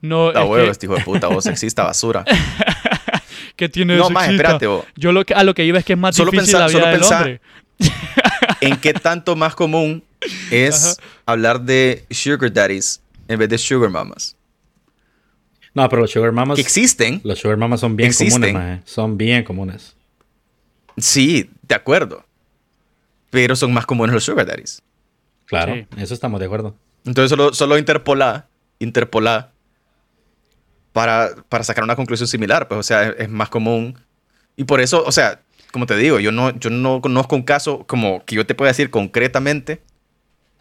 [0.00, 2.24] No, La es huevo, que- este hijo de puta, vos sexista basura.
[2.24, 2.32] que
[3.56, 4.30] ¿Qué tiene No, sexista?
[4.32, 4.84] espérate, vos.
[4.96, 6.66] Yo lo que, a lo que iba es que es más Solo difícil pensá- la
[6.68, 7.40] vida solo del hombre.
[8.60, 10.02] ¿En qué tanto más común
[10.50, 14.36] es hablar de sugar daddies en vez de sugar mamas?
[15.74, 16.56] No, pero los sugar mamas...
[16.56, 18.40] Que existen, Los sugar mamas son bien Existen.
[18.40, 18.82] comunes, maje.
[18.84, 19.96] Son bien comunes.
[20.96, 22.24] sí, de acuerdo.
[23.30, 24.82] Pero son más comunes los sugar daddies.
[25.46, 25.86] Claro, Sí.
[25.96, 26.74] eso estamos de acuerdo.
[27.06, 28.46] Entonces solo, solo interpolar,
[28.78, 29.52] interpolar
[30.92, 32.68] para, para sacar una conclusión similar.
[32.68, 33.98] Pues, o sea, es, es más común.
[34.56, 35.40] Y por eso, o sea,
[35.72, 38.70] como te digo, yo no, yo no conozco un caso como que yo te pueda
[38.70, 39.80] decir concretamente.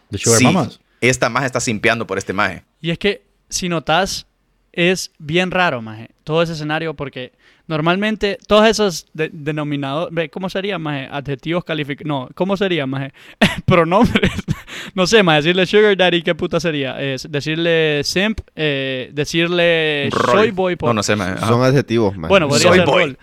[0.10, 0.80] ¿De sugar sí, mamas?
[1.02, 2.64] esta maje está simpeando por este maje.
[2.80, 4.26] Y es que, si notas,
[4.74, 7.32] es bien raro, maje, todo ese escenario, porque
[7.68, 11.08] normalmente todos esos de- denominados, ve, ¿cómo sería, maje?
[11.12, 13.14] Adjetivos calificados, no, ¿cómo sería, maje?
[13.66, 14.32] Pronombres.
[14.96, 17.02] no sé, maje, decirle sugar daddy, ¿qué puta sería?
[17.02, 20.76] Es decirle simp, eh, decirle soy boy.
[20.76, 21.34] por- No, no sé, maje.
[21.34, 21.48] Ajá.
[21.48, 22.30] Son adjetivos, man.
[22.30, 23.18] Bueno, podría Soy ser boy.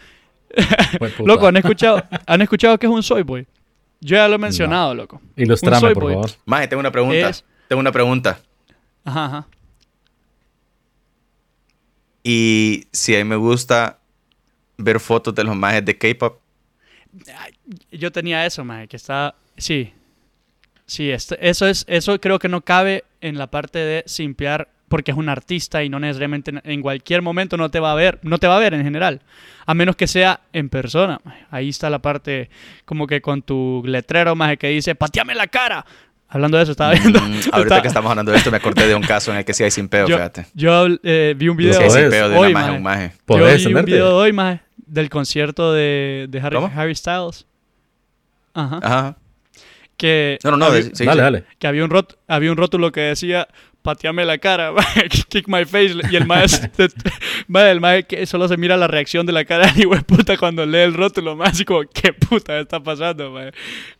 [1.16, 1.22] puta.
[1.26, 3.46] Loco, ¿han escuchado, ¿han escuchado que es un soy boy?
[4.00, 5.20] Yo ya lo he mencionado, loco.
[5.36, 6.12] Ilustrame, soy por boy.
[6.14, 6.30] favor.
[6.46, 7.28] Maje, tengo una pregunta.
[7.28, 8.38] Es- Tengo una pregunta.
[9.04, 9.46] Ajá, ajá.
[12.22, 13.98] Y si a mí me gusta
[14.76, 16.38] ver fotos de los majes de K-pop,
[17.90, 19.34] Yo tenía eso, maje, que está...
[19.56, 19.92] Sí.
[20.86, 21.84] Sí, este- eso es...
[21.88, 25.90] Eso creo que no cabe en la parte de simpear porque es un artista y
[25.90, 28.72] no necesariamente en- cualquier momento no te va a ver, no te va a ver
[28.72, 29.20] en general,
[29.66, 31.20] a menos que sea en persona.
[31.50, 32.48] Ahí está la parte
[32.86, 35.84] como que con tu letrero, maje, que dice, pateame la cara.
[36.28, 37.20] Hablando de eso, estaba viendo...
[37.20, 39.44] Mm, ahorita estaba- que estamos hablando de esto, me acordé de un caso en el
[39.44, 40.46] que sí hay simpeo, yo, fíjate.
[40.54, 41.72] yo, eh, vi un video...
[41.72, 42.02] Sí hay Podés.
[42.02, 43.10] simpeo de Hoy, una maje un maje.
[43.16, 46.58] Yo ¿Podés vi un video de hoy, maje, del concierto de, de Harry.
[46.74, 47.46] Harry Styles.
[48.54, 48.80] Ajá.
[48.82, 49.16] Ajá.
[49.96, 50.66] Que No, no, no.
[50.66, 51.04] había- sí, sí.
[51.04, 51.44] dale, dale.
[51.58, 53.48] que había un, rót- había un rótulo que decía
[53.82, 54.72] pateame la cara,
[55.28, 56.68] kick my face y el maestro
[57.54, 60.66] el mae que solo se mira la reacción de la cara y güey puta cuando
[60.66, 63.52] lee el rótulo más así como qué puta está pasando mae?".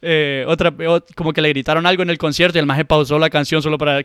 [0.02, 3.18] Eh, otra o- como que le gritaron algo en el concierto y el maje pausó
[3.18, 4.02] la canción solo para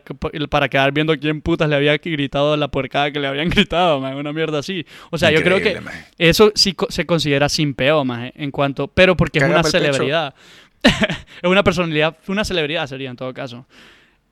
[0.48, 4.32] para quedar viendo quién putas le había gritado la puercada que le habían gritado una
[4.32, 6.06] mierda así o sea yo creo que maje.
[6.18, 10.34] eso sí se considera simpeo maje, en cuanto pero porque es una celebridad
[10.82, 13.66] es una personalidad una celebridad sería en todo caso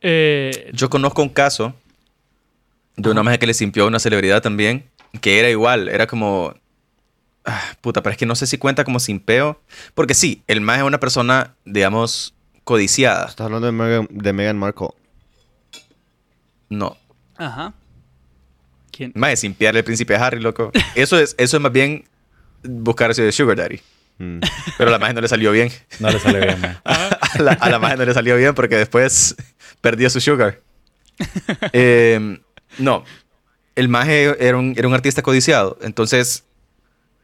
[0.02, 1.74] eh, Yo conozco un caso
[2.96, 4.84] de una maje que le simpió a una celebridad también,
[5.20, 6.54] que era igual, era como...
[7.44, 9.60] ah, puta, pero es que no sé si cuenta como simpeo.
[9.94, 12.34] Porque sí, el maje es una persona, digamos,
[12.64, 13.26] codiciada.
[13.28, 14.88] Estás hablando de Meghan, de Meghan Markle.
[16.68, 16.96] No.
[17.36, 17.74] Ajá.
[18.90, 19.12] ¿Quién?
[19.14, 20.70] Maje, simpiarle el príncipe Harry, loco.
[20.94, 22.04] Eso es, eso es más bien
[22.62, 23.80] buscarse de Sugar Daddy.
[24.18, 24.40] Mm.
[24.78, 25.70] Pero a la maje no le salió bien.
[25.98, 26.76] No le sale bien, maje.
[26.84, 29.34] a la, a la maje no le salió bien porque después
[29.82, 30.60] perdió su sugar.
[31.74, 32.40] Eh,
[32.78, 33.04] no,
[33.76, 36.44] el maje era un, era un artista codiciado, entonces...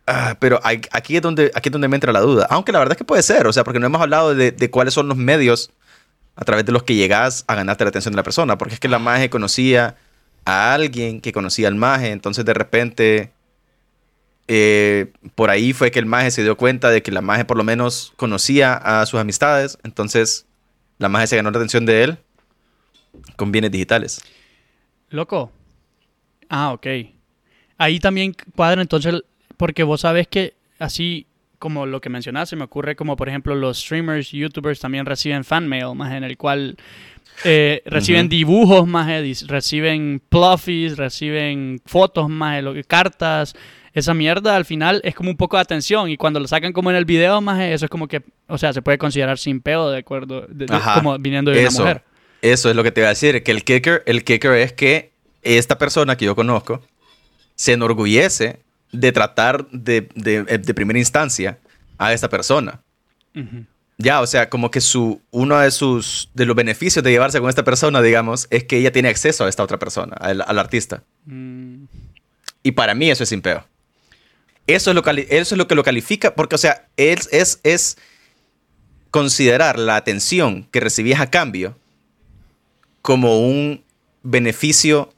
[0.07, 2.47] ah, pero hay- aquí, es donde, aquí es donde me entra la duda.
[2.51, 4.71] Aunque la verdad es que puede ser, o sea, porque no hemos hablado de, de
[4.71, 5.71] cuáles son los medios
[6.37, 8.59] a través de los que llegas a ganarte la atención de la persona.
[8.59, 9.97] Porque es que la maje conocía
[10.45, 13.33] a alguien que conocía al maje, entonces de repente...
[14.49, 17.57] eh, por ahí fue que el maje se dio cuenta de que la maje por
[17.57, 20.47] lo menos conocía a sus amistades, entonces
[20.99, 22.19] la maje se ganó la atención de él
[23.37, 24.21] con bienes digitales.
[25.11, 25.51] Loco.
[26.49, 26.87] Ah, ok.
[27.77, 29.23] Ahí también cuadra entonces,
[29.57, 31.27] porque vos sabes que así
[31.59, 35.67] como lo que mencionaste, me ocurre como por ejemplo los streamers, youtubers también reciben fan
[35.67, 36.77] mail, más en el cual
[37.45, 39.07] eh, reciben dibujos, más
[39.49, 43.55] reciben pluffies, reciben fotos, más cartas.
[43.93, 46.91] Esa mierda al final es como un poco de atención y cuando lo sacan como
[46.91, 49.91] en el video, más eso es como que, o sea, se puede considerar sin pedo
[49.91, 52.05] de acuerdo, de- como viniendo de Eso, una mujer.
[52.43, 55.11] Eso es lo que te iba a decir, que el kicker, el kicker es que
[55.43, 56.83] esta persona que yo conozco
[57.55, 58.61] se enorgullece
[58.93, 61.59] de tratar de, de- de primera instancia
[61.99, 62.81] a esta persona.
[63.99, 67.49] Ya, o sea, como que su, uno de sus, de los beneficios de llevarse con
[67.49, 71.03] esta persona, digamos, es que ella tiene acceso a esta otra persona, al, al artista.
[71.27, 71.85] Mm,
[72.63, 73.67] Y para mí eso es simpeo.
[74.69, 77.97] Eso es lo, eso es lo que lo califica, porque, o sea, es, es, es
[79.11, 81.77] considerar la atención que recibías a cambio
[83.09, 83.83] como un
[84.23, 85.11] beneficio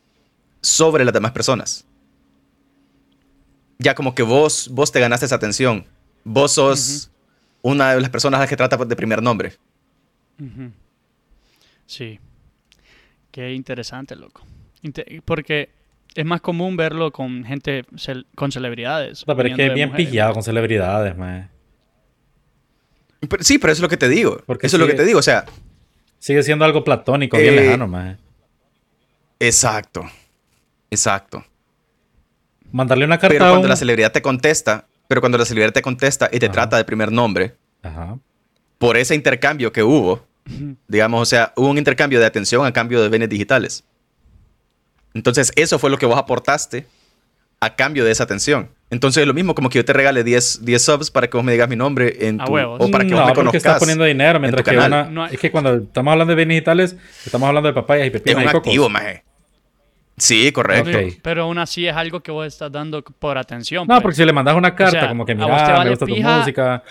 [0.62, 1.85] sobre las demás personas.
[3.81, 5.85] Ya como que vos, vos te ganaste esa atención.
[6.23, 7.11] Vos sos
[7.62, 9.55] una de las personas a las que trata de primer nombre.
[11.87, 12.21] Sí.
[13.33, 14.43] Qué interesante, loco.
[15.25, 15.71] Porque
[16.15, 19.25] es más común verlo con gente, cel- con celebridades.
[19.27, 20.09] Pero es que es bien mujeres.
[20.11, 21.17] pillado con celebridades.
[23.29, 24.41] Pero- sí, pero eso es lo que te digo.
[24.47, 25.19] Porque eso es lo que te digo.
[25.19, 25.45] O sea,
[26.21, 28.17] Sigue siendo algo platónico, bien Eh, lejano, maje.
[29.41, 30.05] exacto.
[30.91, 31.45] Exacto.
[32.73, 33.71] Mandarle una carta Pero a cuando un...
[33.71, 36.53] la celebridad te contesta, pero cuando la celebridad te contesta y te Ajá.
[36.53, 38.19] trata de primer nombre, Ajá.
[38.79, 40.25] por ese intercambio que hubo,
[40.89, 43.85] digamos, o sea, hubo un intercambio de atención a cambio de bienes digitales.
[45.15, 46.87] Entonces, eso fue lo que vos aportaste
[47.61, 48.71] a cambio de esa atención.
[48.91, 51.45] Entonces, es lo mismo como que yo te regale 10, 10 subs para que vos
[51.45, 53.59] me digas mi nombre en tu, o para que no, vos me conozcas.
[53.59, 55.05] estás poniendo dinero, mientras que una...
[55.05, 58.09] No hay- Es que cuando estamos hablando de bienes digitales, estamos hablando de papayas y
[58.09, 58.67] Es pepinos un y cocos.
[58.67, 59.23] activo, maje.
[60.17, 60.99] Sí, correcto.
[61.23, 63.87] Pero aún así es algo que vos estás dando por atención.
[63.87, 64.03] No, pues.
[64.03, 66.83] porque si le mandas una carta sea, como que mira, vale me gusta tu música.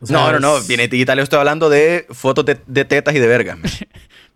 [0.00, 0.58] O sea, No, no, no.
[0.58, 3.58] es- Bienes digitales, estoy hablando de fotos de, de tetas y de verga.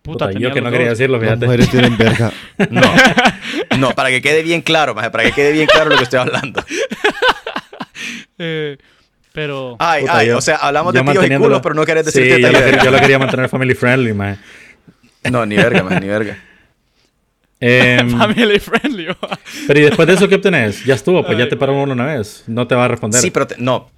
[0.05, 0.17] maje.
[0.17, 1.45] Puta, puta, yo que no quería decirlo, Las fíjate.
[1.45, 2.31] mujeres tienen verga.
[2.69, 2.81] No.
[3.77, 6.19] No, para que quede bien claro, maje, para que quede bien claro lo que estoy
[6.19, 6.63] hablando.
[8.37, 8.77] Eh,
[9.31, 9.75] pero...
[9.79, 12.23] Ay, Puta, ay, yo- o sea, hablamos de tíos y culos, pero no querés decir
[12.23, 12.51] Sí, yo y lo,
[12.83, 14.37] yo lo quería mantener family friendly, man.
[15.31, 16.37] No, ni verga, maje, ni verga.
[17.59, 19.07] Em, Family friendly.
[19.67, 20.83] pero ¿y después de eso qué obtenés?
[20.85, 22.43] Ya estuvo, pues ya te paró uno una vez.
[22.47, 23.21] No te va a responder.
[23.21, 23.89] Sí, pero te- no.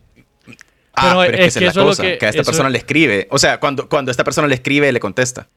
[0.96, 2.04] Ah, Pero pero, es que es esa que es eso la lo cosa.
[2.04, 3.28] Que, que- a esta persona le escribe.
[3.32, 5.48] O sea, cuando, cuando esta persona le escribe, le contesta.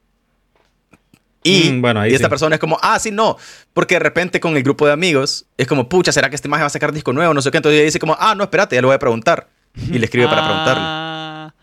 [1.43, 2.29] Y, Mm, bueno, y esta sí.
[2.29, 3.37] persona es como, ah, sí, no.
[3.73, 6.61] Porque de repente con el grupo de amigos es como, pucha, ¿será que este maje
[6.63, 7.33] va a sacar disco nuevo?
[7.33, 7.57] No sé qué.
[7.57, 9.47] Entonces ella dice como, ah, no, espérate, ya le voy a preguntar.
[9.75, 10.83] Y le escribe para preguntarle.
[10.85, 11.53] Ah,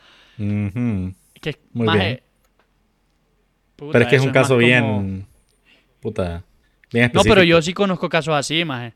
[1.40, 2.20] que, Muy maje, bien.
[3.77, 4.82] puta, Pero es que es un caso bien.
[4.85, 5.27] como-
[6.01, 6.44] Puta.
[6.93, 7.35] Bien No, específico.
[7.35, 8.94] pero yo sí conozco casos así, maje.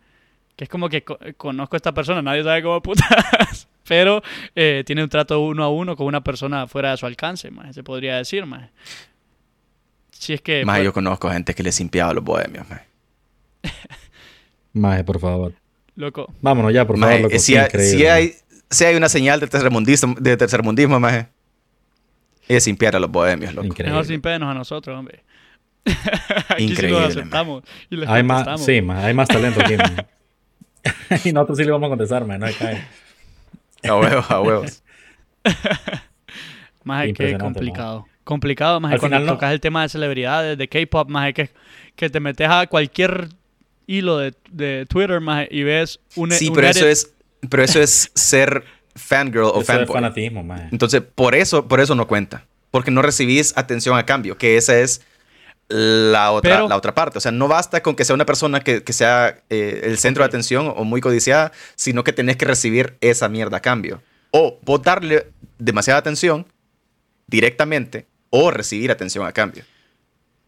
[0.57, 3.07] Que es como que co- conozco a esta persona, nadie sabe cómo putas.
[3.89, 4.23] Pero
[4.55, 7.73] eh, tiene un trato uno a uno con una persona fuera de su alcance, maje,
[7.73, 8.70] se podría decir, maje.
[10.12, 10.65] Si es que...
[10.65, 12.85] Maje, pues, yo conozco gente que le simpiaba a los bohemios, maje.
[14.73, 15.55] Maje, por favor.
[15.97, 16.32] Loco.
[16.41, 17.37] Vámonos ya, por Maje, favor, loco.
[17.37, 18.35] eh, si, hay, increíble, si, hay,
[18.70, 21.28] si hay una señal de tercermundismo, de tercermundismo maje,
[22.49, 23.66] es simpiar a los bohemios, loco.
[23.66, 23.93] Increíble.
[23.93, 25.23] Mejor sin penos a nosotros, hombre.
[26.49, 27.65] Aquí sí Increíble, nos aceptamos.
[27.91, 29.74] Y les Hay más, sí, man, hay más talento aquí,
[31.28, 32.41] y nosotros sí le vamos a contestar, man.
[32.41, 32.87] No hay cae.
[33.82, 34.82] A huevos, a huevos.
[36.85, 38.10] Más que complicado.
[38.24, 41.51] Complicado, más cuando final no- tocas el tema de celebridades, de K-pop, más que,
[41.97, 43.28] que te metes a cualquier
[43.86, 47.12] hilo de, de Twitter, más y ves un Sí, un pero eso es,
[47.48, 48.64] pero eso es ser
[48.94, 49.94] fangirl o Eso es fanboy.
[49.94, 50.68] fanatismo, man.
[50.70, 52.44] Entonces, por eso, por eso no cuenta.
[52.70, 55.02] Porque no recibís atención a cambio, que esa es
[55.68, 57.18] la otra, Pero- la otra parte.
[57.18, 60.22] O sea, no basta con que sea una persona que, que sea eh, el centro
[60.22, 64.02] de atención o muy codiciada, sino que tenés que recibir esa mierda a cambio.
[64.30, 65.26] O vos darle
[65.59, 66.47] demasiada atención
[67.31, 69.65] directamente o recibir atención a cambio.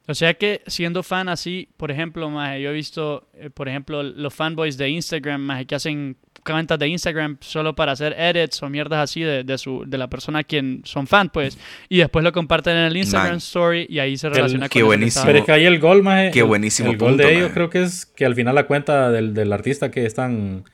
[0.09, 4.03] O sea que siendo fan así, por ejemplo, maje, yo he visto, eh, por ejemplo,
[4.03, 8.69] los fanboys de Instagram, maje, que hacen cuentas de Instagram solo para hacer edits o
[8.69, 11.57] mierdas así de, de su, de la persona a quien son fan, pues,
[11.89, 13.39] y después lo comparten en el Instagram Man.
[13.39, 15.25] Story y ahí se El- relaciona qué con que buenísimo.
[15.25, 16.33] Pero es que ahí el gol, maje.
[16.33, 18.67] Qué el- buenísimo El gol punto, de ellos creo que es que al final la
[18.67, 20.65] cuenta del, del artista que están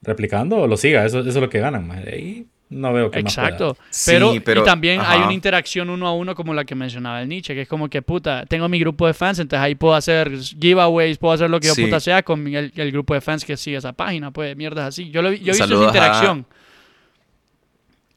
[0.00, 1.04] replicando lo siga.
[1.04, 2.14] Eso, eso es lo que ganan, maje.
[2.14, 3.76] Ahí no veo que más Exacto.
[3.90, 4.12] Sí,
[4.44, 7.54] pero, y también hay una interacción uno a uno como la que mencionaba el Nietzsche,
[7.54, 11.18] que es como que puta, tengo mi grupo de fans, entonces ahí puedo hacer giveaways,
[11.18, 11.84] puedo hacer lo que yo Sí.
[11.84, 15.10] puta sea con el, el grupo de fans que sigue esa página, pues mierdas así.
[15.10, 16.46] Yo, lo, vi- yo he visto esa Saludos a- interacción.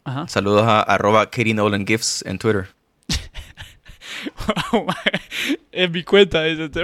[0.05, 0.27] Ajá.
[0.27, 2.67] Saludos a arroba Katie Nolan Gifts en Twitter.
[5.71, 6.83] en mi cuenta, dice este.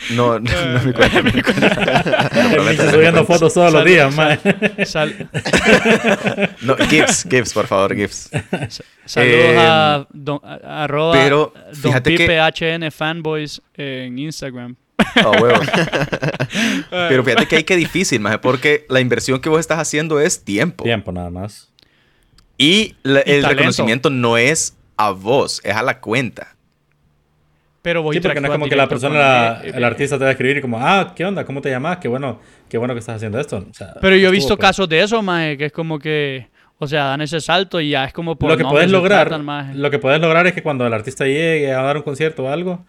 [0.10, 1.22] No, no, no es mi cuenta.
[1.22, 2.30] mi cuenta.
[2.34, 4.14] No, El prometo, Nietzsche no es mi subiendo fotos todos los días.
[4.88, 5.28] Sal-
[6.62, 8.30] No, GIFs, GIFs, por favor, GIFs.
[9.04, 11.52] saludos Eh, a, don- a- arroba pero
[11.82, 14.76] don que- Pipe HN Fanboys en Instagram.
[15.24, 15.66] Oh, huevos.
[16.90, 20.44] Pero fíjate que hay que difícil, maje, porque la inversión que vos estás haciendo es
[20.44, 20.84] tiempo.
[20.84, 21.68] Tiempo nada más.
[22.58, 23.48] Y la- Y el talento.
[23.48, 26.54] reconocimiento no es a vos, es a la cuenta.
[27.82, 30.32] Pero vos Sí, porque no es como que la persona, el artista te va a
[30.32, 31.44] escribir y como, ah, ¿qué onda?
[31.44, 31.96] ¿Cómo te llamas?
[31.98, 33.64] Qué bueno, qué bueno que estás haciendo esto.
[33.70, 34.68] O sea, Pero yo he visto pues.
[34.68, 36.48] casos de eso, maje, que es como que,
[36.78, 39.44] o sea, dan ese salto y ya es como por Lo que puedes lograr, tratan,
[39.46, 39.74] maje.
[39.74, 42.48] lo que puedes lograr es que cuando el artista llegue a dar un concierto o
[42.48, 42.84] algo,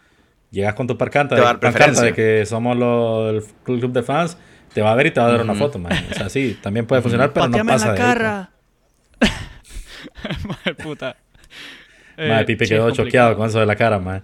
[0.50, 3.92] llegas con tu parcanta, de, va a dar pancarta de que somos los, el club
[3.92, 4.36] de fans,
[4.74, 5.92] te va a ver y te va a dar una foto, man.
[6.10, 8.50] O sea, sí, también puede funcionar, pero no pasa en la de ahí, cara.
[10.82, 11.16] Puta.
[12.16, 12.28] pues.
[12.28, 14.22] Madre, Eh, Pipe quedó choqueado con eso de la cara, man.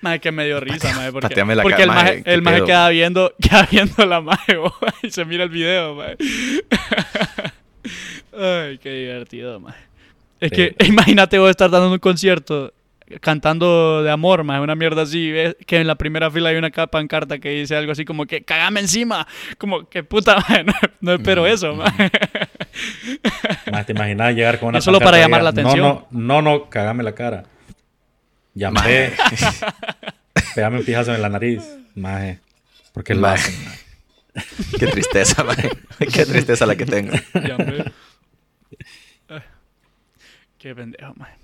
[0.00, 3.34] Maje, que me dio risa, maje, porque, la porque cara, el maje, el queda viendo,
[3.40, 6.16] queda viendo la maje, bo, y se mira el video, maje.
[8.32, 9.78] Ay, qué divertido, maje.
[10.40, 12.72] Es que imagínate vos estar dando un concierto
[13.20, 16.70] cantando de amor, maje, una mierda así, ves que en la primera fila hay una
[16.70, 19.26] capa pancarta que dice algo así como que cagame encima,
[19.58, 22.10] como que puta, maje, no, no espero eso, maje.
[23.70, 25.86] Más te imaginas llegar con una Es solo pancarta para y llamar la diga, atención.
[25.86, 27.44] No, no, no, no, cagame la cara.
[28.54, 29.12] Llamé,
[30.54, 31.62] pegame un pijazo en la nariz,
[31.94, 32.40] maje.
[32.92, 33.48] Porque lo Maje.
[33.50, 33.80] hacen, maje.
[34.78, 35.70] Qué tristeza, maje.
[36.12, 37.12] Qué tristeza la que tengo.
[37.34, 37.56] Ya.
[39.28, 39.42] Ah,
[40.58, 41.36] Qué pendejo, maje.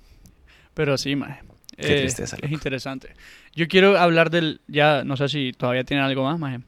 [0.73, 1.41] Pero sí, maje.
[1.77, 2.53] Qué Eh, tristeza, Es loco.
[2.53, 3.13] interesante.
[3.55, 4.61] Yo quiero hablar del...
[4.67, 6.59] Ya, no sé si todavía tienen algo más, maje.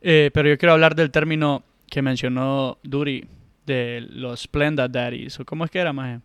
[0.00, 3.26] Eh, pero yo quiero hablar del término que mencionó Duri
[3.66, 5.38] de los Splenda Daddies.
[5.40, 6.20] ¿O ¿Cómo es que era, maje?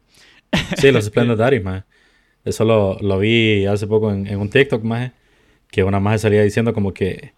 [0.78, 1.84] Sí, los Splendid Daddies, maje.
[2.46, 5.12] Eso lo, lo vi hace poco en, en un TikTok, maje.
[5.70, 7.34] Que una maje salía diciendo como que,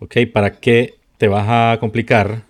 [0.00, 2.42] ok, ¿para qué te vas a complicar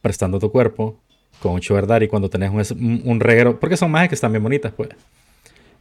[0.00, 1.00] prestando tu cuerpo
[1.40, 3.58] con un sugar daddy cuando tenés un, un, reguero?
[3.58, 4.90] Porque son majes que están bien bonitas, pues.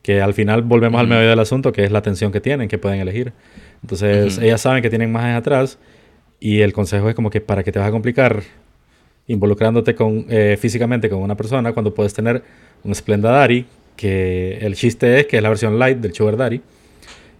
[0.01, 2.77] Que al final volvemos al medio del asunto, que es la atención que tienen, que
[2.77, 3.33] pueden elegir.
[3.81, 5.77] Entonces, ellas saben que tienen majes atrás.
[6.39, 8.41] Y el consejo es como que para qué te vas a complicar
[9.27, 12.43] involucrándote con, eh, físicamente con una persona cuando puedes tener
[12.83, 13.65] un Splenda Daddy,
[14.01, 16.61] que el chiste es que es la versión light del Sugar Daddy,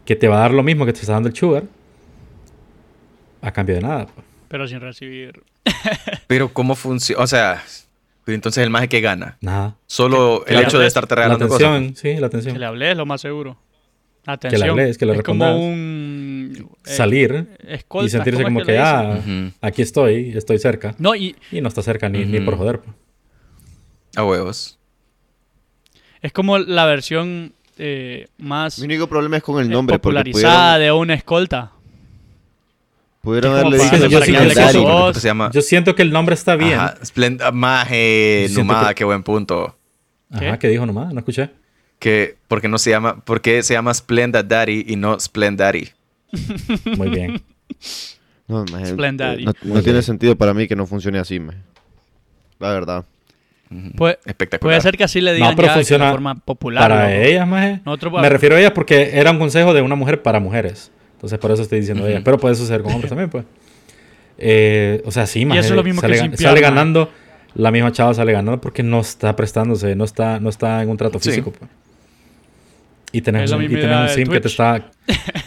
[0.06, 1.64] que te va a dar lo mismo que te está dando el Sugar
[3.42, 4.06] a cambio de nada.
[4.06, 4.26] pues.
[4.48, 5.42] Pero sin recibir...
[6.28, 7.24] Pero ¿cómo funciona?
[7.24, 7.64] O sea,
[8.24, 9.38] pero entonces el maje que gana.
[9.42, 9.76] Nada.
[9.88, 11.68] Solo que el le hecho de estarte La regalando cosas.
[11.68, 12.60] atención, sí, la Que atención.
[12.60, 13.58] le hables, lo más seguro.
[14.26, 14.70] Atención.
[14.70, 16.54] hables, que le es como un...
[16.86, 19.54] eh, Salir escolta, y sentirse ¿cómo como es que, le dicen?
[19.62, 20.94] ah, aquí estoy, estoy cerca.
[21.00, 22.80] No, y Y no está cerca ni, ni por joder.
[22.80, 22.96] pues.
[24.16, 24.78] A huevos.
[26.22, 30.18] Es como la versión eh, más Mi único problema es con el eh, nombre, porque
[30.19, 31.72] popularizada pudieron, de una escolta.
[33.22, 35.19] pudieron haberle para- dicho yo porque.
[35.19, 35.52] Se llama...
[35.53, 36.80] Yo siento que el nombre está bien.
[36.80, 39.76] Ajá, Maje, Numada, que- qué buen punto.
[40.31, 40.60] Ajá, ¿Qué?
[40.60, 41.14] ¿qué dijo nomás?
[41.14, 41.49] No escuché.
[41.99, 45.89] Que, ¿por qué no se llama, por qué se llama Splenda Daddy y no Splendaddy?
[46.98, 47.41] Muy bien.
[48.48, 49.45] No, maje, Splendaddy.
[49.45, 51.60] no, no tiene sentido para mí que no funcione así, maje.
[52.60, 53.06] La verdad.
[53.95, 54.60] Puede, Espectacular.
[54.72, 56.84] puede ser que así le digan pero ya de forma popular.
[56.89, 57.80] para ellas, maje.
[57.85, 60.91] Nosotros- Me refiero a ellas porque era un consejo de una mujer para mujeres.
[61.14, 62.11] Entonces, por eso estoy diciendo Ujú.
[62.11, 62.22] ellas.
[62.26, 63.45] Pero puede suceder con hombres también, pues.
[64.38, 66.73] Eh, o sea, sí, maje, eso es lo mismo sale, que simpiar, sale maje.
[66.73, 67.11] ganando.
[67.53, 70.98] La misma chava sale ganando porque no está prestándose, no está, no está en un
[70.98, 71.30] trato Sí.
[71.30, 71.52] físico.
[71.52, 71.69] pues.
[73.14, 74.89] Y tenés, un, y tenés un sim que te está...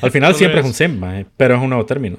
[0.02, 2.18] Al final siempre es es- un sim, maje, pero es un nuevo término.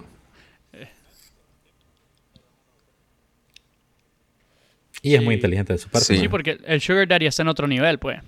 [5.06, 5.38] Y es muy Sí.
[5.38, 6.08] inteligente de su parte.
[6.08, 6.18] Sí.
[6.18, 8.20] Sí, porque el Sugar Daddy está en otro nivel, pues.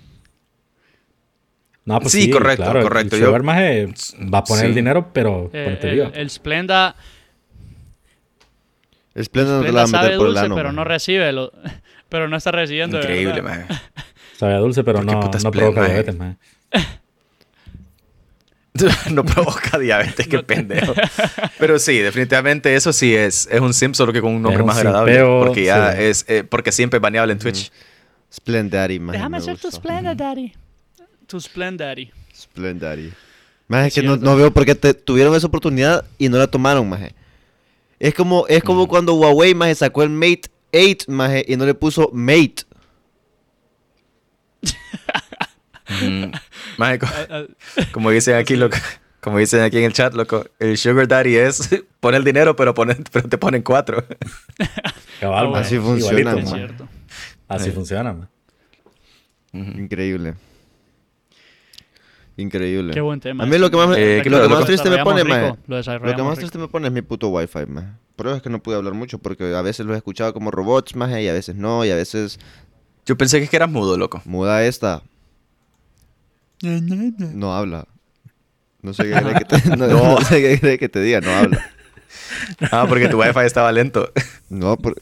[1.84, 3.16] No, pues Sí, correcto, claro, el- correcto.
[3.16, 3.86] El Yo- sugar maje
[4.32, 4.76] va a poner el Sí.
[4.76, 6.94] dinero, pero Eh, el, el Splenda,
[9.20, 10.54] Splenda no te la va Splenda a sabe meter por el dulce, ano.
[10.54, 11.52] pero no recibe, lo-
[12.08, 12.98] pero no está recibiendo.
[12.98, 13.64] Increíble, maje.
[14.36, 15.92] Sabe a dulce, pero ¿Por qué no, no provoca maje?
[15.92, 16.36] diabetes, maje.
[19.12, 20.94] no provoca diabetes, qué pendejo.
[21.58, 24.60] Pero sí, definitivamente eso sí es, es un sim, solo que con un nombre Es
[24.62, 25.12] un más agradable.
[25.14, 26.02] simpeo, Porque ya sí.
[26.02, 27.70] es, eh, porque siempre es baneable en Twitch.
[28.32, 29.76] Splendaddy, maje, Déjame me ser tu gustó.
[29.78, 30.52] Splenda Daddy.
[31.26, 32.10] Tu Splenda Daddy.
[32.34, 33.12] Splendaddy.
[33.68, 36.46] Maje, es Es que no, veo por qué te- tuvieron esa oportunidad y no la
[36.46, 37.14] tomaron, maje.
[37.98, 40.42] Es como, es como cuando Huawei, maje, sacó el Mate
[40.72, 42.64] 8, maje, y no le puso Mate.
[45.88, 47.44] Ah,
[47.92, 48.76] como dicen aquí, loco,
[49.20, 51.68] como dicen aquí en el chat, loco, el sugar daddy es
[52.00, 54.04] poner el dinero, pero, poner, pero te ponen cuatro.
[55.20, 56.76] Cabal, así funciona, man.
[57.48, 57.72] Así Eh.
[57.72, 58.12] funciona.
[59.52, 59.70] Ujú.
[59.78, 60.34] Increíble.
[62.36, 62.94] Increíble.
[62.94, 63.42] Qué buen tema.
[63.42, 65.58] A mí lo que más, me- Eh, lo que lo más triste me pone, rico,
[65.66, 66.34] Lo Lo que más rico.
[66.36, 67.88] triste me pone es mi puto wifi, maje.
[68.14, 70.94] Pero es que no pude hablar mucho porque a veces los he escuchado como robots,
[70.94, 72.38] maje, y a veces no, y a veces
[73.06, 74.22] Yo pensé que es que eras mudo, loco.
[74.24, 75.02] muda esta.
[77.34, 77.86] No habla.
[78.82, 81.30] No sé qué cree que te, no, no sé qué cree que te diga, no
[81.30, 81.70] habla.
[82.72, 84.10] Ah, porque tu wifi estaba lento.
[84.50, 85.00] No, por-.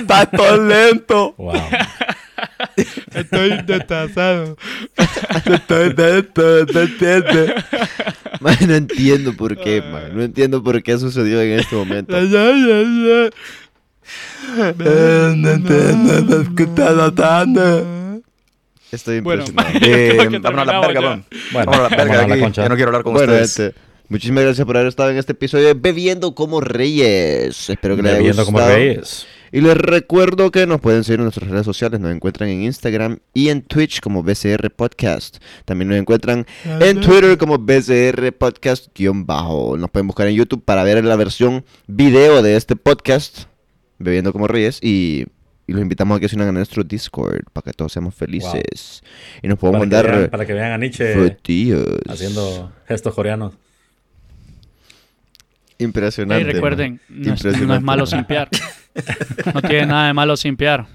[0.00, 1.34] Está todo lento.
[1.36, 1.54] Wow.
[3.14, 4.56] Estoy destasado.
[4.96, 7.52] Está lento, no entiendes.
[8.40, 10.10] maje, no entiendo por qué, maje.
[10.12, 12.16] No entiendo por qué sucedió en este momento.
[15.36, 18.20] No entiendo lo que está notando.
[18.92, 19.78] Estoy Bueno, impresionado.
[19.86, 21.08] Eh, vámonos a la verga, ya.
[21.08, 21.26] vamos.
[21.52, 22.52] Bueno, Vámonos a la verga de aquí.
[22.54, 23.56] Ya no quiero hablar con Bueno, ustedes.
[23.56, 23.78] gente,
[24.08, 27.70] muchísimas gracias por haber estado en este episodio de Bebiendo como Reyes.
[27.70, 28.76] Espero que les haya Bebiendo como gustado.
[28.76, 29.26] reyes.
[29.54, 32.00] Y les recuerdo que nos pueden seguir en nuestras redes sociales.
[32.00, 35.38] Nos encuentran en Instagram y en Twitch como BCR Podcast.
[35.66, 36.46] También nos encuentran
[36.80, 39.76] en Twitter como BCR Podcast-bajo.
[39.76, 43.42] Nos pueden buscar en YouTube para ver la versión video de este podcast,
[43.98, 44.78] Bebiendo como Reyes.
[44.82, 45.26] Y,
[45.66, 49.02] y los invitamos a que se unan a nuestro Discord para que todos seamos felices.
[49.42, 51.86] Y nos podemos mandar vean, para que vean a Nietzsche frutillos.
[52.08, 53.54] haciendo gestos coreanos.
[55.78, 56.48] Impresionante.
[56.48, 57.22] Y recuerden, man.
[57.26, 58.48] no es, no es malo simpiar.
[59.54, 60.86] No tiene nada de malo simpiar.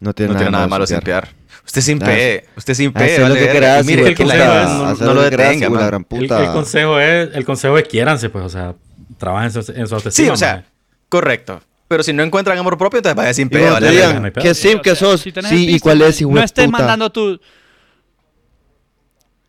[0.00, 1.28] No tiene, No tiene nada malo sin simpiar.
[1.64, 2.46] Usted sin pe.
[2.56, 5.68] Usted sin lo vale que Y mire de que la gente no, no lo detenga,
[5.68, 6.44] de la gran El, puta.
[6.44, 8.74] el consejo es, el consejo es quiéranse, pues, o sea,
[9.18, 10.64] trabajen en su, en su Sí, o sea,
[11.08, 11.60] correcto.
[11.88, 13.78] Pero si no encuentran amor propio, entonces vaya sin pedo.
[13.78, 14.32] digan, no.
[14.32, 15.20] ¿qué Sí, que sos?
[15.20, 15.32] Sí,
[15.74, 16.78] ¿y cuál es, hijo No estés puta?
[16.78, 17.38] mandando tu...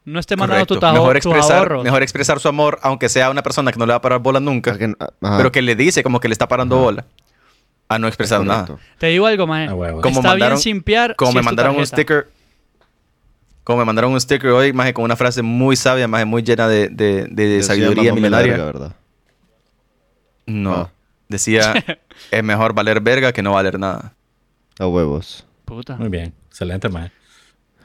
[0.05, 1.83] No estés mandando tu tajo- mejor, expresar, ahorros.
[1.83, 4.39] mejor expresar su amor, aunque sea una persona que no le va a parar bola
[4.39, 7.05] nunca, ajá, pero que le dice como que le está parando bola,
[7.89, 8.77] a no expresar nada.
[8.99, 10.01] Te digo algo, huevo.
[10.01, 12.29] Como Está mandaron- bien simpiar Como si me es tu mandaron un sticker,
[13.65, 16.69] como me mandaron un sticker hoy, más con una frase muy sabia, más muy llena
[16.69, 18.51] de, de- de sabiduría "Mamame la milenaria.
[18.53, 18.95] verga", ¿verdad?
[20.45, 20.73] No.
[20.73, 20.91] Ah.
[21.29, 21.73] Decía,
[22.31, 24.13] es mejor valer verga que no valer nada.
[24.79, 25.45] A huevos.
[25.65, 25.97] Puta.
[25.97, 26.33] Muy bien.
[26.47, 27.11] Excelente, maje.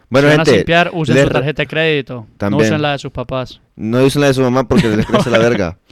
[0.09, 2.27] Bueno, si van a gente, simpiar, usen les su tarjeta de crédito.
[2.37, 2.61] También.
[2.61, 3.61] No usen la de sus papás.
[3.77, 5.79] no dicen la de su mamá porque les crece la verga.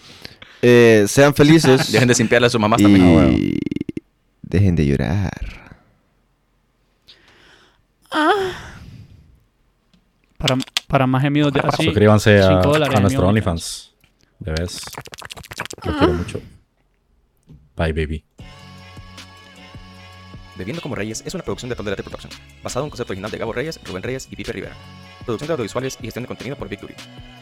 [0.63, 1.91] Eh, sean felices.
[1.91, 3.07] Dejen de simpiarle a sus mamás y también.
[3.07, 3.39] Ah, huevo.
[4.43, 5.31] dejen de llorar.
[10.37, 11.85] Para, para más gemidos de así.
[11.85, 13.95] Suscríbanse a, cinco dólares a de nuestro OnlyFans.
[14.39, 14.83] Bebés.
[15.83, 16.43] Los quiero mucho.
[17.81, 18.23] Bye, baby.
[20.55, 22.31] Bebiendo como Reyes es una producción de Tolerate Production,
[22.63, 24.77] basado en un concepto original de Gabo Reyes, Rubén Reyes y Pipe Rivera.
[25.25, 26.93] Producción de audiovisuales y gestión de contenido por Duty.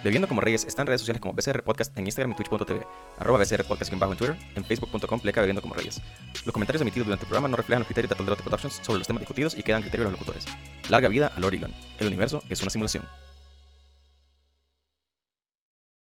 [0.04, 2.86] Bebiendo como Reyes está en redes sociales como BCR Podcast en Instagram y Twitch.tv,
[3.18, 6.00] arroba BCR Podcast en en Twitter, en Facebook.com pleca Bebiendo como Reyes.
[6.44, 9.08] Los comentarios emitidos durante el programa no reflejan los criterios de Tolerate Productions sobre los
[9.08, 10.46] temas discutidos y quedan criterios de los locutores.
[10.88, 11.74] Larga vida a Lord Elon.
[11.98, 13.02] El universo es una simulación.